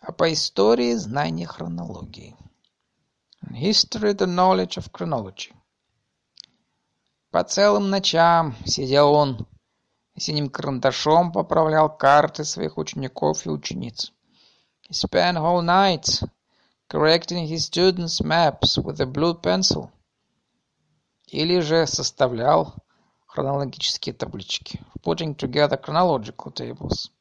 а 0.00 0.12
по 0.12 0.32
истории 0.32 0.94
знание 0.94 1.46
хронологии. 1.46 2.36
In 3.42 3.54
history 3.54 4.12
the 4.12 4.26
knowledge 4.26 4.76
of 4.76 4.90
chronology. 4.92 5.52
По 7.30 7.44
целым 7.44 7.90
ночам 7.90 8.56
сидел 8.66 9.14
он 9.14 9.46
и 10.14 10.20
синим 10.20 10.50
карандашом 10.50 11.32
поправлял 11.32 11.88
карты 11.88 12.44
своих 12.44 12.76
учеников 12.76 13.46
и 13.46 13.50
учениц. 13.50 14.12
He 14.88 14.92
spent 14.92 15.38
whole 15.38 15.62
nights 15.62 16.24
correcting 16.88 17.46
his 17.46 17.66
students' 17.66 18.20
maps 18.20 18.76
with 18.76 19.00
a 19.00 19.06
blue 19.06 19.34
pencil. 19.34 19.90
Или 21.28 21.60
же 21.60 21.86
составлял 21.86 22.74
хронологические 23.35 24.15
таблички. 24.15 24.81
Putting 25.03 25.35
together 25.35 25.77
chronological 25.77 26.53
tables. 26.53 27.11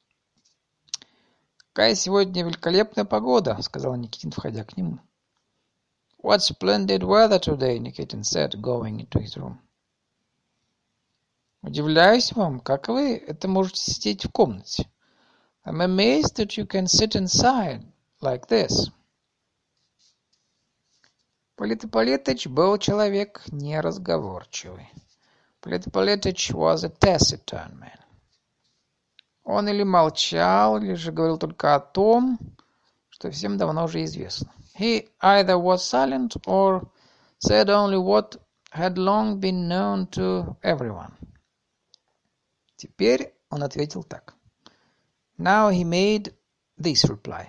«Какая 1.72 1.96
сегодня 1.96 2.44
великолепная 2.44 3.04
погода!»— 3.04 3.58
сказал 3.62 3.96
Никитин, 3.96 4.30
входя 4.30 4.62
к 4.62 4.76
нему. 4.76 5.00
«What 6.22 6.38
splendid 6.38 7.00
weather 7.00 7.40
today!»— 7.40 7.78
Никитин 7.80 8.22
said, 8.22 8.52
going 8.60 9.00
into 9.00 9.20
his 9.20 9.36
room. 9.36 9.58
«Удивляюсь 11.62 12.30
вам, 12.32 12.60
как 12.60 12.86
вы 12.86 13.16
это 13.16 13.48
можете 13.48 13.80
сидеть 13.80 14.24
в 14.24 14.30
комнате. 14.30 14.88
I'm 15.64 15.80
amazed 15.80 16.36
that 16.36 16.56
you 16.56 16.64
can 16.64 16.86
sit 16.86 17.16
inside 17.16 17.82
like 18.20 18.46
this». 18.46 18.92
Полит 21.56 21.84
Ипполитыч 21.84 22.46
был 22.46 22.78
человек 22.78 23.42
неразговорчивый. 23.50 24.88
Политполетыч 25.64 26.52
was 26.52 26.84
a 26.84 26.90
taciturn 26.90 27.78
man. 27.80 27.98
Он 29.44 29.66
или 29.66 29.82
молчал, 29.82 30.76
или 30.76 30.92
же 30.92 31.10
говорил 31.10 31.38
только 31.38 31.74
о 31.74 31.80
том, 31.80 32.38
что 33.08 33.30
всем 33.30 33.56
давно 33.56 33.84
уже 33.84 34.04
известно. 34.04 34.52
He 34.78 35.08
either 35.22 35.56
was 35.56 35.78
silent 35.82 36.36
or 36.46 36.86
said 37.38 37.70
only 37.70 37.96
what 37.96 38.36
had 38.72 38.98
long 38.98 39.40
been 39.40 39.66
known 39.66 40.06
to 40.08 40.54
everyone. 40.62 41.14
Теперь 42.76 43.32
он 43.48 43.62
ответил 43.62 44.02
так. 44.02 44.34
Now 45.38 45.70
he 45.70 45.82
made 45.82 46.34
this 46.78 47.04
reply. 47.06 47.48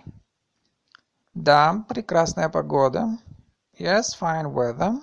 Да, 1.33 1.83
прекрасная 1.89 2.47
погода. 2.47 3.17
Yes, 3.77 4.15
fine 4.17 4.53
weather. 4.53 5.01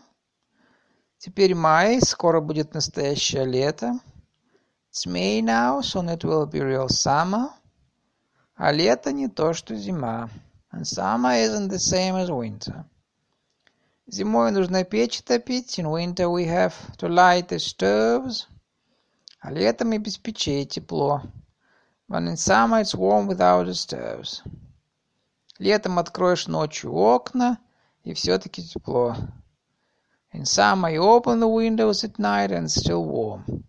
Теперь 1.25 1.55
май, 1.55 2.01
скоро 2.01 2.41
будет 2.41 2.75
настоящее 2.75 3.45
лето. 3.45 4.01
It's 4.91 5.07
May 5.07 5.41
now, 5.41 5.81
soon 5.81 6.09
it 6.09 6.25
will 6.25 6.51
be 6.51 6.59
real 6.59 6.89
summer. 6.89 7.51
А 8.57 8.73
лето 8.73 9.13
не 9.13 9.29
то, 9.29 9.53
что 9.53 9.77
зима. 9.77 10.29
And 10.73 10.83
summer 10.83 11.31
isn't 11.33 11.69
the 11.69 11.79
same 11.79 12.17
as 12.17 12.29
winter. 12.29 12.85
Зимой 14.09 14.51
нужно 14.51 14.83
печь 14.83 15.23
топить. 15.23 15.79
In 15.79 15.87
winter 15.87 16.29
we 16.29 16.45
have 16.45 16.75
to 16.97 17.09
light 17.09 17.51
the 17.51 17.61
stoves. 17.61 18.49
А 19.39 19.53
летом 19.53 19.93
и 19.93 19.99
без 19.99 20.19
печей 20.19 20.67
тепло. 20.67 21.23
But 22.09 22.25
in 22.25 22.35
summer 22.35 22.81
it's 22.81 22.97
warm 22.97 23.29
without 23.29 23.69
the 23.69 23.75
stoves. 23.75 24.43
Летом 25.61 26.01
откроешь 26.01 26.49
ночью 26.49 26.93
окна, 26.93 27.61
и 28.03 28.13
все-таки 28.13 28.67
тепло. 28.67 29.15
In 30.34 30.46
summer 30.46 30.90
you 30.90 31.02
open 31.02 31.40
the 31.40 31.48
windows 31.48 32.04
at 32.04 32.20
night 32.20 32.52
and 32.52 32.66
it's 32.66 32.76
still 32.76 33.04
warm. 33.04 33.64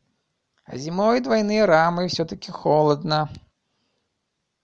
А 0.66 0.76
зимой 0.76 1.20
двойные 1.20 1.64
рамы 1.64 2.08
все-таки 2.08 2.50
холодно. 2.50 3.30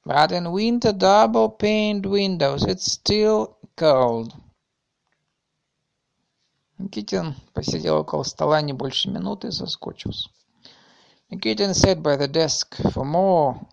But 0.05 0.33
in 0.33 0.53
winter 0.53 0.93
double-paned 0.93 2.05
windows 2.05 2.65
it's 2.65 2.93
still 2.93 3.57
cold. 3.75 4.35
Никитин 6.77 7.37
посидел 7.55 7.97
около 7.97 8.25
стола 8.25 8.61
не 8.61 8.75
больше 8.75 9.09
минуты 9.09 9.49
и 9.49 9.51
соскучился. 9.51 10.29
Nikitin 11.31 11.73
sat 11.73 12.03
by 12.03 12.17
the 12.19 12.29
desk 12.29 12.75
for 12.93 13.05
more, 13.05 13.67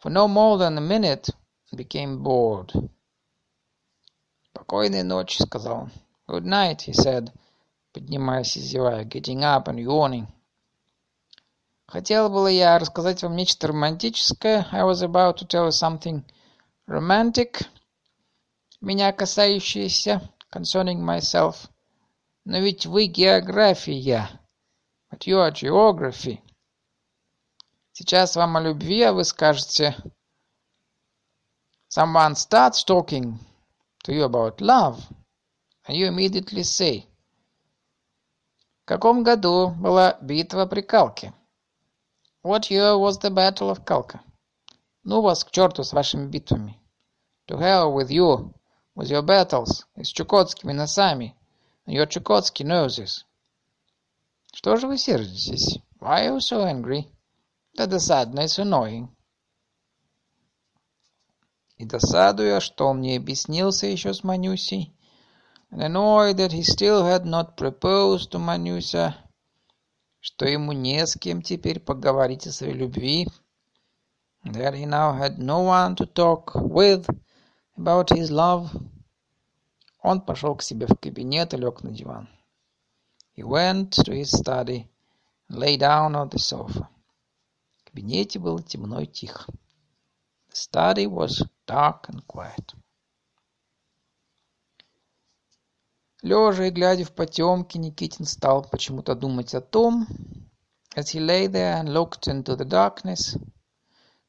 for 0.00 0.10
no 0.10 0.26
more 0.26 0.58
than 0.58 0.76
a 0.76 0.80
minute 0.80 1.30
and 1.70 1.78
became 1.78 2.24
bored. 2.24 2.72
«Спокойной 4.52 5.04
ночи», — 5.04 5.44
сказал 5.44 5.82
он. 5.82 5.92
«Good 6.26 6.44
night», 6.44 6.82
he 6.82 6.92
said, 6.92 7.30
поднимаясь 7.93 8.57
и 8.57 8.59
зевая, 8.59 9.05
getting 9.05 9.41
up 9.41 9.65
and 9.65 9.79
yawning. 9.79 10.27
Хотел 11.87 12.29
было 12.29 12.47
я 12.47 12.79
рассказать 12.79 13.21
вам 13.21 13.35
нечто 13.35 13.67
романтическое. 13.67 14.67
I 14.71 14.83
was 14.83 15.03
about 15.03 15.37
to 15.37 15.47
tell 15.47 15.67
you 15.67 15.71
something 15.71 16.23
romantic, 16.87 17.67
меня 18.81 19.13
касающееся, 19.13 20.21
concerning 20.51 20.99
myself. 20.99 21.69
Но 22.45 22.59
ведь 22.59 22.85
вы 22.85 23.05
география. 23.05 24.27
But 25.11 25.27
you 25.27 25.37
are 25.37 25.53
geography. 25.53 26.41
Сейчас 27.91 28.35
вам 28.35 28.57
о 28.57 28.61
любви, 28.61 29.03
а 29.03 29.13
вы 29.13 29.23
скажете... 29.23 29.95
Someone 31.87 32.33
starts 32.33 32.83
talking 32.83 33.37
to 34.03 34.11
you 34.11 34.23
about 34.23 34.59
love, 34.59 34.99
and 35.87 35.95
you 35.95 36.07
immediately 36.07 36.63
say... 36.63 37.07
В 38.83 38.85
каком 38.85 39.23
году 39.23 39.69
была 39.69 40.17
битва 40.21 40.65
при 40.65 40.81
Калке? 40.81 41.33
What 42.43 42.69
year 42.69 42.97
was 42.97 43.17
the 43.21 43.29
battle 43.29 43.71
of 43.71 43.85
Kalka? 43.85 44.19
Ну 45.05 45.21
вас 45.21 45.45
к 45.45 45.51
черту 45.51 45.85
с 45.85 45.93
вашими 45.93 46.27
битвами. 46.27 46.77
To 47.47 47.57
hell 47.57 47.93
with 47.93 48.09
you, 48.09 48.53
with 48.93 49.09
your 49.09 49.21
battles, 49.21 49.85
и 49.95 50.03
с 50.03 50.09
чукотскими 50.09 50.73
носами, 50.73 51.33
Your 51.85 52.07
Chukotsky 52.07 52.65
noses. 52.65 53.23
Что 54.53 54.75
же 54.75 54.87
вы 54.87 54.97
сердитесь? 54.97 55.79
Why 56.01 56.27
are 56.27 56.35
you 56.35 56.39
so 56.39 56.65
angry? 56.65 57.07
Да 57.75 57.85
досадно, 57.85 58.41
it's 58.41 58.59
annoying. 58.59 59.07
И 61.77 61.85
досадуя, 61.85 62.59
что 62.59 62.87
он 62.87 62.99
не 62.99 63.15
объяснился 63.15 63.87
еще 63.87 64.13
с 64.13 64.23
Манюсей, 64.23 64.92
and 65.73 65.81
annoyed 65.81 66.37
that 66.37 66.51
he 66.51 66.61
still 66.61 67.03
had 67.03 67.25
not 67.25 67.57
proposed 67.57 68.31
to 68.31 68.37
Manusa, 68.37 69.15
что 70.19 70.45
ему 70.45 70.71
не 70.71 71.03
с 71.03 71.15
кем 71.15 71.41
теперь 71.41 71.79
поговорить 71.79 72.45
о 72.45 72.51
своей 72.51 72.73
любви, 72.73 73.27
that 74.45 74.75
he 74.75 74.85
now 74.85 75.13
had 75.13 75.39
no 75.39 75.61
one 75.61 75.95
to 75.95 76.05
talk 76.05 76.51
with 76.53 77.07
about 77.75 78.11
his 78.11 78.29
love, 78.29 78.69
Он 80.03 80.21
пошел 80.21 80.55
к 80.55 80.61
себе 80.61 80.85
в 80.85 80.95
кабинет 80.95 81.55
и 81.55 81.57
лег 81.57 81.81
на 81.81 81.91
диван. 81.91 82.29
He 83.35 83.41
went 83.41 83.93
to 84.05 84.13
his 84.13 84.29
study 84.29 84.87
and 85.49 85.57
lay 85.57 85.75
down 85.75 86.13
on 86.13 86.29
the 86.29 86.37
sofa. 86.37 86.87
В 87.77 87.85
кабинете 87.85 88.37
было 88.37 88.61
темно 88.61 88.99
и 88.99 89.07
тихо. 89.07 89.51
The 90.49 90.55
study 90.55 91.07
was 91.07 91.41
dark 91.65 92.09
and 92.09 92.21
quiet. 92.27 92.75
Лежа 96.23 96.67
и 96.67 96.71
глядя 96.71 97.03
в 97.03 97.11
потемки, 97.11 97.77
Никитин 97.77 98.25
стал 98.25 98.63
почему-то 98.63 99.13
думать 99.13 99.53
о 99.53 99.59
том, 99.59 100.07
as 100.95 101.09
he 101.09 101.19
lay 101.19 101.47
there 101.47 101.81
and 101.81 101.93
looked 101.93 102.27
into 102.27 102.55
the 102.55 102.63
darkness, 102.63 103.37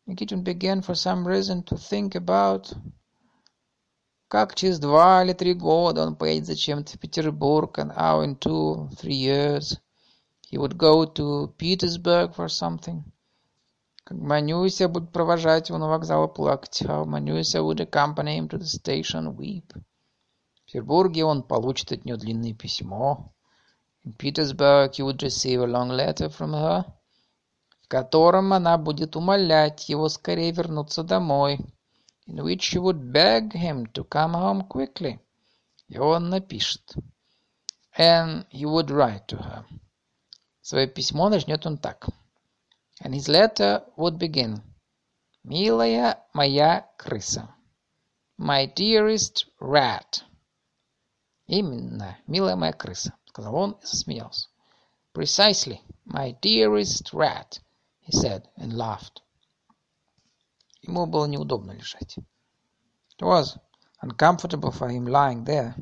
Nikitin 0.04 0.42
began 0.42 0.82
for 0.82 0.96
some 0.96 1.24
reason 1.24 1.62
to 1.62 1.76
think 1.76 2.16
about 2.16 2.76
Как 4.26 4.56
через 4.56 4.80
два 4.80 5.22
или 5.22 5.34
три 5.34 5.54
года 5.54 6.04
он 6.04 6.16
поедет 6.16 6.46
зачем-то 6.46 6.96
в 6.96 7.00
Петербург, 7.00 7.78
and 7.78 7.94
how 7.94 8.24
in 8.24 8.36
two, 8.36 8.88
three 8.96 9.14
years 9.14 9.78
he 10.50 10.58
would 10.58 10.76
go 10.76 11.04
to 11.04 11.54
Petersburg 11.56 12.34
for 12.34 12.48
something. 12.48 13.04
Как 14.02 14.18
Манюся 14.18 14.88
будет 14.88 15.12
провожать 15.12 15.68
его 15.68 15.78
на 15.78 15.88
вокзал 15.88 16.26
и 16.26 16.34
плакать. 16.34 16.82
How 16.82 17.04
Манюся 17.04 17.62
would 17.62 17.78
accompany 17.78 18.36
him 18.36 18.48
to 18.48 18.58
the 18.58 18.66
station 18.66 19.36
weep. 19.36 19.72
Петербурге 20.74 21.24
он 21.24 21.44
получит 21.44 21.92
от 21.92 22.04
нее 22.04 22.16
длинное 22.16 22.52
письмо. 22.52 23.32
In 24.04 24.12
Petersburg 24.18 24.90
he 24.90 25.04
would 25.04 25.22
receive 25.22 25.60
a 25.60 25.66
long 25.66 25.90
letter 25.90 26.28
from 26.28 26.50
her, 26.50 26.84
в 27.82 27.86
котором 27.86 28.52
она 28.52 28.76
будет 28.76 29.14
умолять 29.14 29.88
его 29.88 30.08
скорее 30.08 30.50
вернуться 30.50 31.04
домой 31.04 31.60
in 32.26 32.42
which 32.42 32.62
she 32.62 32.80
would 32.80 33.12
beg 33.12 33.52
him 33.52 33.86
to 33.92 34.02
come 34.02 34.34
home 34.34 34.66
quickly. 34.66 35.20
И 35.86 35.96
он 35.96 36.28
напишет. 36.28 36.96
And 37.96 38.44
he 38.50 38.64
would 38.64 38.90
write 38.90 39.28
to 39.28 39.36
her. 39.36 39.64
Свое 40.60 40.88
письмо 40.88 41.28
начнет 41.28 41.64
он 41.66 41.78
так. 41.78 42.08
And 43.00 43.14
his 43.14 43.28
letter 43.28 43.84
would 43.96 44.18
begin. 44.18 44.60
Милая 45.44 46.18
моя 46.32 46.90
крыса. 46.98 47.54
My 48.36 48.66
dearest 48.66 49.46
rat. 49.60 50.24
Именно, 51.47 52.17
милая 52.27 52.55
моя 52.55 52.73
крыса, 52.73 53.13
сказал 53.25 53.55
он 53.55 53.71
и 53.81 53.85
засмеялся. 53.85 54.49
Precisely, 55.13 55.81
my 56.05 56.39
dearest 56.41 57.11
rat, 57.11 57.59
he 58.01 58.11
said 58.11 58.47
and 58.55 58.73
laughed. 58.73 59.21
Ему 60.81 61.07
было 61.07 61.25
неудобно 61.25 61.71
лежать. 61.71 62.17
It 62.17 63.21
was 63.25 63.57
uncomfortable 64.01 64.71
for 64.71 64.89
him 64.89 65.07
lying 65.07 65.43
there. 65.43 65.75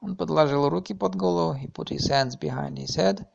Он 0.00 0.16
подложил 0.16 0.68
руки 0.68 0.92
под 0.92 1.14
голову, 1.14 1.54
he 1.54 1.68
put 1.68 1.88
his 1.88 2.10
hands 2.10 2.36
behind 2.36 2.76
his 2.76 2.96
head, 2.96 3.26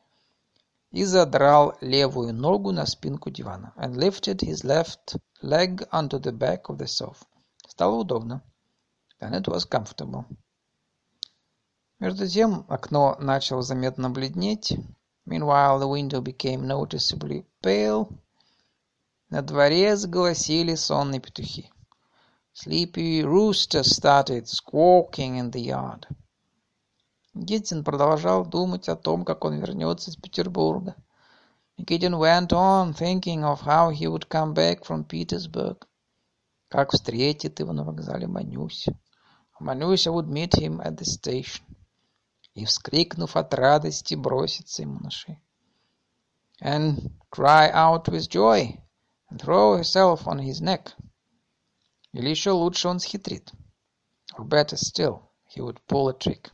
и 0.90 1.04
задрал 1.04 1.76
левую 1.80 2.34
ногу 2.34 2.72
на 2.72 2.86
спинку 2.86 3.30
дивана, 3.30 3.72
and 3.76 3.96
lifted 3.96 4.40
his 4.40 4.62
left 4.64 5.16
leg 5.42 5.82
onto 5.90 6.18
the 6.18 6.32
back 6.32 6.68
of 6.68 6.76
the 6.76 6.86
sofa. 6.86 7.24
Стало 7.66 7.96
удобно. 7.96 8.42
Then 9.18 9.34
it 9.34 9.48
was 9.48 9.64
comfortable. 9.64 10.26
Между 12.03 12.27
тем 12.27 12.65
окно 12.67 13.15
начало 13.17 13.61
заметно 13.61 14.09
бледнеть. 14.09 14.77
Meanwhile, 15.25 15.79
the 15.79 15.87
window 15.87 16.21
became 16.21 16.67
noticeably 16.67 17.45
pale. 17.61 18.09
На 19.29 19.41
дворе 19.41 19.95
заголосили 19.95 20.75
сонные 20.75 21.21
петухи. 21.21 21.71
Sleepy 22.53 23.21
rooster 23.23 23.83
started 23.83 24.49
squawking 24.49 25.39
in 25.39 25.49
the 25.49 25.61
yard. 25.61 26.05
Никитин 27.33 27.85
продолжал 27.85 28.45
думать 28.45 28.89
о 28.89 28.97
том, 28.97 29.23
как 29.23 29.45
он 29.45 29.59
вернется 29.59 30.11
из 30.11 30.17
Петербурга. 30.17 30.97
Никитин 31.77 32.15
went 32.15 32.49
on 32.49 32.93
thinking 32.93 33.43
of 33.45 33.61
how 33.61 33.91
he 33.91 34.07
would 34.07 34.27
come 34.27 34.53
back 34.53 34.85
from 34.85 35.05
Petersburg. 35.05 35.77
Как 36.67 36.91
встретит 36.91 37.61
его 37.61 37.71
на 37.71 37.85
вокзале 37.85 38.27
Манюся. 38.27 38.93
Манюся 39.61 40.11
would 40.11 40.27
meet 40.27 40.53
him 40.55 40.81
at 40.81 40.97
the 40.97 41.05
station. 41.05 41.63
И, 42.55 42.65
вскрикнув 42.65 43.35
от 43.35 43.53
радости, 43.53 44.15
бросится 44.15 44.83
ему 44.83 44.99
на 44.99 45.09
шею. 45.09 45.41
And 46.61 47.11
cry 47.31 47.71
out 47.73 48.07
with 48.07 48.29
joy 48.29 48.79
and 49.29 49.39
throw 49.39 49.75
herself 49.75 50.27
on 50.27 50.39
his 50.39 50.61
neck. 50.61 50.93
Или 52.11 52.29
еще 52.29 52.51
лучше 52.51 52.87
он 52.87 52.99
схитрит. 52.99 53.51
Or 54.37 54.45
better 54.45 54.77
still, 54.77 55.31
he 55.47 55.61
would 55.61 55.79
pull 55.87 56.09
a 56.09 56.13
trick. 56.13 56.51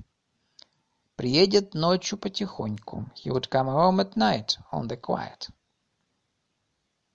Приедет 1.15 1.73
ночью 1.73 2.17
потихоньку. 2.17 3.11
He 3.13 3.29
would 3.29 3.49
come 3.49 3.67
home 3.67 3.99
at 3.99 4.15
night, 4.15 4.57
on 4.71 4.87
the 4.87 4.95
quiet. 4.95 5.49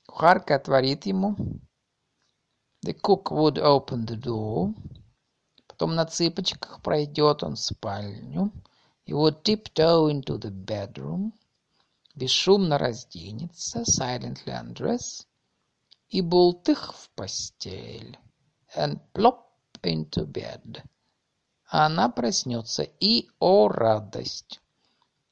Кухарка 0.06 0.56
отворит 0.56 1.06
ему. 1.06 1.34
The 2.84 2.92
cook 2.92 3.30
would 3.30 3.58
open 3.58 4.04
the 4.04 4.20
door. 4.20 4.74
Потом 5.66 5.94
на 5.94 6.04
цыпочках 6.04 6.82
пройдет 6.82 7.42
он 7.42 7.54
в 7.54 7.60
спальню. 7.60 8.52
He 9.04 9.12
would 9.12 9.44
tiptoe 9.44 10.08
into 10.08 10.38
the 10.38 10.50
bedroom. 10.50 11.32
Бесшумно 12.16 12.78
разденется, 12.78 13.84
silently 13.84 14.52
undress 14.52 15.26
и 16.08 16.20
бултых 16.20 16.94
в 16.94 17.10
постель. 17.10 18.16
And 18.76 19.00
plop 19.12 19.44
into 19.82 20.26
bed. 20.26 20.82
Она 21.66 22.08
проснется, 22.08 22.84
и, 23.00 23.28
о 23.40 23.68
радость! 23.68 24.60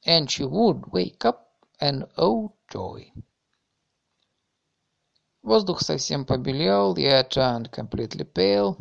And 0.04 0.28
she 0.28 0.44
would 0.44 0.90
wake 0.92 1.24
up, 1.24 1.52
and 1.80 2.08
oh 2.16 2.52
joy! 2.68 3.12
Воздух 5.42 5.82
совсем 5.82 6.24
побелел, 6.24 6.94
the 6.94 7.04
air 7.04 7.28
turned 7.28 7.70
completely 7.70 8.24
pale. 8.24 8.76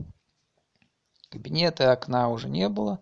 Кабинета 1.29 1.83
и 1.83 1.87
окна 1.87 2.29
уже 2.29 2.49
не 2.49 2.67
было. 2.67 2.99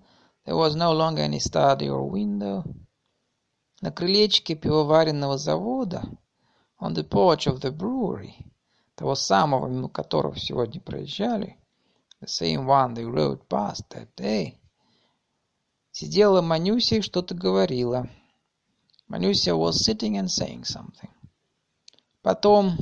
There 0.49 0.57
was 0.57 0.75
no 0.75 0.93
longer 0.93 1.21
any 1.21 1.37
study 1.37 1.87
or 1.87 2.09
window. 2.09 2.63
На 3.81 3.91
крылечке 3.91 4.55
пивоваренного 4.55 5.37
завода, 5.37 6.01
on 6.79 6.95
the 6.95 7.03
porch 7.03 7.45
of 7.45 7.61
the 7.61 7.69
brewery, 7.69 8.33
того 8.95 9.13
самого, 9.13 9.67
мимо 9.67 9.89
которого 9.89 10.35
сегодня 10.39 10.81
проезжали, 10.81 11.59
the 12.19 12.27
same 12.27 12.65
one 12.65 12.95
they 12.95 13.05
rode 13.05 13.47
past 13.47 13.89
that 13.89 14.07
day, 14.15 14.57
сидела 15.91 16.41
Манюся 16.41 16.95
и 16.95 17.01
что-то 17.01 17.35
говорила. 17.35 18.09
Манюся 19.07 19.55
was 19.55 19.85
sitting 19.85 20.17
and 20.17 20.29
saying 20.29 20.63
something. 20.63 21.11
Потом 22.23 22.75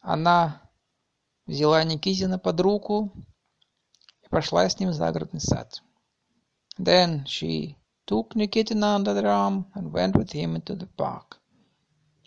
она 0.00 0.60
взяла 1.46 1.84
Никитина 1.84 2.40
под 2.40 2.60
руку 2.60 3.12
и 4.24 4.28
пошла 4.28 4.68
с 4.68 4.80
ним 4.80 4.88
в 4.88 4.94
загородный 4.94 5.40
сад. 5.40 5.80
Then 6.77 7.25
she 7.25 7.77
took 8.05 8.33
Nikitina 8.35 8.95
under 8.95 9.13
the 9.13 9.25
arm 9.27 9.67
and 9.73 9.93
went 9.93 10.15
with 10.15 10.31
him 10.31 10.55
into 10.55 10.75
the 10.75 10.87
park. 10.87 11.39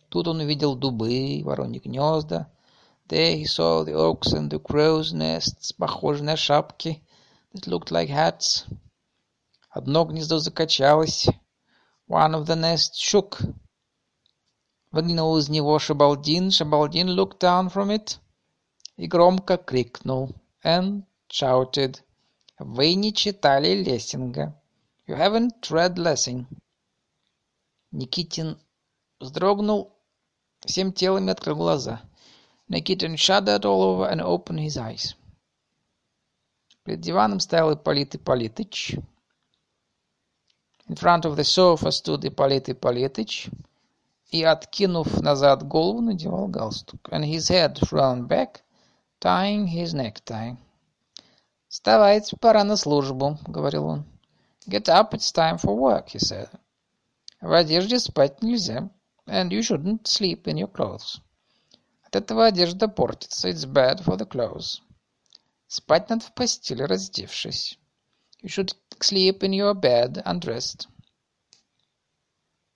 Тут 0.09 0.28
он 0.28 0.40
увидел 0.40 0.76
дубы, 0.76 1.42
вороньи 1.45 1.80
гнезда. 1.80 2.49
There 3.09 3.36
he 3.36 3.45
saw 3.45 3.84
the 3.84 3.92
oaks 3.92 4.32
and 4.32 4.51
the 4.51 4.59
crow's 4.59 5.12
nests, 5.12 5.72
похожие 5.72 6.24
на 6.24 6.36
шапки, 6.36 7.03
that 7.53 7.66
looked 7.66 7.90
like 7.90 8.09
hats. 8.09 8.64
Одно 9.70 10.05
гнездо 10.05 10.38
закачалось. 10.38 11.28
One 12.09 12.34
of 12.34 12.47
the 12.47 12.55
nests 12.55 12.97
shook. 12.99 13.42
Выглянул 14.92 15.36
из 15.36 15.49
него 15.49 15.78
Шабалдин. 15.78 16.51
Шабалдин 16.51 17.09
looked 17.09 17.40
down 17.40 17.68
from 17.68 17.90
it 17.90 18.18
и 18.97 19.07
громко 19.07 19.57
крикнул 19.57 20.30
and 20.62 21.05
shouted. 21.28 22.01
Вы 22.60 22.93
не 22.95 23.14
читали 23.14 23.74
Лессинга. 23.74 24.53
You 25.07 25.16
haven't 25.16 25.72
read 25.72 25.95
Lessing. 25.95 26.45
Никитин 27.91 28.60
вздрогнул 29.22 29.95
всем 30.66 30.91
телом 30.91 31.30
открыл 31.30 31.55
глаза. 31.55 32.01
Никитин 32.68 33.16
shuddered 33.16 33.64
all 33.64 33.82
over 33.82 34.10
and 34.12 34.22
opened 34.22 34.60
his 34.60 34.76
eyes. 34.76 35.16
Перед 36.84 36.99
диваном 36.99 37.39
стоял 37.39 37.74
Ипполит 37.74 38.16
Ипполитыч. 38.16 38.97
In 40.89 40.95
front 40.95 41.24
of 41.24 41.38
the 41.38 41.45
sofa 41.45 41.91
stood 41.91 42.26
Ипполит 42.26 42.68
Ипполитыч 42.68 43.49
и, 44.32 44.43
откинув 44.43 45.22
назад 45.22 45.66
голову, 45.66 46.01
надевал 46.01 46.49
галстук. 46.49 47.07
And 47.10 47.24
his 47.24 47.47
head 47.47 47.78
thrown 47.78 48.28
back, 48.28 48.64
tying 49.22 49.66
his 49.66 49.93
necktie. 49.93 50.57
«Вставайте, 51.70 52.36
пора 52.36 52.63
на 52.63 52.76
службу»,— 52.76 53.38
говорил 53.47 53.86
он. 53.86 54.05
«Get 54.67 54.86
up, 54.86 55.11
it's 55.11 55.32
time 55.32 55.59
for 55.61 55.78
work», 55.78 56.07
he 56.07 56.17
said. 56.17 56.49
«В 57.41 57.53
одежде 57.53 57.99
спать 57.99 58.41
нельзя, 58.41 58.89
and 59.28 59.49
you 59.49 59.61
shouldn't 59.61 60.07
sleep 60.07 60.45
in 60.45 60.55
your 60.55 60.72
clothes. 60.72 61.22
От 62.01 62.15
этого 62.15 62.47
одежда 62.47 62.88
портится, 62.88 63.49
it's 63.49 63.72
bad 63.72 64.03
for 64.03 64.17
the 64.17 64.28
clothes. 64.28 64.82
Спать 65.67 66.09
надо 66.09 66.26
в 66.26 66.34
постели, 66.34 66.82
раздевшись. 66.82 67.78
You 68.41 68.49
should 68.49 68.76
sleep 68.99 69.41
in 69.41 69.51
your 69.51 69.76
bed 69.76 70.24
undressed». 70.26 70.88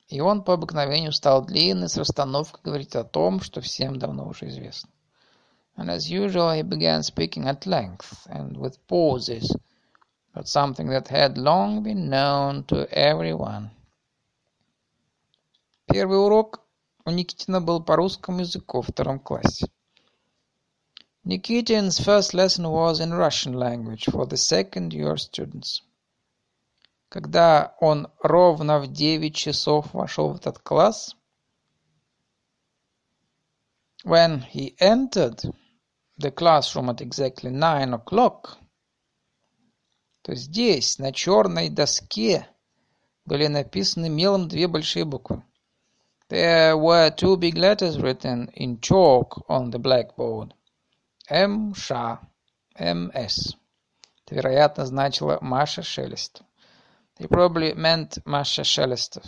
И 0.08 0.22
он 0.22 0.44
по 0.44 0.54
обыкновению 0.54 1.14
стал 1.14 1.44
длинный 1.44 1.90
с 1.90 1.98
расстановкой 1.98 2.62
говорить 2.64 2.96
о 2.96 3.04
том, 3.04 3.42
что 3.42 3.60
всем 3.60 3.98
давно 3.98 4.28
уже 4.28 4.50
известно. 4.50 4.92
And 5.77 5.91
as 5.91 6.11
usual 6.11 6.51
he 6.51 6.63
began 6.63 7.03
speaking 7.05 7.47
at 7.47 7.65
length, 7.65 8.27
and 8.29 8.57
with 8.57 8.85
pauses, 8.89 9.55
about 10.33 10.49
something 10.49 10.89
that 10.89 11.09
had 11.09 11.39
long 11.39 11.83
been 11.83 12.09
known 12.09 12.65
to 12.65 12.89
everyone. 12.91 13.71
Первый 15.87 16.19
урок 16.19 16.61
у 17.05 17.11
Никитина 17.11 17.61
был 17.61 17.83
по 17.83 17.97
русскому 17.97 18.41
языку 18.41 18.83
в 18.83 18.89
втором 18.89 19.21
классе. 19.21 19.67
Nikitin's 21.25 21.99
first 22.01 22.35
lesson 22.35 22.69
was 22.69 23.01
in 23.01 23.13
Russian 23.13 23.53
language 23.53 24.07
for 24.07 24.27
the 24.27 24.37
second 24.37 24.93
year 24.93 25.17
students. 25.17 25.83
Когда 27.09 27.75
он 27.81 28.09
ровно 28.23 28.81
в 28.81 28.93
девять 28.93 29.35
часов 29.35 29.95
вошел 29.95 30.33
в 30.33 30.37
этот 30.37 30.59
класс, 30.59 31.15
when 34.05 34.43
he 34.43 34.77
entered 34.79 35.41
the 36.18 36.32
classroom 36.32 36.90
at 36.90 37.02
exactly 37.02 37.50
nine 37.50 37.94
o'clock, 37.94 38.58
то 40.22 40.36
здесь, 40.36 41.00
на 41.00 41.12
черной 41.12 41.70
доске, 41.70 42.48
были 43.26 43.48
написаны 43.48 44.10
мелом 44.10 44.48
две 44.48 44.68
большие 44.68 45.06
буквы. 45.06 45.44
There 46.30 46.76
were 46.78 47.12
two 47.12 47.38
big 47.38 47.56
letters 47.56 48.00
written 48.00 48.50
in 48.56 48.80
chalk 48.80 49.44
on 49.50 49.72
the 49.72 49.80
blackboard. 49.80 50.54
М. 51.30 51.74
Ш. 51.76 52.20
М.С. 52.76 53.56
Это, 54.26 54.36
вероятно, 54.36 54.86
значило 54.86 55.38
Маша 55.42 55.84
Шелестов. 55.84 56.46
They 57.20 57.28
probably 57.28 57.76
meant 57.76 58.22
Маша 58.26 58.64
Шелестов. 58.64 59.24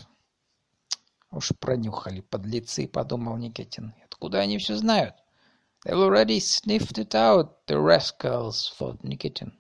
Уж 1.32 1.52
пронюхали 1.60 2.22
подлецы, 2.22 2.88
подумал 2.88 3.38
Никитин. 3.38 3.94
Откуда 4.06 4.40
они 4.40 4.58
все 4.58 4.76
знают? 4.76 5.16
They've 5.85 5.97
already 5.97 6.41
sniffed 6.41 6.99
it 6.99 7.15
out, 7.15 7.67
the 7.67 7.81
rascals, 7.81 8.71
thought 8.77 9.03
Nikitin. 9.03 9.53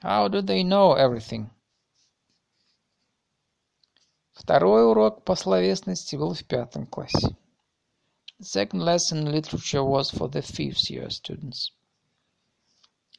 How 0.00 0.28
do 0.28 0.40
they 0.40 0.62
know 0.62 0.94
everything? 0.94 1.50
Второй 4.32 4.86
урок 4.86 5.24
по 5.24 5.34
словесности 5.34 6.16
был 6.16 6.32
в 6.32 6.44
пятом 6.44 6.86
классе. 6.86 7.36
The 8.38 8.44
second 8.44 8.82
lesson 8.84 9.26
in 9.26 9.32
literature 9.32 9.84
was 9.84 10.10
for 10.10 10.28
the 10.28 10.40
fifth 10.40 10.90
year 10.90 11.10
students. 11.10 11.72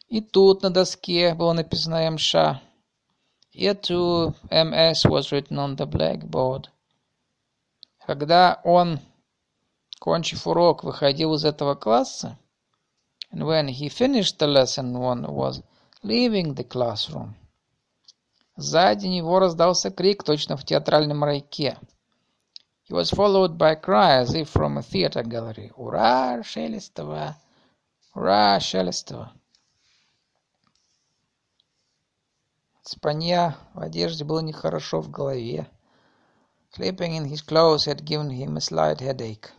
И 0.09 0.21
тут 0.21 0.63
на 0.63 0.71
доске 0.71 1.35
было 1.35 1.53
написано 1.53 2.09
МШ. 2.09 2.59
Here 3.53 3.75
too 3.75 4.33
MS 4.49 5.07
was 5.09 5.31
written 5.31 5.59
on 5.59 5.75
the 5.75 5.85
blackboard. 5.85 6.69
Когда 8.05 8.61
он, 8.63 8.99
кончив 9.99 10.47
урок, 10.47 10.83
выходил 10.83 11.35
из 11.35 11.45
этого 11.45 11.75
класса, 11.75 12.37
and 13.32 13.46
when 13.46 13.68
he 13.68 13.88
finished 13.88 14.38
the 14.38 14.46
lesson 14.46 14.98
one 14.98 15.22
was 15.22 15.62
leaving 16.02 16.54
the 16.54 16.64
classroom. 16.64 17.34
Сзади 18.56 19.06
него 19.06 19.38
раздался 19.38 19.90
крик, 19.90 20.22
точно 20.22 20.56
в 20.56 20.64
театральном 20.64 21.24
райке. 21.24 21.78
He 22.84 22.92
was 22.92 23.10
followed 23.10 23.56
by 23.56 23.72
a 23.72 23.76
cry, 23.76 24.20
as 24.20 24.34
if 24.34 24.50
from 24.50 24.76
a 24.76 24.82
theater 24.82 25.22
gallery. 25.22 25.72
«Ура, 25.76 26.42
Шелестова! 26.42 27.36
Ура, 28.14 28.60
Шелестова!» 28.60 29.32
Спанья 32.82 33.56
в 33.72 33.80
одежде 33.80 34.24
было 34.24 34.40
нехорошо 34.40 35.00
в 35.00 35.10
голове. 35.10 35.66
Sleeping 36.76 37.16
in 37.16 37.24
his 37.24 37.40
clothes 37.40 37.86
had 37.86 38.04
given 38.04 38.28
him 38.28 38.56
a 38.56 38.60
slight 38.60 39.00
headache. 39.00 39.50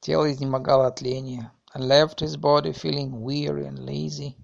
Тело 0.00 0.30
изнемогало 0.32 0.86
от 0.86 1.02
лени 1.02 1.50
and 1.73 1.87
left 1.87 2.19
his 2.19 2.35
body 2.37 2.73
feeling 2.73 3.21
weary 3.21 3.65
and 3.65 3.79
lazy. 3.85 4.35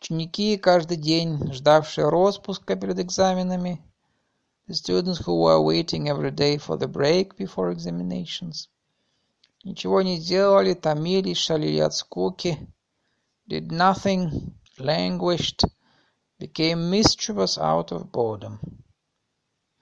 Ученики, 0.00 0.56
каждый 0.56 0.96
день 0.96 1.52
ждавшие 1.52 2.08
распуска 2.08 2.74
перед 2.74 2.98
экзаменами, 2.98 3.82
the 4.66 4.74
students 4.74 5.18
who 5.18 5.40
were 5.40 5.60
waiting 5.60 6.08
every 6.08 6.30
day 6.30 6.56
for 6.56 6.76
the 6.76 6.88
break 6.88 7.36
before 7.36 7.70
examinations, 7.70 8.68
ничего 9.62 10.00
не 10.02 10.18
делали, 10.18 10.74
томились, 10.74 11.36
шалили 11.36 11.80
от 11.80 11.94
скуки, 11.94 12.58
did 13.46 13.70
nothing, 13.70 14.54
languished, 14.78 15.64
became 16.38 16.88
mischievous 16.88 17.58
out 17.58 17.92
of 17.92 18.10
boredom. 18.10 18.58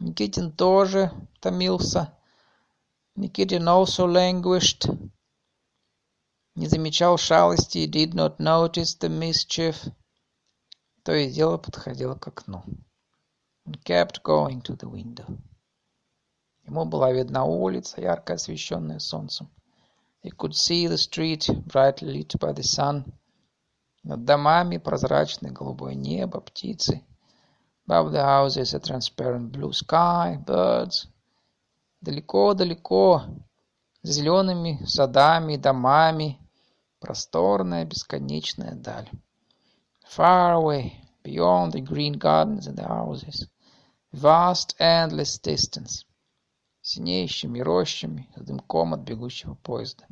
Никитин 0.00 0.52
тоже 0.52 1.10
томился. 1.40 2.12
Nikitin 3.16 3.66
also 3.68 4.06
languished, 4.06 4.86
не 6.55 6.67
замечал 6.67 7.17
шалости, 7.17 7.87
did 7.87 8.13
not 8.13 8.37
notice 8.37 8.97
the 8.99 9.09
mischief, 9.09 9.91
то 11.03 11.13
и 11.13 11.31
дело 11.31 11.57
подходил 11.57 12.15
к 12.15 12.27
окну. 12.27 12.63
And 13.65 13.81
kept 13.83 14.21
going 14.23 14.61
to 14.61 14.75
the 14.75 14.89
window. 14.89 15.39
Ему 16.65 16.85
была 16.85 17.11
видна 17.11 17.43
улица, 17.43 18.01
ярко 18.01 18.33
освещенная 18.33 18.99
солнцем. 18.99 19.49
He 20.21 20.31
could 20.31 20.53
see 20.53 20.87
the 20.87 20.97
street, 20.97 21.47
brightly 21.65 22.13
lit 22.13 22.35
by 22.39 22.53
the 22.53 22.63
sun. 22.63 23.11
Над 24.03 24.25
домами 24.25 24.77
прозрачное 24.77 25.51
голубое 25.51 25.95
небо, 25.95 26.39
птицы. 26.39 27.03
Above 27.87 28.11
the 28.11 28.23
houses 28.23 28.73
a 28.73 28.79
transparent 28.79 29.51
blue 29.51 29.73
sky, 29.73 30.37
birds. 30.45 31.07
Далеко-далеко, 32.01 33.23
зелеными 34.03 34.83
садами 34.85 35.53
и 35.53 35.57
домами, 35.57 36.39
Просторная 37.03 37.83
бесконечная 37.83 38.75
даль. 38.75 39.11
Far 40.09 40.53
away, 40.53 40.93
beyond 41.21 41.73
the 41.73 41.81
green 41.81 42.13
gardens 42.13 42.65
and 42.65 42.77
the 42.77 42.87
houses, 42.87 43.45
vast 44.13 44.73
endless 44.79 45.37
distance, 45.37 46.05
синеющими 46.81 47.59
рощами, 47.59 48.29
с 48.37 48.45
дымком 48.45 48.93
от 48.93 49.01
бегущего 49.01 49.55
поезда, 49.55 50.07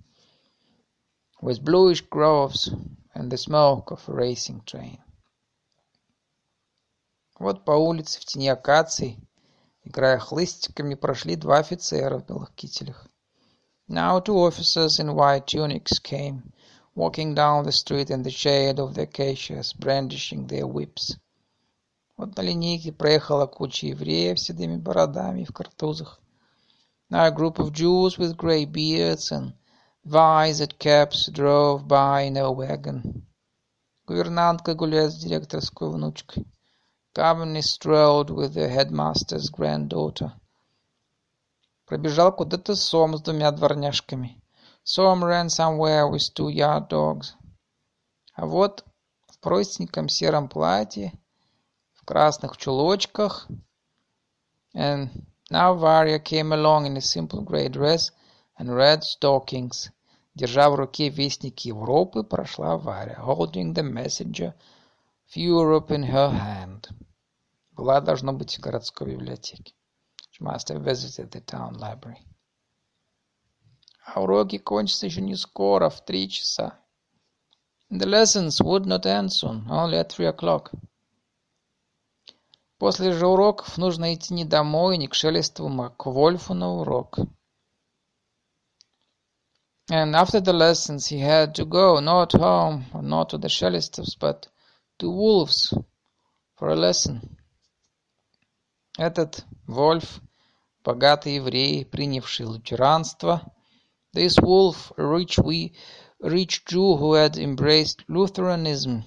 with 1.41 1.63
bluish 1.63 2.03
groves 2.09 2.67
and 3.15 3.31
the 3.31 3.37
smoke 3.37 3.89
of 3.89 4.01
a 4.09 4.13
racing 4.13 4.61
train. 4.65 4.99
Вот 7.39 7.63
по 7.63 7.71
улице 7.71 8.19
в 8.19 8.25
тени 8.25 8.49
акаций, 8.49 9.17
играя 9.85 10.19
хлыстиками, 10.19 10.95
прошли 10.95 11.37
два 11.37 11.59
офицера 11.59 12.19
в 12.19 12.25
белых 12.25 12.53
кителях. 12.53 13.07
Now 13.87 14.19
two 14.19 14.35
officers 14.45 14.99
in 14.99 15.15
white 15.15 15.47
tunics 15.47 15.97
came, 16.03 16.51
walking 16.93 17.33
down 17.33 17.63
the 17.63 17.71
street 17.71 18.09
in 18.09 18.23
the 18.23 18.31
shade 18.31 18.79
of 18.79 18.93
the 18.93 19.03
acacias, 19.03 19.73
brandishing 19.73 20.47
their 20.47 20.67
whips. 20.67 21.17
Вот 22.17 22.35
на 22.35 22.41
линейке 22.41 22.91
проехала 22.91 23.47
куча 23.47 23.87
евреев 23.87 24.39
с 24.39 24.43
седыми 24.43 24.77
бородами 24.77 25.43
в 25.43 25.53
картузах. 25.53 26.19
Now 27.09 27.25
a 27.25 27.31
group 27.31 27.59
of 27.59 27.71
Jews 27.71 28.17
with 28.17 28.37
grey 28.37 28.65
beards 28.65 29.31
and 29.31 29.53
vised 30.03 30.77
caps 30.79 31.27
drove 31.27 31.87
by 31.87 32.23
in 32.23 32.37
a 32.37 32.51
wagon. 32.51 33.25
Гувернантка 34.05 34.73
гуляет 34.75 35.13
с 35.13 35.17
директорской 35.17 35.89
внучкой. 35.89 36.45
Governor 37.13 37.61
strolled 37.61 38.29
with 38.29 38.53
the 38.53 38.69
headmaster's 38.69 39.49
granddaughter. 39.49 40.31
Пробежал 41.85 42.33
куда-то 42.33 42.75
сом 42.75 43.17
с 43.17 43.21
двумя 43.21 43.51
дворняжками. 43.51 44.40
Some 44.84 45.24
ran 45.24 45.48
somewhere 45.48 46.08
with 46.08 46.32
two 46.34 46.48
yard 46.48 46.88
dogs. 46.88 47.34
А 48.34 48.46
вот 48.46 48.84
в 49.26 49.38
простеньком 49.40 50.08
сером 50.08 50.48
платье, 50.48 51.12
в 51.94 52.04
красных 52.04 52.56
чулочках, 52.56 53.48
and 54.74 55.10
now 55.50 55.74
Varya 55.74 56.18
came 56.18 56.52
along 56.52 56.86
in 56.86 56.96
a 56.96 57.00
simple 57.00 57.42
grey 57.42 57.68
dress 57.68 58.10
and 58.58 58.74
red 58.74 59.02
stockings. 59.02 59.90
Держа 60.36 60.68
в 60.68 60.74
руке 60.74 61.08
вестник 61.08 61.60
Европы, 61.60 62.22
прошла 62.22 62.76
Варя, 62.76 63.18
holding 63.18 63.72
the 63.72 63.82
messenger 63.82 64.54
of 65.26 65.34
Europe 65.34 65.90
in 65.90 66.04
her 66.04 66.30
hand. 66.30 66.88
Была, 67.72 68.00
должно 68.00 68.32
быть, 68.32 68.56
в 68.56 68.60
городской 68.60 69.12
библиотеке. 69.12 69.74
She 70.30 70.44
must 70.44 70.68
have 70.68 70.82
visited 70.82 71.30
the 71.30 71.40
town 71.40 71.78
library. 71.78 72.18
А 74.13 74.21
уроки 74.21 74.57
кончатся 74.57 75.05
еще 75.05 75.21
не 75.21 75.35
скоро, 75.35 75.89
в 75.89 76.03
три 76.03 76.29
часа. 76.29 76.77
The 77.89 78.05
lessons 78.05 78.59
would 78.61 78.85
not 78.85 79.05
end 79.05 79.29
soon, 79.29 79.65
only 79.69 79.97
at 79.97 80.09
three 80.09 80.27
o'clock. 80.27 80.71
После 82.77 83.13
же 83.13 83.25
уроков 83.25 83.77
нужно 83.77 84.13
идти 84.13 84.33
не 84.33 84.43
домой, 84.43 84.97
не 84.97 85.07
к 85.07 85.13
Шелестову, 85.13 85.81
а 85.81 85.89
к 85.89 86.07
Вольфу 86.07 86.53
на 86.53 86.73
урок. 86.73 87.19
And 89.89 90.13
after 90.13 90.41
the 90.41 90.53
lessons 90.53 91.07
he 91.07 91.19
had 91.19 91.53
to 91.55 91.65
go, 91.65 92.01
not 92.01 92.33
home, 92.33 92.85
not 92.93 93.29
to 93.29 93.37
the 93.37 93.47
Shelestovs, 93.47 94.17
but 94.19 94.47
to 94.99 95.09
Wolves 95.09 95.73
for 96.55 96.69
a 96.69 96.75
lesson. 96.75 97.37
Этот 98.97 99.45
Вольф, 99.67 100.19
богатый 100.83 101.35
еврей, 101.35 101.85
принявший 101.85 102.45
лютеранство, 102.45 103.53
this 104.13 104.37
Wolf, 104.41 104.91
a 104.97 105.05
rich, 105.05 105.37
we, 105.39 105.73
rich 106.19 106.65
Jew 106.65 106.97
who 106.97 107.13
had 107.13 107.37
embraced 107.37 108.03
Lutheranism, 108.07 109.03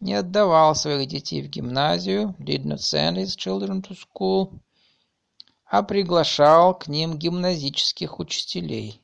не 0.00 0.14
отдавал 0.14 0.74
своих 0.74 1.08
детей 1.08 1.42
в 1.42 1.48
гимназию, 1.48 2.34
did 2.38 2.64
not 2.64 2.80
send 2.80 3.16
his 3.16 3.36
children 3.36 3.82
to 3.82 3.94
school, 3.94 4.60
а 5.70 5.82
приглашал 5.82 6.78
к 6.78 6.88
ним 6.88 7.18
гимназических 7.18 8.18
учителей 8.18 9.00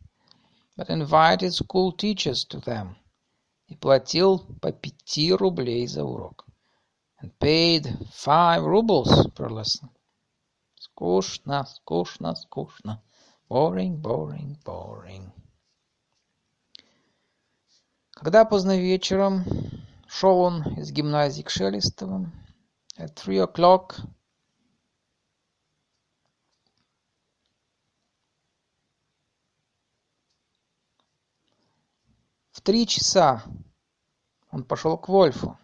but 0.76 0.90
invited 0.90 1.54
school 1.54 1.90
teachers 1.90 2.44
to 2.44 2.60
them 2.60 2.96
и 3.66 3.74
платил 3.74 4.40
по 4.60 4.72
пяти 4.72 5.32
рублей 5.32 5.86
за 5.86 6.04
урок 6.04 6.44
and 7.22 7.32
paid 7.38 7.84
five 8.12 8.62
rubles 8.62 9.26
per 9.34 9.48
lesson. 9.48 9.88
Скучно, 10.74 11.64
скучно, 11.64 12.34
скучно. 12.34 13.02
Boring, 13.48 14.00
boring, 14.00 14.56
boring. 14.64 15.30
Когда 18.10 18.44
поздно 18.44 18.76
вечером 18.76 19.44
шел 20.08 20.40
он 20.40 20.62
из 20.76 20.90
гимназии 20.90 21.42
к 21.42 21.50
Шелестовым, 21.50 22.32
at 22.98 23.14
three 23.14 23.38
o'clock 23.38 24.00
В 32.50 32.62
три 32.62 32.86
часа 32.86 33.44
он 34.50 34.64
пошел 34.64 34.98
к 34.98 35.08
Вольфу. 35.08 35.56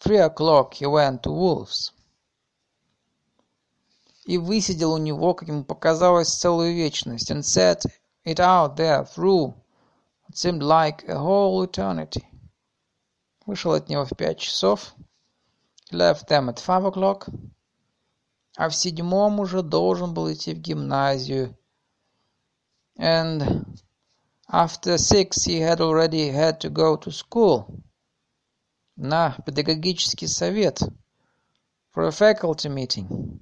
Three 0.00 0.18
o'clock 0.18 0.72
he 0.72 0.86
went 0.86 1.22
to 1.22 1.30
Wolves. 1.30 1.91
И 4.24 4.38
высидел 4.38 4.92
у 4.92 4.98
него, 4.98 5.34
как 5.34 5.48
ему 5.48 5.64
показалось, 5.64 6.34
целую 6.34 6.74
вечность. 6.74 7.30
And 7.30 7.42
sat 7.42 7.84
it 8.24 8.38
out 8.38 8.76
there 8.76 9.04
through 9.04 9.54
what 10.26 10.36
seemed 10.36 10.62
like 10.62 11.08
a 11.08 11.18
whole 11.18 11.64
eternity. 11.64 12.24
Вышел 13.46 13.72
от 13.72 13.88
него 13.88 14.04
в 14.04 14.16
пять 14.16 14.38
часов. 14.38 14.94
Left 15.90 16.28
them 16.28 16.48
at 16.48 16.58
five 16.58 16.84
o'clock. 16.84 17.28
А 18.56 18.68
в 18.68 18.74
седьмом 18.74 19.40
уже 19.40 19.62
должен 19.62 20.14
был 20.14 20.32
идти 20.32 20.54
в 20.54 20.58
гимназию. 20.58 21.56
And 22.98 23.64
After 24.52 24.98
six 24.98 25.44
he 25.44 25.60
had 25.60 25.80
already 25.80 26.28
had 26.28 26.60
to 26.60 26.68
go 26.68 26.96
to 26.96 27.10
school. 27.10 27.82
На 28.96 29.34
педагогический 29.46 30.26
совет. 30.26 30.82
For 31.94 32.06
a 32.06 32.12
faculty 32.12 32.68
meeting. 32.68 33.40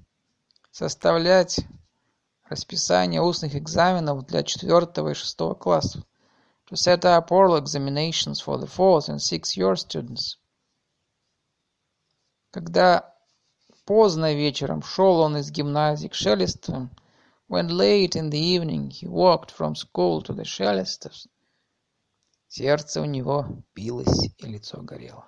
Составлять 0.71 1.61
расписание 2.49 3.21
устных 3.21 3.55
экзаменов 3.55 4.27
для 4.27 4.43
четвертого 4.43 5.11
и 5.11 5.15
шестого 5.15 5.55
классов. 5.55 6.05
To 6.71 6.77
set 6.77 7.05
up 7.05 7.31
oral 7.31 7.57
examinations 7.57 8.41
for 8.41 8.59
the 8.59 8.67
fourth 8.67 9.09
and 9.09 9.21
sixth 9.21 9.57
year 9.57 9.75
students. 9.75 10.39
Когда 12.53 13.15
поздно 13.85 14.35
вечером 14.35 14.83
шел 14.83 15.21
он 15.21 15.37
из 15.37 15.51
гимназии 15.51 16.09
к 16.09 16.15
Шелестовым, 16.15 16.91
When 17.51 17.69
late 17.69 18.15
in 18.15 18.31
the 18.31 18.39
evening 18.39 18.91
he 18.91 19.09
walked 19.09 19.51
from 19.51 19.75
school 19.75 20.23
to 20.23 20.33
the 20.33 20.45
Shelestovs, 20.45 21.27
сердце 22.47 23.01
у 23.01 23.07
него 23.07 23.65
билось 23.75 24.31
и 24.39 24.47
лицо 24.47 24.81
горело. 24.83 25.27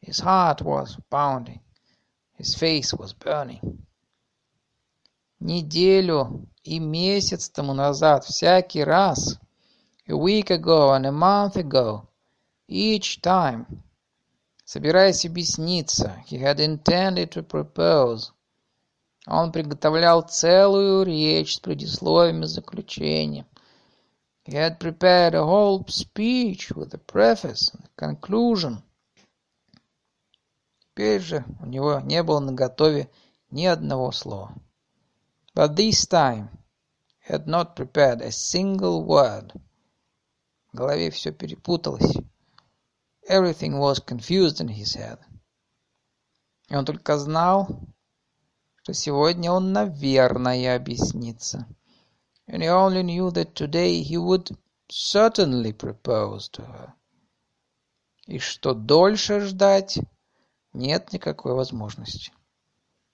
His 0.00 0.18
heart 0.18 0.62
was 0.62 0.96
pounding, 1.08 1.60
his 2.36 2.56
face 2.56 2.92
was 2.92 3.12
burning. 3.12 3.86
Неделю 5.40 6.46
и 6.62 6.78
месяц 6.78 7.48
тому 7.48 7.74
назад, 7.74 8.24
всякий 8.24 8.84
раз, 8.84 9.38
a 10.06 10.12
week 10.12 10.50
ago 10.50 10.92
and 10.92 11.06
a 11.06 11.10
month 11.10 11.56
ago, 11.56 12.06
each 12.68 13.20
time, 13.22 13.66
собираясь 14.64 15.24
объясниться, 15.24 16.22
he 16.26 16.38
had 16.38 16.60
intended 16.60 17.30
to 17.30 17.42
propose, 17.42 18.32
Он 19.26 19.52
приготовлял 19.52 20.22
целую 20.22 21.04
речь 21.04 21.56
с 21.56 21.60
предисловием 21.60 22.42
и 22.42 22.46
заключением. 22.46 23.46
He 24.44 24.54
had 24.54 24.78
prepared 24.78 25.34
a 25.34 25.44
whole 25.44 25.84
speech 25.88 26.70
with 26.72 26.94
a 26.94 26.98
preface 26.98 27.70
and 27.72 27.84
a 27.84 27.90
conclusion. 27.96 28.82
Теперь 30.80 31.20
же 31.20 31.44
у 31.60 31.66
него 31.66 32.00
не 32.00 32.22
было 32.22 32.40
наготове 32.40 33.10
ни 33.50 33.66
одного 33.66 34.10
слова. 34.10 34.54
But 35.54 35.76
this 35.76 36.06
time 36.06 36.48
he 37.20 37.32
had 37.32 37.48
not 37.48 37.74
prepared 37.76 38.20
a 38.20 38.30
single 38.30 39.04
word. 39.04 39.52
В 40.72 40.76
голове 40.76 41.10
все 41.10 41.32
перепуталось. 41.32 42.16
Everything 43.28 43.78
was 43.78 43.98
confused 43.98 44.60
in 44.60 44.68
his 44.68 44.94
head. 44.94 45.18
И 46.68 46.76
он 46.76 46.84
только 46.84 47.18
знал, 47.18 47.68
что 48.82 48.94
сегодня 48.94 49.50
он, 49.50 49.72
наверное, 49.72 50.76
объяснится. 50.76 51.66
And 52.46 52.62
he 52.62 52.68
only 52.68 53.02
knew 53.02 53.30
that 53.32 53.54
today 53.54 54.02
he 54.02 54.16
would 54.16 54.56
certainly 54.88 55.72
propose 55.72 56.48
to 56.50 56.62
her. 56.62 56.94
И 58.26 58.38
что 58.38 58.74
дольше 58.74 59.40
ждать 59.40 59.98
нет 60.72 61.12
никакой 61.12 61.54
возможности. 61.54 62.32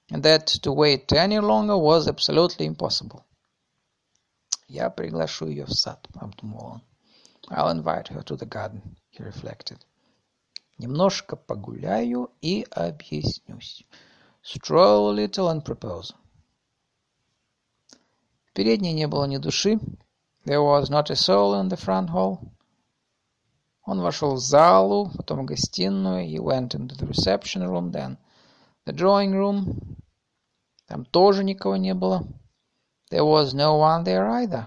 And 0.09 0.23
that 0.23 0.47
to 0.63 0.71
wait 0.73 1.11
any 1.13 1.39
longer 1.39 1.77
was 1.77 2.07
absolutely 2.07 2.65
impossible. 2.65 3.25
Я 4.67 4.89
приглашу 4.89 5.47
ее 5.47 5.65
в 5.65 5.73
сад, 5.73 6.07
обдумал 6.15 6.65
он. 6.65 6.81
I'll 7.49 7.69
invite 7.69 8.07
her 8.09 8.23
to 8.23 8.35
the 8.35 8.45
garden, 8.45 8.97
he 9.09 9.23
reflected. 9.23 9.79
Не 10.77 10.87
Немножко 10.87 11.35
погуляю 11.35 12.31
и 12.41 12.65
объяснюсь. 12.71 13.85
Stroll 14.43 15.11
a 15.11 15.13
little 15.13 15.49
and 15.49 15.63
propose. 15.63 16.13
В 18.45 18.53
передней 18.53 18.93
не 18.93 19.07
было 19.07 19.25
ни 19.25 19.37
души. 19.37 19.79
There 20.45 20.61
was 20.61 20.89
not 20.89 21.09
a 21.09 21.15
soul 21.15 21.53
in 21.53 21.69
the 21.69 21.77
front 21.77 22.09
hall. 22.09 22.39
Он 23.85 24.01
вошел 24.01 24.35
в 24.35 24.39
залу, 24.39 25.11
потом 25.15 25.41
в 25.41 25.45
гостиную. 25.45 26.27
He 26.27 26.39
went 26.39 26.75
into 26.75 26.95
the 26.95 27.07
reception 27.07 27.61
room, 27.67 27.91
then 27.91 28.17
the 28.86 28.92
drawing 28.92 29.32
room. 29.32 29.96
Там 30.86 31.04
тоже 31.04 31.42
никого 31.42 31.76
не 31.76 31.92
было. 31.92 32.26
There 33.10 33.24
was 33.24 33.52
no 33.52 33.78
one 33.78 34.04
there 34.04 34.28
either. 34.42 34.66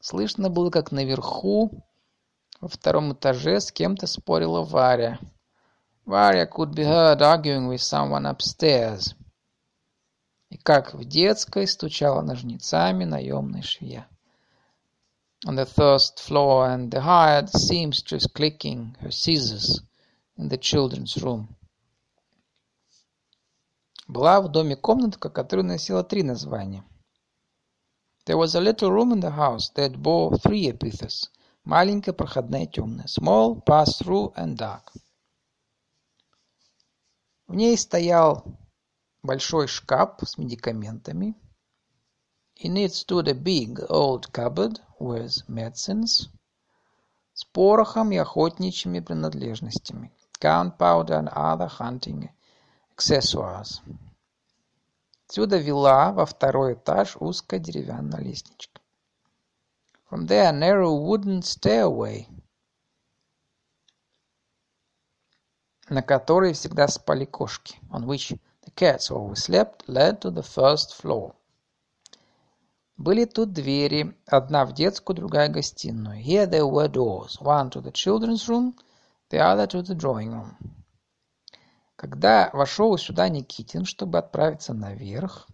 Слышно 0.00 0.50
было, 0.50 0.70
как 0.70 0.92
наверху 0.92 1.84
во 2.60 2.68
втором 2.68 3.12
этаже 3.12 3.60
с 3.60 3.70
кем-то 3.70 4.06
спорила 4.06 4.62
Варя. 4.62 5.18
Варя 6.04 6.46
could 6.46 6.74
be 6.74 6.84
heard 6.84 7.20
arguing 7.20 7.68
with 7.68 7.80
someone 7.80 8.26
upstairs. 8.26 9.14
И 10.50 10.56
как 10.58 10.94
в 10.94 11.04
детской 11.04 11.66
стучала 11.66 12.22
ножницами 12.22 13.04
наемная 13.04 13.62
швея. 13.62 14.08
On 15.44 15.54
the 15.54 15.66
first 15.66 16.18
floor 16.18 16.66
and 16.68 16.90
the 16.90 17.02
hired 17.02 17.50
seamstress 17.50 18.26
clicking 18.26 18.96
her 19.00 19.10
scissors 19.10 19.82
in 20.36 20.48
the 20.48 20.58
children's 20.58 21.16
room. 21.22 21.55
Была 24.08 24.40
в 24.40 24.48
доме 24.48 24.76
комнатка, 24.76 25.28
которая 25.28 25.66
носила 25.66 26.04
три 26.04 26.22
названия. 26.22 26.84
There 28.24 28.36
was 28.36 28.54
a 28.54 28.60
little 28.60 28.90
room 28.90 29.12
in 29.12 29.20
the 29.20 29.34
house 29.34 29.70
that 29.74 30.00
bore 30.00 30.38
three 30.38 30.68
epithets. 30.68 31.28
Маленькая, 31.64 32.12
проходная, 32.12 32.66
темная. 32.66 33.06
Small, 33.08 33.60
pass-through 33.64 34.32
and 34.36 34.56
dark. 34.56 34.92
В 37.48 37.54
ней 37.54 37.76
стоял 37.76 38.44
большой 39.22 39.66
шкаф 39.66 40.20
с 40.22 40.38
медикаментами. 40.38 41.34
In 42.62 42.76
it 42.76 42.94
stood 42.94 43.26
a 43.26 43.34
big 43.34 43.80
old 43.88 44.30
cupboard 44.32 44.80
with 45.00 45.48
medicines. 45.48 46.28
С 47.32 47.44
порохом 47.44 48.12
и 48.12 48.16
охотничьими 48.16 49.00
принадлежностями. 49.00 50.12
Gunpowder 50.40 51.18
and 51.18 51.28
other 51.34 51.68
hunting 51.68 52.30
accessories. 52.96 53.80
Отсюда 55.28 55.58
вела 55.58 56.12
во 56.12 56.24
второй 56.24 56.74
этаж 56.74 57.16
узкая 57.20 57.60
деревянная 57.60 58.20
лестничка. 58.20 58.80
From 60.08 60.26
there 60.26 60.48
a 60.48 60.52
narrow 60.52 60.94
wooden 60.94 61.42
stairway, 61.42 62.26
на 65.88 66.02
которой 66.02 66.52
всегда 66.52 66.88
спали 66.88 67.24
кошки, 67.24 67.78
on 67.90 68.06
which 68.06 68.38
the 68.64 68.70
cats 68.74 69.10
always 69.10 69.42
slept, 69.42 69.86
led 69.88 70.20
to 70.20 70.30
the 70.30 70.42
first 70.42 70.94
floor. 70.94 71.34
Были 72.96 73.26
тут 73.26 73.52
двери, 73.52 74.16
одна 74.26 74.64
в 74.64 74.72
детскую, 74.72 75.16
другая 75.16 75.48
в 75.48 75.52
гостиную. 75.52 76.22
Here 76.22 76.46
there 76.48 76.64
were 76.64 76.88
doors, 76.88 77.38
one 77.40 77.68
to 77.70 77.82
the 77.82 77.92
children's 77.92 78.48
room, 78.48 78.74
the 79.28 79.38
other 79.38 79.66
to 79.66 79.82
the 79.82 79.94
drawing 79.94 80.32
room. 80.32 80.75
Когда 81.96 82.50
вошел 82.52 82.96
сюда 82.98 83.28
Никитин, 83.30 83.86
чтобы 83.86 84.18
отправиться 84.18 84.74
наверх, 84.74 85.48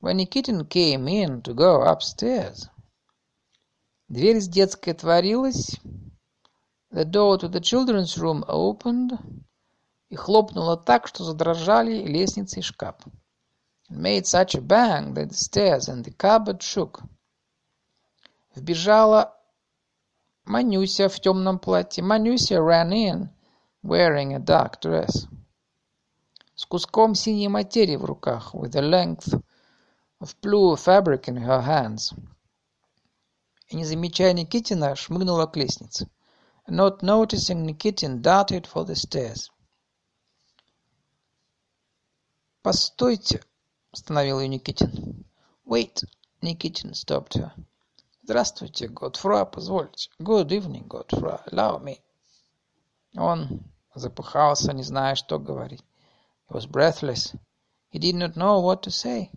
when 0.00 0.16
Nikitin 0.16 0.66
came 0.66 1.06
in 1.06 1.42
to 1.42 1.54
go 1.54 1.84
upstairs, 1.84 2.70
Дверь 4.08 4.40
с 4.40 4.48
детской 4.48 4.90
отворилась, 4.90 5.80
the 6.92 7.04
door 7.04 7.36
to 7.38 7.48
the 7.48 7.60
children's 7.60 8.16
room 8.16 8.44
opened, 8.46 9.18
и 10.08 10.14
хлопнула 10.14 10.76
так, 10.76 11.08
что 11.08 11.24
задрожали 11.24 12.06
лестницы 12.06 12.60
и 12.60 12.62
шкаф. 12.62 12.94
It 13.90 13.96
made 13.96 14.24
such 14.24 14.54
a 14.54 14.60
bang 14.60 15.12
that 15.14 15.30
the 15.30 15.34
stairs 15.34 15.88
and 15.88 16.04
the 16.04 16.12
cupboard 16.12 16.62
shook. 16.62 17.02
Вбежала 18.54 19.36
Манюся 20.44 21.08
в 21.08 21.20
темном 21.20 21.58
платье. 21.58 22.04
Манюся 22.04 22.54
ran 22.60 22.92
in, 22.92 23.28
wearing 23.86 24.34
a 24.34 24.38
dark 24.38 24.80
dress. 24.80 25.26
С 26.54 26.64
куском 26.66 27.14
синей 27.14 27.48
материи 27.48 27.96
в 27.96 28.04
руках, 28.04 28.54
with 28.54 28.74
a 28.74 28.82
length 28.82 29.40
of 30.20 30.34
blue 30.40 30.74
fabric 30.76 31.28
in 31.28 31.36
her 31.36 31.62
hands 31.62 32.12
и, 33.68 33.76
не 33.76 33.84
замечая 33.84 34.32
Никитина, 34.32 34.94
шмыгнула 34.94 35.46
к 35.46 35.56
лестнице. 35.56 36.08
Not 36.68 37.02
noticing 37.02 37.64
Nikitin, 37.64 38.20
darted 38.20 38.66
for 38.66 38.84
the 38.84 38.94
stairs. 38.94 39.50
«Постойте!»— 42.62 43.44
остановил 43.92 44.40
ее 44.40 44.48
Никитин. 44.48 45.24
«Wait!»— 45.64 46.04
Никитин 46.42 46.92
stopped 46.92 47.34
her. 47.36 47.52
«Здравствуйте, 48.22 48.88
Готфра, 48.88 49.44
позвольте. 49.44 50.10
Good 50.18 50.48
evening, 50.48 50.86
Готфра. 50.88 51.44
Allow 51.46 51.82
me». 51.82 52.00
Он 53.16 53.60
запыхался, 53.96 54.72
не 54.72 54.82
зная, 54.82 55.14
что 55.14 55.38
говорить. 55.38 55.82
He 56.48 56.54
was 56.54 56.66
breathless. 56.66 57.34
He 57.90 57.98
did 57.98 58.14
not 58.14 58.36
know 58.36 58.60
what 58.60 58.82
to 58.82 58.90
say. 58.90 59.30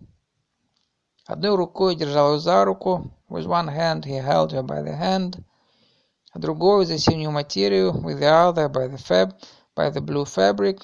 Одной 1.26 1.56
рукой 1.56 1.96
держал 1.96 2.34
ее 2.34 2.40
за 2.40 2.64
руку, 2.64 3.12
with 3.28 3.46
one 3.46 3.68
hand 3.68 4.04
he 4.04 4.16
held 4.16 4.52
her 4.52 4.62
by 4.62 4.82
the 4.82 4.96
hand, 4.96 5.42
а 6.32 6.38
другой 6.38 6.86
за 6.86 6.98
синюю 6.98 7.30
материю, 7.30 7.92
with 7.92 8.18
the 8.18 8.28
other 8.28 8.68
by 8.68 8.88
the 8.88 8.98
fab, 8.98 9.34
by 9.74 9.90
the 9.90 10.00
blue 10.00 10.24
fabric. 10.24 10.82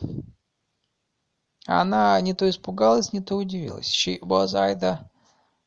Она 1.66 2.20
не 2.20 2.32
то 2.32 2.48
испугалась, 2.48 3.12
не 3.12 3.20
то 3.20 3.36
удивилась. 3.36 3.86
She 3.86 4.20
was 4.20 4.54
either 4.54 5.00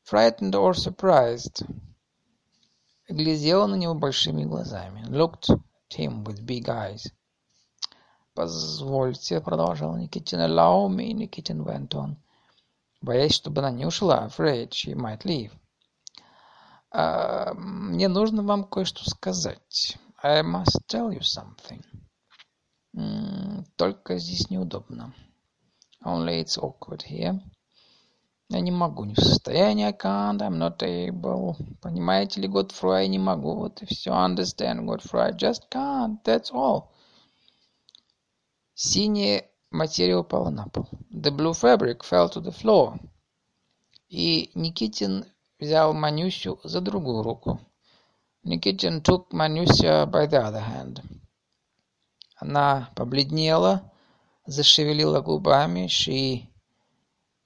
frightened 0.04 0.56
or 0.56 0.74
surprised. 0.74 1.66
Глядела 3.10 3.68
на 3.68 3.76
него 3.76 3.96
большими 3.96 4.46
глазами. 4.46 5.04
Looked 5.10 5.50
at 5.50 5.98
him 5.98 6.24
with 6.24 6.46
big 6.46 6.70
eyes. 6.70 7.12
«Позвольте»,— 8.40 9.42
продолжал 9.42 9.98
Никитин. 9.98 10.40
«Allow 10.40 10.88
me»,— 10.88 11.12
Никитин 11.14 11.62
went 11.62 11.90
on 11.90 12.16
боясь, 13.02 13.34
чтобы 13.34 13.60
она 13.60 13.72
не 13.72 13.86
ушла, 13.86 14.28
afraid 14.28 14.70
she 14.70 14.96
might 14.96 15.24
leave. 15.24 15.52
Uh, 16.94 17.54
мне 17.54 18.08
нужно 18.08 18.44
вам 18.44 18.64
кое-что 18.64 19.08
сказать. 19.10 19.98
I 20.24 20.42
must 20.42 20.80
tell 20.88 21.12
you 21.12 21.22
something. 21.22 21.84
Только 23.76 24.18
здесь 24.18 24.50
неудобно. 24.50 25.14
Only 26.04 26.42
it's 26.42 26.58
awkward 26.58 27.04
here. 27.10 27.40
Я 28.50 28.62
не 28.62 28.72
могу, 28.72 29.04
не 29.04 29.14
в 29.16 29.20
состоянии, 29.20 29.86
I 29.86 29.92
can't, 29.92 30.40
I'm 30.40 30.58
not 30.58 30.80
able. 30.80 31.56
Понимаете 31.82 32.42
ли, 32.42 32.48
Godfrey, 32.48 33.04
я 33.04 33.08
не 33.08 33.20
могу, 33.20 33.56
вот 33.56 33.82
и 33.84 33.86
все. 33.86 34.12
Understand, 34.12 34.86
Godfrey, 34.86 35.28
I 35.28 35.32
just 35.34 35.70
can't, 35.70 36.24
that's 36.24 36.52
all. 36.52 36.90
Синее 38.82 39.50
Материя 39.72 40.16
упала 40.16 40.50
на 40.50 40.70
пол. 40.70 40.88
The 41.12 41.32
blue 41.32 41.52
fabric 41.52 42.02
fell 42.02 42.30
to 42.30 42.40
the 42.42 42.54
floor. 42.54 42.98
И 44.08 44.52
Никитин 44.56 45.26
взял 45.60 45.94
Манюсю 45.94 46.62
за 46.64 46.80
другую 46.80 47.22
руку. 47.22 47.60
Никитин 48.46 49.02
took 49.02 49.34
Манюся 49.34 50.06
by 50.06 50.28
the 50.28 50.42
other 50.42 50.64
hand. 50.64 51.04
Она 52.38 52.90
побледнела, 52.96 53.92
зашевелила 54.46 55.20
губами. 55.20 55.88
She 55.88 56.48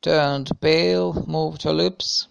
turned 0.03 0.51
pale, 0.59 1.13
moved 1.25 1.63
her 1.63 1.73
lips. 1.73 2.27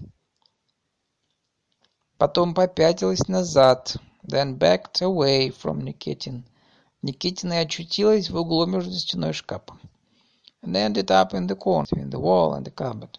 Потом 2.18 2.54
попятилась 2.54 3.26
назад, 3.26 3.96
then 4.22 4.56
backed 4.56 5.02
away 5.02 5.50
from 5.50 5.80
Nikitin. 5.80 6.44
Никитина 7.02 7.58
очутилась 7.58 8.30
в 8.30 8.36
углу 8.36 8.64
между 8.66 8.92
стеной 8.92 9.30
и 9.30 9.32
шкафом. 9.32 9.80
And 10.62 10.76
ended 10.76 11.10
up 11.10 11.34
in 11.34 11.48
the 11.48 11.56
corner 11.56 11.84
between 11.90 12.10
the 12.10 12.20
wall 12.20 12.54
and 12.54 12.64
the 12.64 12.70
cupboard. 12.70 13.18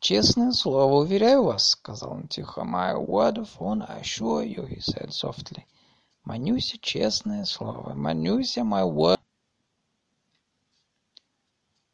«Честное 0.00 0.52
слово, 0.52 0.94
уверяю 0.94 1.44
вас»,— 1.44 1.70
сказал 1.72 2.12
он 2.12 2.28
тихо. 2.28 2.62
«My 2.62 2.94
word 2.96 3.36
of 3.36 3.50
honor, 3.60 3.84
I 3.86 4.00
assure 4.00 4.42
you»,— 4.42 4.66
he 4.68 4.80
said 4.80 5.10
softly. 5.10 5.66
«Манюся, 6.24 6.78
честное 6.78 7.44
слово. 7.44 7.92
Манюся, 7.92 8.62
my 8.62 8.82
word». 8.82 9.20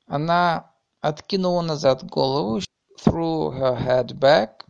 Она 0.07 0.71
откинула 1.01 1.63
назад 1.63 2.05
голову, 2.05 2.61
threw 2.97 3.51
her 3.51 3.77
head 3.77 4.17
back, 4.17 4.65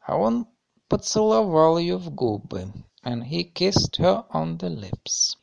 а 0.00 0.16
он 0.16 0.48
поцеловал 0.88 1.76
ее 1.76 1.98
в 1.98 2.10
губы 2.10 2.72
and 3.02 3.24
he 3.24 3.44
kissed 3.44 3.96
her 3.96 4.24
on 4.30 4.58
the 4.58 4.68
lips. 4.68 5.36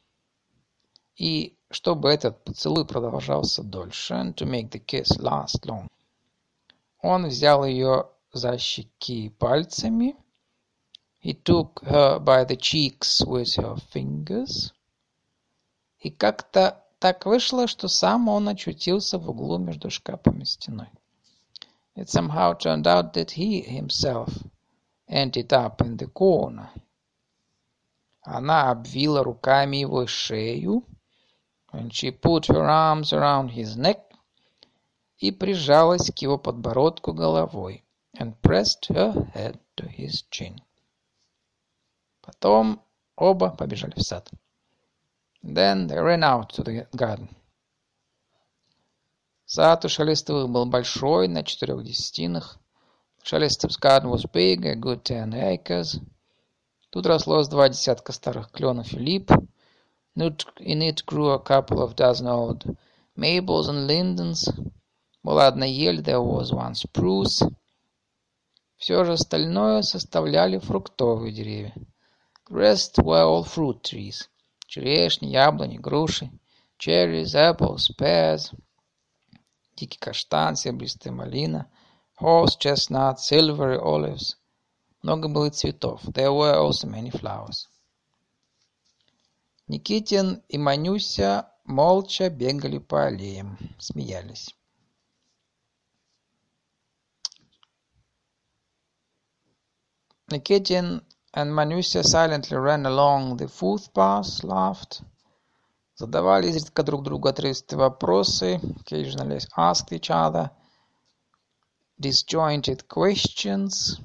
И 1.18 1.58
чтобы 1.70 2.10
этот 2.10 2.44
поцелуй 2.44 2.86
продолжался 2.86 3.64
дольше, 3.64 4.14
and 4.14 4.36
to 4.36 4.46
make 4.46 4.70
the 4.70 4.80
kiss 4.80 5.18
last 5.20 5.66
long, 5.66 5.90
он 7.02 7.28
взял 7.28 7.66
ее 7.66 8.10
за 8.32 8.58
щеки 8.58 9.30
пальцами 9.30 10.16
He 11.20 11.34
took 11.34 11.82
her 11.84 12.20
by 12.20 12.46
the 12.46 12.56
cheeks 12.56 13.22
with 13.26 13.56
her 13.56 13.76
fingers. 13.76 14.72
И 16.00 16.10
как-то 16.10 16.86
так 17.00 17.26
вышло, 17.26 17.68
что 17.68 17.88
сам 17.88 18.30
он 18.30 18.48
очутился 18.48 19.18
в 19.18 19.30
углу 19.30 19.58
между 19.58 19.90
шкафом 19.90 20.42
и 20.42 20.46
стеной. 20.46 20.88
It 21.96 22.10
somehow 22.10 22.54
turned 22.54 22.86
out 22.86 23.14
that 23.14 23.32
he 23.32 23.62
himself 23.62 24.30
ended 25.10 25.52
up 25.52 25.82
in 25.82 25.98
the 25.98 26.08
corner. 26.08 26.70
Она 28.30 28.72
обвила 28.72 29.24
руками 29.24 29.78
его 29.78 30.06
шею, 30.06 30.86
and 31.72 31.94
she 31.94 32.12
put 32.12 32.48
her 32.48 32.68
arms 32.68 33.14
around 33.14 33.52
his 33.52 33.78
neck 33.78 34.02
и 35.18 35.32
прижалась 35.32 36.12
к 36.12 36.18
его 36.18 36.38
подбородку 36.38 37.14
головой, 37.14 37.86
and 38.20 38.36
pressed 38.42 38.90
her 38.90 39.14
head 39.34 39.58
to 39.78 39.88
his 39.88 40.26
chin. 40.30 40.60
Потом 42.22 42.82
оба 43.16 43.50
побежали 43.50 43.94
в 43.96 44.02
сад. 44.04 44.30
Then 45.42 45.88
they 45.88 45.98
ran 45.98 46.22
out 46.22 46.50
to 46.50 46.64
the 46.66 46.86
garden. 46.92 47.30
Сад 49.46 49.86
у 49.86 49.88
Шелестовых 49.88 50.50
был 50.50 50.66
большой, 50.66 51.30
на 51.30 51.46
четырех 51.46 51.82
десятинах. 51.86 52.60
Шелестов's 53.24 53.78
garden 53.78 54.10
was 54.10 54.26
big, 54.26 54.66
a 54.66 54.76
good 54.76 55.06
ten 55.06 55.34
acres. 55.34 56.02
Тут 56.90 57.06
росло 57.06 57.44
с 57.44 57.50
два 57.50 57.70
десятка 57.70 58.14
старых 58.14 58.52
кленов 58.52 58.94
и 58.94 58.98
лип. 58.98 59.32
In 60.16 60.82
it 60.82 61.06
grew 61.06 61.32
a 61.32 61.40
couple 61.40 61.82
of 61.82 61.96
dozen 61.96 62.28
old 62.28 62.64
maples 63.16 63.68
and 63.68 63.88
lindens. 63.88 64.48
Была 65.24 65.48
одна 65.48 65.66
ель, 65.66 66.02
there 66.02 66.22
was 66.22 66.52
one 66.52 66.74
spruce. 66.74 67.44
Все 68.78 69.04
же 69.04 69.14
остальное 69.14 69.82
составляли 69.82 70.60
фруктовые 70.60 71.34
деревья. 71.34 71.76
The 72.50 72.56
rest 72.56 73.04
were 73.04 73.24
all 73.24 73.44
fruit 73.44 73.82
trees. 73.82 74.30
Черешни, 74.66 75.28
яблони, 75.28 75.78
груши, 75.78 76.32
cherries, 76.80 77.36
apples, 77.36 77.92
pears, 77.98 78.54
дикий 79.76 80.00
каштан, 80.00 80.56
серебристая 80.56 81.12
малина, 81.12 81.70
horse 82.20 82.58
chestnut, 82.58 83.18
silvery 83.20 83.78
olives. 83.78 84.38
Много 85.04 85.28
было 85.28 85.50
цветов. 85.50 86.02
There 86.06 86.32
were 86.32 86.56
also 86.56 86.88
many 86.88 87.12
flowers. 87.12 87.68
Никитин 89.68 90.42
и 90.48 90.58
Манюся 90.58 91.52
молча 91.66 92.30
бегали 92.30 92.78
по 92.78 93.06
аллеям, 93.06 93.58
смеялись. 93.80 94.56
Nikitin 100.30 101.02
and 101.34 101.54
Manusia 101.54 102.04
silently 102.04 102.58
ran 102.58 102.86
along 102.86 103.38
the 103.38 103.48
footpath, 103.48 104.44
laughed, 104.44 105.02
задавали 105.96 106.48
изредка 106.48 106.84
друг 106.84 107.04
другу 107.04 107.30
отрывистые 107.30 107.78
вопросы, 107.78 108.60
occasionally 108.82 109.40
asked 109.56 109.92
each 109.92 110.10
other 110.10 110.50
disjointed 112.00 112.88
questions, 112.88 114.00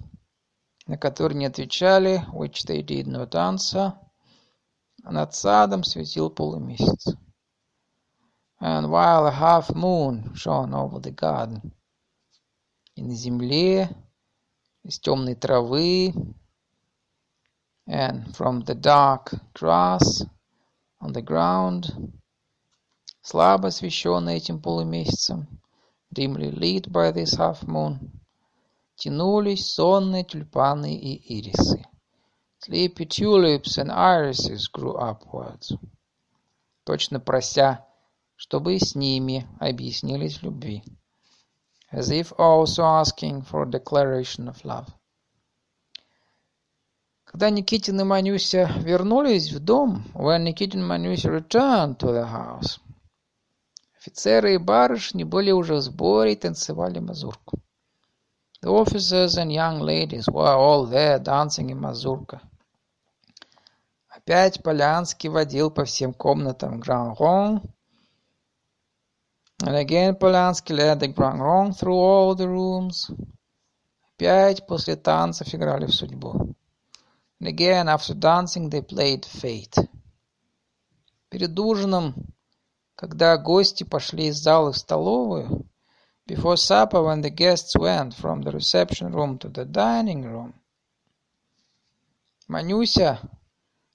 на 0.92 0.98
которые 0.98 1.38
не 1.38 1.46
отвечали, 1.46 2.22
which 2.34 2.66
they 2.66 2.82
did 2.82 3.06
not 3.06 3.30
answer. 3.30 3.94
Над 5.02 5.34
садом 5.34 5.84
светил 5.84 6.28
полумесяц. 6.28 7.16
And 8.60 8.90
while 8.90 9.26
a 9.26 9.30
half 9.30 9.74
moon 9.74 10.34
shone 10.34 10.74
over 10.74 11.00
the 11.00 11.10
garden, 11.10 11.72
и 12.94 13.02
на 13.02 13.14
земле 13.14 13.88
из 14.82 15.00
темной 15.00 15.34
травы, 15.34 16.12
and 17.88 18.36
from 18.36 18.62
the 18.66 18.74
dark 18.74 19.32
grass 19.54 20.26
on 21.00 21.14
the 21.14 21.22
ground, 21.22 21.86
слабо 23.22 23.68
освещенный 23.68 24.36
этим 24.36 24.60
полумесяцем, 24.60 25.58
dimly 26.14 26.50
lit 26.50 26.92
by 26.92 27.10
this 27.12 27.34
half 27.38 27.66
moon, 27.66 28.21
тянулись 29.02 29.72
сонные 29.72 30.24
тюльпаны 30.24 30.94
и 30.94 31.38
ирисы. 31.38 31.84
Sleepy 32.60 33.06
tulips 33.06 33.76
and 33.78 33.90
irises 33.90 34.68
grew 34.72 34.96
upwards, 34.96 35.72
точно 36.84 37.18
прося, 37.18 37.84
чтобы 38.36 38.76
и 38.76 38.78
с 38.78 38.94
ними 38.94 39.48
объяснились 39.58 40.42
любви 40.42 40.84
as 41.92 42.10
if 42.10 42.32
also 42.38 42.82
asking 42.84 43.42
for 43.42 43.66
declaration 43.66 44.48
of 44.48 44.64
love. 44.64 44.88
Когда 47.24 47.50
Никитин 47.50 48.00
и 48.00 48.04
Манюся 48.04 48.70
вернулись 48.78 49.52
в 49.52 49.60
дом, 49.60 50.04
when 50.14 50.44
Nikitin 50.44 50.80
and 50.80 50.88
Manusia 50.88 51.30
returned 51.30 51.98
to 51.98 52.12
the 52.12 52.26
house, 52.26 52.78
офицеры 53.98 54.54
и 54.54 54.58
барышни 54.58 55.24
были 55.24 55.50
уже 55.50 55.74
в 55.74 55.80
сборе 55.80 56.32
и 56.32 56.36
танцевали 56.36 56.98
мазурку. 56.98 57.58
The 58.62 58.70
officers 58.70 59.36
and 59.36 59.52
young 59.52 59.80
ladies 59.80 60.28
were 60.28 60.54
all 60.54 60.86
there 60.86 61.18
dancing 61.18 61.70
in 61.70 61.80
mazurka. 61.80 62.40
Опять 64.08 64.62
Полянский 64.62 65.28
водил 65.28 65.70
по 65.72 65.84
всем 65.84 66.14
комнатам 66.14 66.78
Гран-Рон, 66.78 67.62
And 69.64 69.76
again 69.76 70.16
Polanski 70.16 70.74
led 70.74 71.00
the 71.00 71.12
wrong 71.16 71.72
through 71.72 71.94
all 71.94 72.34
the 72.36 72.48
rooms. 72.48 73.10
Опять 74.14 74.66
после 74.66 74.94
танцев 74.94 75.52
играли 75.54 75.86
в 75.86 75.94
судьбу. 75.94 76.54
And 77.40 77.48
again 77.48 77.88
after 77.88 78.14
dancing 78.14 78.70
they 78.70 78.80
played 78.80 79.24
fate. 79.24 79.88
Перед 81.30 81.58
ужином, 81.58 82.14
когда 82.94 83.36
гости 83.38 83.82
пошли 83.84 84.26
из 84.26 84.36
зала 84.36 84.70
в 84.70 84.78
столовую, 84.78 85.64
before 86.26 86.56
supper 86.56 87.02
when 87.02 87.20
the 87.20 87.30
guests 87.30 87.76
went 87.76 88.14
from 88.14 88.42
the 88.42 88.50
reception 88.50 89.12
room 89.12 89.38
to 89.38 89.48
the 89.48 89.64
dining 89.64 90.22
room, 90.24 90.54
Манюся, 92.48 93.18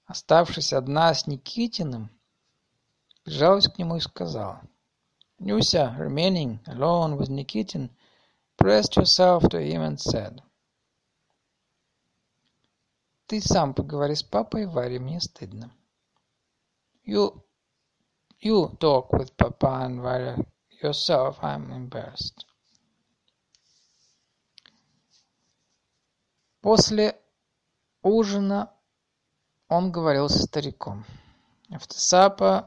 оставшись 0.06 0.72
одна 0.72 1.14
с 1.14 1.26
Никитиным, 1.26 2.10
прижалась 3.24 3.68
к 3.68 3.78
нему 3.78 3.96
и 3.96 4.00
сказала— 4.00 4.62
Nyusia, 5.40 5.96
remaining 5.96 6.58
alone 6.66 7.16
with 7.16 7.30
Nikitin, 7.30 7.90
pressed 8.56 8.96
herself 8.96 9.48
to 9.50 9.60
him 9.60 9.82
and 9.82 10.00
said, 10.00 10.42
«Ты 13.28 13.40
сам 13.40 13.72
поговори 13.72 14.16
с 14.16 14.24
папой, 14.24 14.66
Варя, 14.66 14.98
мне 14.98 15.20
стыдно». 15.20 15.70
You, 17.04 17.40
you 18.40 18.76
talk 18.80 19.12
with 19.12 19.36
Papa 19.36 19.84
and 19.84 20.00
Varya 20.00 20.44
yourself, 20.81 21.39
I'm 21.41 21.71
embarrassed. 21.71 22.45
После 26.61 27.19
ужина 28.01 28.71
он 29.67 29.91
говорил 29.91 30.29
со 30.29 30.43
стариком. 30.43 31.05
After 31.71 31.97
supper, 31.97 32.65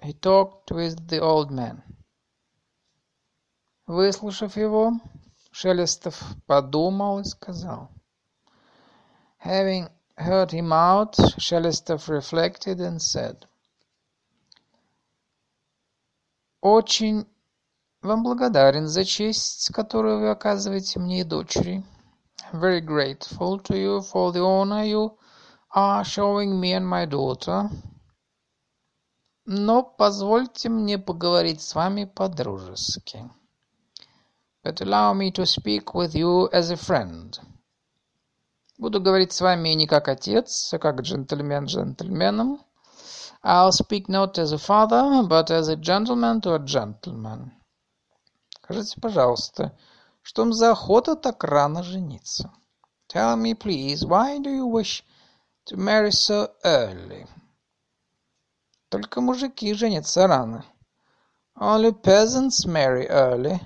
he 0.00 0.12
talked 0.12 0.70
with 0.70 1.06
the 1.08 1.20
old 1.20 1.50
man. 1.50 1.82
Выслушав 3.86 4.56
его, 4.56 4.92
Шелестов 5.52 6.20
подумал 6.46 7.20
и 7.20 7.24
сказал. 7.24 7.90
Having 9.44 9.90
heard 10.16 10.50
him 10.50 10.72
out, 10.72 11.14
Шелестов 11.38 12.08
reflected 12.08 12.80
and 12.80 13.00
said. 13.02 13.46
Очень 16.61 17.27
вам 18.01 18.23
благодарен 18.23 18.87
за 18.87 19.05
честь, 19.05 19.71
которую 19.73 20.19
вы 20.19 20.29
оказываете 20.29 20.99
мне 20.99 21.21
и 21.21 21.23
дочери. 21.23 21.83
Very 22.53 22.81
grateful 22.81 23.59
to 23.61 23.75
you 23.75 24.01
for 24.01 24.31
the 24.31 24.41
honor 24.41 24.83
you 24.85 25.17
are 25.75 26.03
showing 26.03 26.59
me 26.59 26.73
and 26.73 26.87
my 26.87 27.05
daughter. 27.05 27.69
Но 29.45 29.83
позвольте 29.83 30.69
мне 30.69 30.97
поговорить 30.97 31.61
с 31.61 31.75
вами 31.75 32.05
по-дружески. 32.05 33.29
But 34.63 34.81
allow 34.81 35.13
me 35.13 35.31
to 35.31 35.45
speak 35.45 35.93
with 35.93 36.15
you 36.15 36.49
as 36.51 36.71
a 36.71 36.75
friend. 36.75 37.39
Буду 38.77 39.01
говорить 39.01 39.31
с 39.31 39.41
вами 39.41 39.69
не 39.69 39.87
как 39.87 40.07
отец, 40.07 40.73
а 40.73 40.79
как 40.79 41.01
джентльмен 41.01 41.65
джентльменом. 41.65 42.61
I'll 43.43 43.71
speak 43.71 44.09
not 44.09 44.37
as 44.37 44.51
a 44.51 44.57
father, 44.57 45.23
but 45.27 45.51
as 45.51 45.67
a 45.67 45.75
gentleman 45.75 46.41
to 46.41 46.55
a 46.55 46.59
gentleman. 46.59 47.51
Скажите, 48.55 48.99
пожалуйста, 48.99 49.77
что 50.21 50.41
вам 50.41 50.53
за 50.53 50.71
охота 50.71 51.15
так 51.15 51.43
рано 51.43 51.83
жениться? 51.83 52.51
Tell 53.07 53.37
me, 53.37 53.53
please, 53.53 54.05
why 54.05 54.39
do 54.39 54.49
you 54.49 54.65
wish 54.65 55.03
to 55.65 55.77
marry 55.77 56.11
so 56.11 56.49
early? 56.63 57.25
Только 58.89 59.21
мужики 59.21 59.73
женятся 59.73 60.27
рано. 60.27 60.65
Only 61.55 61.91
peasants 61.91 62.65
marry 62.65 63.07
early. 63.07 63.59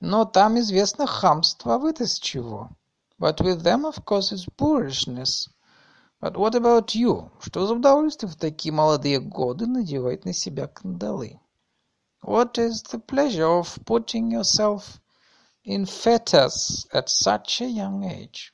Но 0.00 0.24
там 0.24 0.58
известно 0.58 1.06
хамство, 1.06 1.74
а 1.74 1.78
вы-то 1.78 2.06
с 2.06 2.18
чего? 2.18 2.70
But 3.18 3.40
with 3.40 3.62
them, 3.62 3.84
of 3.84 4.04
course, 4.04 4.30
it's 4.32 4.46
boorishness. 4.56 5.48
But 6.20 6.36
what 6.36 6.56
about 6.56 6.96
you? 6.96 7.30
Что 7.40 7.66
за 7.66 7.74
удовольствие 7.74 8.28
в 8.28 8.34
такие 8.34 8.72
молодые 8.72 9.20
годы 9.20 9.66
надевать 9.66 10.24
на 10.24 10.32
себя 10.32 10.66
кандалы? 10.66 11.40
What 12.24 12.58
is 12.58 12.82
the 12.90 12.98
pleasure 12.98 13.60
of 13.60 13.78
putting 13.84 14.32
yourself 14.32 15.00
in 15.64 15.84
fetters 15.84 16.86
at 16.92 17.08
such 17.08 17.60
a 17.60 17.68
young 17.68 18.02
age? 18.02 18.52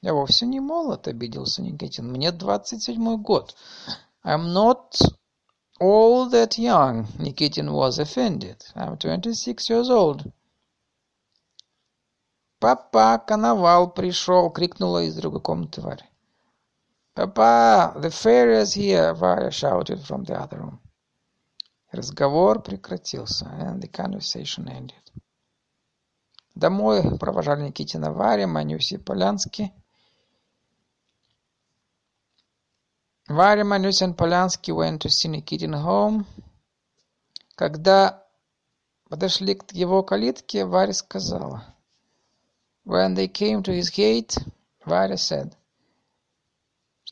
Я 0.00 0.14
вовсе 0.14 0.46
не 0.46 0.60
молод, 0.60 1.06
обиделся 1.08 1.62
Никитин. 1.62 2.10
Мне 2.10 2.32
двадцать 2.32 2.82
седьмой 2.82 3.18
год. 3.18 3.54
I'm 4.24 4.52
not 4.52 4.96
all 5.78 6.30
that 6.30 6.56
young, 6.56 7.06
Nikitin 7.18 7.70
was 7.70 7.98
offended. 7.98 8.64
I'm 8.74 8.96
twenty-six 8.96 9.68
years 9.68 9.90
old. 9.90 10.32
«Папа, 12.58 13.22
коновал 13.26 13.92
пришел!»— 13.92 14.50
крикнула 14.54 15.02
из 15.02 15.14
другой 15.16 15.40
комнаты 15.40 15.80
Варя. 15.80 16.06
«Папа, 17.14 17.92
the 18.00 18.10
fairy 18.10 18.64
here!»— 18.64 19.12
Варя 19.20 19.50
shouted 19.50 20.00
from 20.00 20.24
the 20.24 20.34
other 20.34 20.58
room. 20.58 20.80
Разговор 21.92 22.62
прекратился, 22.62 23.44
and 23.60 23.82
the 23.82 23.88
conversation 23.88 24.66
ended. 24.66 25.10
Домой 26.54 27.02
провожали 27.18 27.68
Никитина 27.68 28.12
Варя, 28.12 28.46
Манюси 28.46 28.96
Полянский. 28.96 29.72
Варя, 33.28 33.64
Манюся 33.64 34.06
and 34.06 34.16
Полянский 34.16 34.74
went 34.74 35.02
to 35.02 35.10
see 35.10 35.28
Nikitin 35.28 35.74
home. 35.74 36.24
Когда 37.56 38.24
подошли 39.10 39.54
к 39.54 39.70
его 39.72 40.02
калитке, 40.02 40.64
Варя 40.64 40.94
сказала— 40.94 41.74
When 42.86 43.14
they 43.14 43.28
came 43.28 43.62
to 43.62 43.72
his 43.72 43.90
gate, 43.90 44.34
Варя 44.86 45.18
said, 45.18 45.54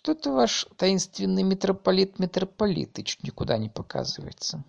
«Что-то 0.02 0.32
ваш 0.32 0.66
таинственный 0.77 1.43
митрополит 1.43 2.18
Митрополитыч 2.18 3.18
никуда 3.22 3.59
не 3.59 3.68
показывается». 3.68 4.64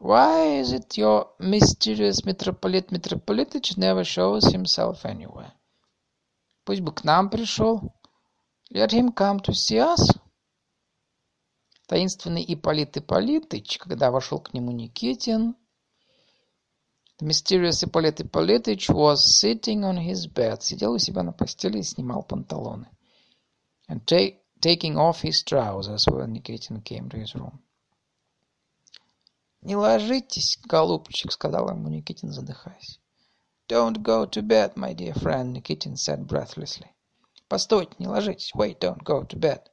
Why 0.00 0.60
is 0.62 0.72
it 0.72 0.96
your 0.96 1.28
mysterious 1.38 2.24
metropolit 2.24 2.90
Metropolitich 2.90 3.76
never 3.76 4.02
shows 4.02 4.44
himself 4.50 5.04
anywhere? 5.04 5.52
Пусть 6.64 6.80
бы 6.80 6.92
к 6.92 7.04
нам 7.04 7.28
пришел. 7.28 7.94
Let 8.72 8.92
him 8.92 9.12
come 9.14 9.40
to 9.42 9.52
see 9.52 9.76
us. 9.76 10.18
Таинственный 11.86 12.42
Ипполит 12.48 12.96
Ипполитыч, 12.96 13.76
когда 13.76 14.10
вошел 14.10 14.38
к 14.38 14.54
нему 14.54 14.70
Никитин, 14.70 15.54
The 17.20 17.26
mysterious 17.26 17.84
Ипполит 17.84 18.22
Ипполитыч 18.22 18.88
was 18.88 19.16
sitting 19.42 19.82
on 19.82 19.98
his 19.98 20.26
bed, 20.26 20.62
сидел 20.62 20.92
у 20.92 20.98
себя 20.98 21.22
на 21.22 21.32
постели 21.32 21.80
и 21.80 21.82
снимал 21.82 22.22
панталоны. 22.22 22.88
And 23.90 24.06
taking 24.60 24.96
off 24.96 25.20
his 25.20 25.42
trousers 25.42 26.06
when 26.06 26.32
Nikitin 26.32 26.84
came 26.84 27.08
to 27.08 27.16
his 27.16 27.34
room. 27.34 27.58
«Не 29.62 29.74
ложитесь, 29.74 30.58
голубчик»,— 30.64 31.32
сказал 31.32 31.68
ему 31.70 31.88
Никитин, 31.88 32.30
задыхаясь. 32.30 33.00
«Don't 33.68 34.00
go 34.00 34.26
to 34.26 34.42
bed, 34.42 34.76
my 34.76 34.94
dear 34.94 35.12
friend»,— 35.12 35.52
Nikitin 35.56 35.96
said 35.98 36.28
breathlessly. 36.28 36.86
«Постойте, 37.48 37.96
не 37.98 38.06
ложитесь. 38.06 38.54
Wait, 38.54 38.78
don't 38.78 39.02
go 39.02 39.24
to 39.24 39.36
bed». 39.36 39.68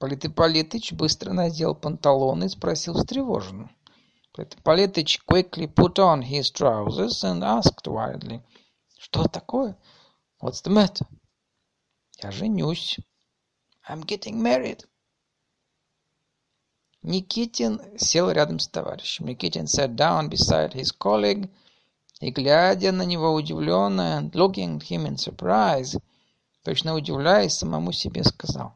Полит 0.00 0.24
Ипполитыч 0.24 0.92
быстро 0.92 1.32
надел 1.32 1.76
панталоны 1.76 2.46
и 2.46 2.48
спросил 2.48 2.94
встревоженно. 2.94 3.70
Политыч 4.64 5.20
quickly 5.24 5.68
put 5.68 6.00
on 6.00 6.22
his 6.22 6.50
trousers 6.50 7.22
and 7.22 7.44
asked 7.44 7.86
wildly, 7.86 8.42
«Что 8.98 9.28
такое? 9.28 9.76
What's 10.42 10.60
the 10.62 10.70
matter?» 10.70 11.06
«Я 12.20 12.32
женюсь. 12.32 12.98
I'm 13.88 14.04
getting 14.04 14.42
married». 14.42 14.84
Никитин 17.04 17.96
сел 17.96 18.28
рядом 18.28 18.58
с 18.58 18.66
товарищем. 18.66 19.26
Никитин 19.26 19.68
sat 19.68 19.94
down 19.94 20.28
beside 20.28 20.72
his 20.72 20.90
colleague 20.90 21.48
и, 22.20 22.32
глядя 22.32 22.90
на 22.90 23.02
него 23.02 23.32
удивленно 23.32 24.18
and 24.18 24.32
looking 24.32 24.78
at 24.78 24.88
him 24.88 25.06
in 25.06 25.16
surprise, 25.16 25.96
точно 26.64 26.94
удивляясь 26.94 27.54
самому 27.54 27.92
себе, 27.92 28.24
сказал, 28.24 28.74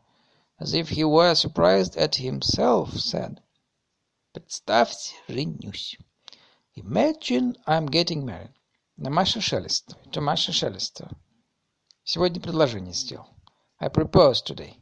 as 0.61 0.73
if 0.73 0.91
he 0.91 1.03
were 1.03 1.35
surprised 1.35 1.97
at 1.97 2.15
himself, 2.15 2.95
said, 2.97 3.41
Представьте, 4.33 5.17
женюсь. 5.27 5.99
Imagine 6.77 7.57
I'm 7.67 7.87
getting 7.87 8.25
married. 8.25 8.55
На 8.97 9.11
Маше 9.11 9.41
Шелестовой. 9.41 10.05
To 10.13 10.21
Маша 10.21 10.53
Шелестова. 10.53 11.11
Сегодня 12.09 12.41
предложение 12.41 12.95
сделал. 12.95 13.27
I 13.81 13.89
proposed 13.89 14.47
today. 14.47 14.75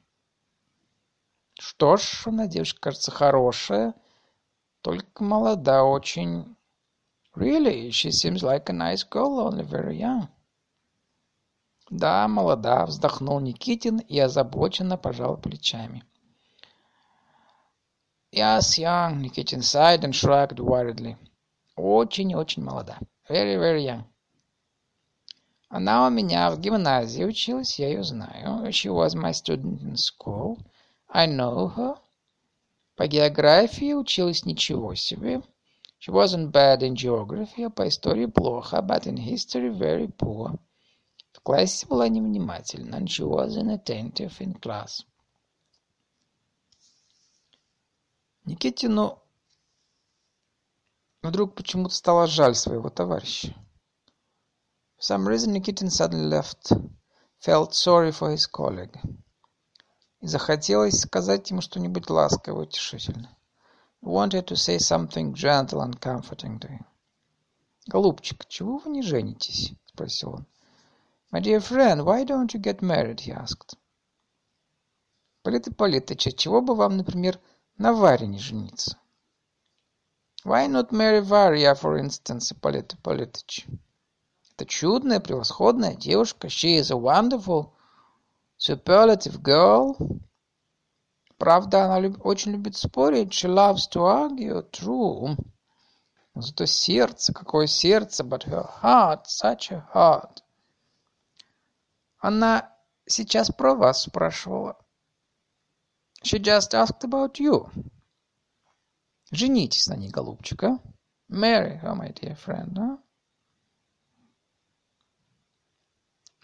Что 1.59 1.97
ж, 1.97 2.27
она 2.27 2.47
девушка, 2.47 2.79
кажется, 2.83 3.11
хорошая, 3.11 3.95
только 4.83 5.25
молода 5.25 5.85
очень. 5.85 6.55
Really, 7.35 7.89
she 7.89 8.11
seems 8.11 8.43
like 8.43 8.69
a 8.69 8.75
nice 8.75 9.09
girl, 9.11 9.39
only 9.39 9.65
very 9.67 9.97
young. 9.97 10.29
Да, 11.89 12.29
молода, 12.29 12.85
вздохнул 12.85 13.41
Никитин 13.41 14.01
и 14.01 14.19
озабоченно 14.19 14.99
пожал 14.99 15.39
плечами. 15.39 16.05
Yes, 18.31 18.77
young, 18.77 19.23
Nikitin 19.23 19.63
sighed 19.63 20.05
and 20.05 20.15
shrugged 20.15 20.61
worriedly. 20.61 21.17
Очень-очень 21.75 22.63
молода. 22.63 22.99
Very, 23.31 23.57
very 23.57 23.83
young. 23.83 24.05
Она 25.77 26.07
у 26.07 26.11
меня 26.11 26.53
в 26.53 26.61
гимназии 26.61 27.25
училась, 27.25 27.81
я 27.81 27.89
ее 27.89 28.05
знаю. 28.05 28.69
She 28.69 28.89
was 28.89 29.17
my 29.17 29.33
student 29.33 29.83
in 29.83 29.97
school. 29.97 30.57
I 31.09 31.27
know 31.27 31.75
her. 31.75 31.99
По 32.95 33.09
географии 33.09 33.93
училась 33.93 34.45
ничего 34.45 34.95
себе. 34.95 35.43
She 35.99 36.13
wasn't 36.13 36.53
bad 36.53 36.83
in 36.83 36.95
geography, 36.95 37.65
а 37.65 37.71
по 37.71 37.89
истории 37.89 38.27
плохо, 38.27 38.77
but 38.89 39.07
in 39.07 39.17
history 39.17 39.77
very 39.77 40.07
poor. 40.07 40.57
В 41.33 41.41
классе 41.41 41.89
была 41.89 42.07
невнимательна, 42.09 42.95
and 42.95 43.09
she 43.09 43.29
was 43.29 43.57
inattentive 43.57 44.39
in 44.39 44.55
class. 44.61 45.05
Никитину 48.45 49.19
вдруг 51.21 51.57
почему-то 51.57 51.97
стало 51.97 52.29
жаль 52.29 52.55
своего 52.55 52.91
товарища. 52.91 53.53
Some 55.07 55.29
reason 55.29 55.53
Nikitin 55.53 55.91
suddenly 55.91 56.25
left, 56.25 56.73
felt 57.39 57.75
sorry 57.75 58.11
for 58.11 58.31
his 58.31 58.47
colleague. 58.47 58.99
И 60.23 60.27
захотелось 60.27 61.03
сказать 61.03 61.51
ему 61.51 61.61
что-нибудь 61.61 62.09
ласковое, 62.09 62.63
утешительное. 62.63 63.37
Wanted 64.01 64.47
to 64.47 64.57
say 64.57 64.79
something 64.79 65.35
gentle 65.35 65.83
and 65.83 66.01
comforting 66.01 66.59
to 66.59 66.69
him. 66.69 66.87
«Голубчик, 67.87 68.49
чего 68.49 68.79
вы 68.79 68.93
не 68.93 69.03
женитесь?»— 69.03 69.75
спросил 69.93 70.37
он. 70.37 70.47
«My 71.31 71.43
dear 71.43 71.61
friend, 71.61 72.03
why 72.03 72.25
don't 72.25 72.55
you 72.55 72.59
get 72.59 72.81
married?»— 72.81 73.21
he 73.27 73.31
asked. 73.31 73.77
«Полит 75.43 75.69
Ипполитыч, 75.69 76.35
чего 76.35 76.63
бы 76.63 76.75
вам, 76.75 76.97
например, 76.97 77.39
на 77.77 77.93
Варе 77.93 78.27
не 78.27 78.39
жениться. 78.39 78.97
Why 80.47 80.67
not 80.67 80.93
marry 80.93 81.21
Varya, 81.21 81.75
for 81.75 81.99
instance, 82.01 82.55
Ипполит 82.55 82.95
Ипполитыч? 82.95 83.67
Это 84.57 84.67
чудная, 84.67 85.19
превосходная 85.19 85.97
девушка. 85.97 86.47
She 86.47 86.79
is 86.79 86.93
a 86.93 86.97
wonderful, 86.97 87.73
superlative 88.57 89.43
girl. 89.43 89.97
Правда, 91.39 91.87
она 91.87 91.99
люб, 91.99 92.25
очень 92.25 92.53
любит 92.53 92.77
спорить. 92.77 93.33
She 93.33 93.49
loves 93.49 93.89
to 93.91 94.03
argue. 94.05 94.63
True. 94.71 95.37
Но 96.35 96.41
зато 96.41 96.67
сердце, 96.67 97.33
какое 97.33 97.67
сердце, 97.67 98.23
but 98.23 98.45
her 98.45 98.65
heart, 98.81 99.27
such 99.27 99.73
a 99.73 99.89
heart. 99.93 100.45
Она 102.19 102.73
сейчас 103.07 103.51
про 103.51 103.75
вас 103.75 104.03
спрашивала. 104.03 104.77
She 106.23 106.39
just 106.39 106.75
asked 106.75 107.03
about 107.03 107.41
you. 107.41 107.69
Женитесь 109.33 109.89
на 109.89 109.95
ней, 109.95 110.11
голубчик, 110.11 110.63
а? 110.63 110.81
Marry 111.29 111.81
her, 111.83 111.97
my 111.97 112.13
dear 112.15 112.37
friend, 112.37 112.79
а? 112.79 113.04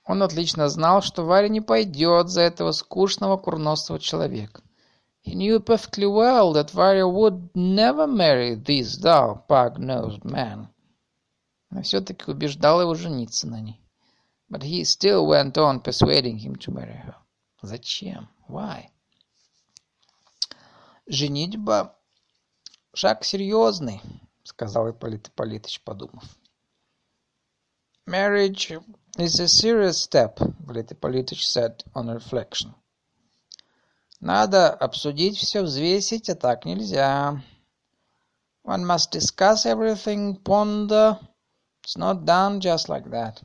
Он 0.04 0.22
отлично 0.22 0.68
знал, 0.68 1.02
что 1.02 1.24
Варя 1.24 1.48
не 1.48 1.60
пойдет 1.60 2.28
за 2.28 2.42
этого 2.42 2.72
скучного 2.72 3.36
курносого 3.36 3.98
человека. 3.98 4.62
He 5.22 5.34
knew 5.34 5.60
perfectly 5.60 6.06
well 6.06 6.52
that 6.54 6.70
Varya 6.72 7.06
would 7.06 7.50
never 7.54 8.06
marry 8.06 8.54
this 8.54 8.96
dull, 8.96 9.44
pug-nosed 9.46 10.24
man. 10.24 10.68
Но 11.70 11.82
все-таки 11.82 12.30
убеждал 12.30 12.80
его 12.80 12.94
жениться 12.94 13.46
на 13.46 13.60
ней. 13.60 13.80
But 14.50 14.62
he 14.62 14.82
still 14.82 15.26
went 15.26 15.56
on 15.58 15.80
persuading 15.80 16.38
him 16.38 16.56
to 16.56 16.72
marry 16.72 16.96
her. 16.96 17.14
Зачем? 17.62 18.28
Why? 18.48 18.88
«Женитьба— 21.06 21.94
шаг 22.94 23.24
серьезный»,— 23.24 24.00
сказал 24.44 24.90
Ипполит 24.90 25.28
Ипполитыч, 25.28 25.80
подумав. 25.82 26.24
Marriage 28.06 28.82
is 29.18 29.40
a 29.40 29.48
serious 29.48 30.02
step, 30.02 30.38
Ippolitich 30.38 31.44
said 31.44 31.82
on 31.94 32.08
reflection. 32.08 32.74
Надо 34.20 34.68
обсудить 34.70 35.38
все, 35.38 35.62
взвесить, 35.62 36.28
а 36.28 36.34
так 36.34 36.64
нельзя. 36.64 37.42
One 38.64 38.84
must 38.84 39.10
discuss 39.10 39.64
everything, 39.64 40.36
ponder. 40.42 41.18
It's 41.82 41.96
not 41.96 42.24
done 42.24 42.60
just 42.60 42.88
like 42.88 43.08
that. 43.10 43.42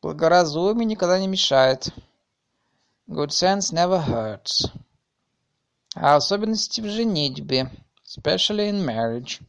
Благоразумие 0.00 0.86
никогда 0.86 1.18
не 1.18 1.26
мешает. 1.26 1.92
Good 3.08 3.32
sense 3.32 3.72
never 3.72 3.98
hurts. 3.98 4.70
А 5.94 6.14
особенности 6.14 6.80
в 6.80 6.86
женитьбе, 6.86 7.68
especially 8.06 8.70
in 8.70 8.84
marriage. 8.84 9.40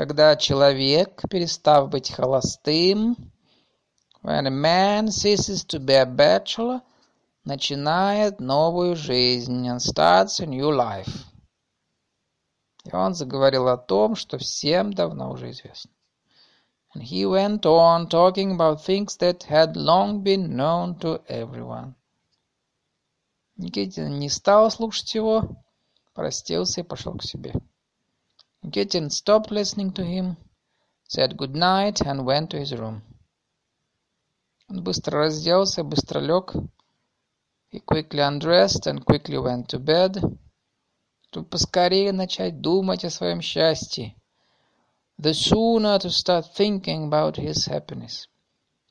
Когда 0.00 0.34
человек, 0.34 1.20
перестав 1.28 1.90
быть 1.90 2.10
холостым, 2.10 3.18
when 4.22 4.46
a 4.46 4.50
man 4.50 5.08
ceases 5.08 5.62
to 5.66 5.78
be 5.78 5.92
a 5.92 6.06
bachelor, 6.06 6.80
начинает 7.44 8.40
новую 8.40 8.96
жизнь 8.96 9.68
and 9.68 9.78
starts 9.78 10.40
a 10.40 10.46
new 10.46 10.70
life. 10.70 11.26
И 12.86 12.94
он 12.96 13.12
заговорил 13.12 13.68
о 13.68 13.76
том, 13.76 14.16
что 14.16 14.38
всем 14.38 14.94
давно 14.94 15.32
уже 15.32 15.50
известно. 15.50 15.90
And 16.94 17.02
he 17.02 17.26
went 17.26 17.66
on 17.66 18.08
talking 18.08 18.52
about 18.52 18.82
things 18.82 19.18
that 19.18 19.42
had 19.50 19.76
long 19.76 20.22
been 20.22 20.56
known 20.56 20.98
to 21.00 21.22
everyone. 21.28 21.94
Никитин 23.58 24.18
не 24.18 24.30
стал 24.30 24.70
слушать 24.70 25.14
его, 25.14 25.62
простился 26.14 26.80
и 26.80 26.84
пошел 26.84 27.18
к 27.18 27.22
себе. 27.22 27.52
Nikitin 28.63 29.09
stopped 29.09 29.51
listening 29.51 29.91
to 29.93 30.03
him, 30.03 30.37
said 31.07 31.37
good 31.37 31.55
night 31.55 32.01
and 32.01 32.25
went 32.25 32.49
to 32.49 32.57
his 32.57 32.73
room. 32.73 33.01
Он 34.69 34.83
быстро 34.83 35.19
разделся, 35.19 35.83
быстро 35.83 36.19
лег. 36.19 36.53
He 37.71 37.79
quickly 37.79 38.21
undressed 38.21 38.87
and 38.87 39.05
quickly 39.05 39.37
went 39.37 39.67
to 39.69 39.79
bed, 39.79 40.17
чтобы 41.27 41.47
поскорее 41.47 42.11
начать 42.11 42.61
думать 42.61 43.05
о 43.05 43.09
своем 43.09 43.41
счастье 43.41 44.15
the 45.17 45.33
sooner 45.33 45.97
to 45.97 46.09
start 46.09 46.45
thinking 46.53 47.05
about 47.05 47.37
his 47.37 47.65
happiness. 47.67 48.27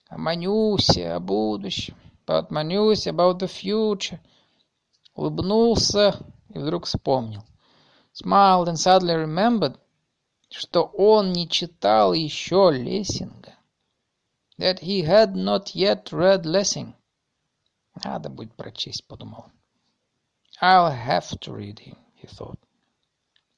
О 0.09 0.17
Манюсе, 0.17 1.11
о 1.11 1.21
будущем, 1.21 1.97
about 2.27 2.51
Манюсе, 2.51 3.11
about 3.11 3.39
the 3.39 3.47
future. 3.47 4.21
Улыбнулся 5.15 6.19
и 6.49 6.59
вдруг 6.59 6.87
вспомнил. 6.87 7.45
Smiled 8.22 8.68
and 8.68 8.78
suddenly 8.78 9.16
remembered, 9.16 9.80
что 10.50 10.84
он 10.84 11.32
не 11.32 11.48
читал 11.48 12.12
еще 12.12 12.70
Лессинга. 12.70 13.56
That 14.58 14.80
he 14.80 15.04
had 15.04 15.36
not 15.36 15.74
yet 15.74 16.12
read 16.12 16.44
Lessing. 16.44 16.94
Надо 18.04 18.30
будет 18.30 18.54
прочесть, 18.56 19.08
подумал. 19.08 19.50
I'll 20.62 20.92
have 20.92 21.40
to 21.40 21.54
read 21.54 21.80
him, 21.80 21.96
he 22.22 22.28
thought. 22.28 22.60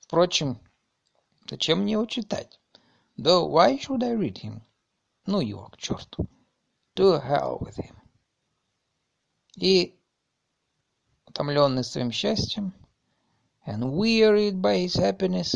Впрочем, 0.01 0.59
зачем 1.49 1.79
мне 1.79 1.93
его 1.93 2.05
читать? 2.05 2.59
Though 3.17 3.47
why 3.47 3.79
should 3.79 4.03
I 4.03 4.13
read 4.13 4.37
him? 4.37 4.61
Ну 5.25 5.39
его 5.39 5.69
к 5.69 5.77
черту. 5.77 6.27
To 6.97 7.19
hell 7.19 7.57
with 7.59 7.77
him. 7.77 7.95
И, 9.55 9.99
утомленный 11.25 11.83
своим 11.83 12.11
счастьем, 12.11 12.75
and 13.65 13.93
wearied 13.93 14.61
by 14.61 14.77
his 14.77 14.95
happiness, 14.95 15.55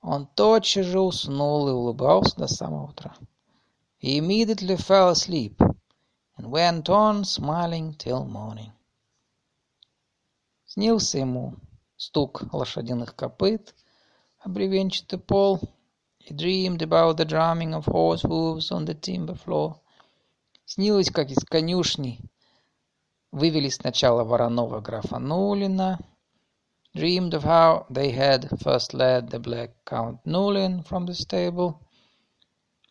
он 0.00 0.26
тотчас 0.34 0.86
же 0.86 1.00
уснул 1.00 1.68
и 1.68 1.72
улыбался 1.72 2.36
до 2.36 2.48
самого 2.48 2.90
утра. 2.90 3.16
He 3.98 4.18
immediately 4.18 4.76
fell 4.76 5.10
asleep 5.10 5.60
and 6.36 6.50
went 6.50 6.88
on 6.88 7.24
smiling 7.24 7.94
till 7.94 8.24
morning. 8.24 8.72
Снился 10.66 11.18
ему 11.18 11.54
стук 11.96 12.42
лошадиных 12.52 13.14
копыт, 13.14 13.74
обревенчатый 14.40 15.18
пол— 15.18 15.60
He 16.24 16.32
dreamed 16.32 16.82
about 16.82 17.16
the 17.16 17.24
drumming 17.24 17.74
of 17.74 17.86
horse 17.86 18.22
hoofs 18.22 18.70
on 18.70 18.84
the 18.84 18.94
timber 18.94 19.34
floor. 19.34 19.80
Снилось, 20.64 21.10
как 21.10 21.32
из 21.32 21.44
конюшни 21.44 22.20
вывели 23.32 23.68
сначала 23.68 24.22
вороного 24.22 24.80
графа 24.80 25.18
Нулина. 25.18 25.98
Dreamed 26.93 27.33
of 27.33 27.43
how 27.43 27.85
they 27.89 28.11
had 28.11 28.59
first 28.59 28.93
led 28.93 29.29
the 29.29 29.39
black 29.39 29.69
Count 29.85 30.23
Nulin 30.25 30.83
from 30.85 31.05
the 31.05 31.13
stable. 31.13 31.79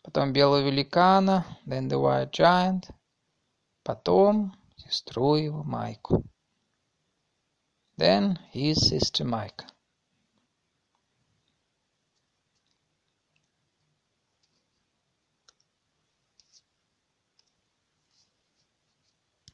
Потом 0.04 0.32
белого 0.32 0.62
великана, 0.62 1.44
then 1.66 1.88
the 1.88 1.98
white 1.98 2.32
giant. 2.32 2.88
Потом 3.84 4.52
сестру 4.78 5.36
его 5.36 5.62
Майку. 5.64 6.24
Then 7.98 8.38
his 8.50 8.88
sister 8.88 9.24
Micah. 9.24 9.66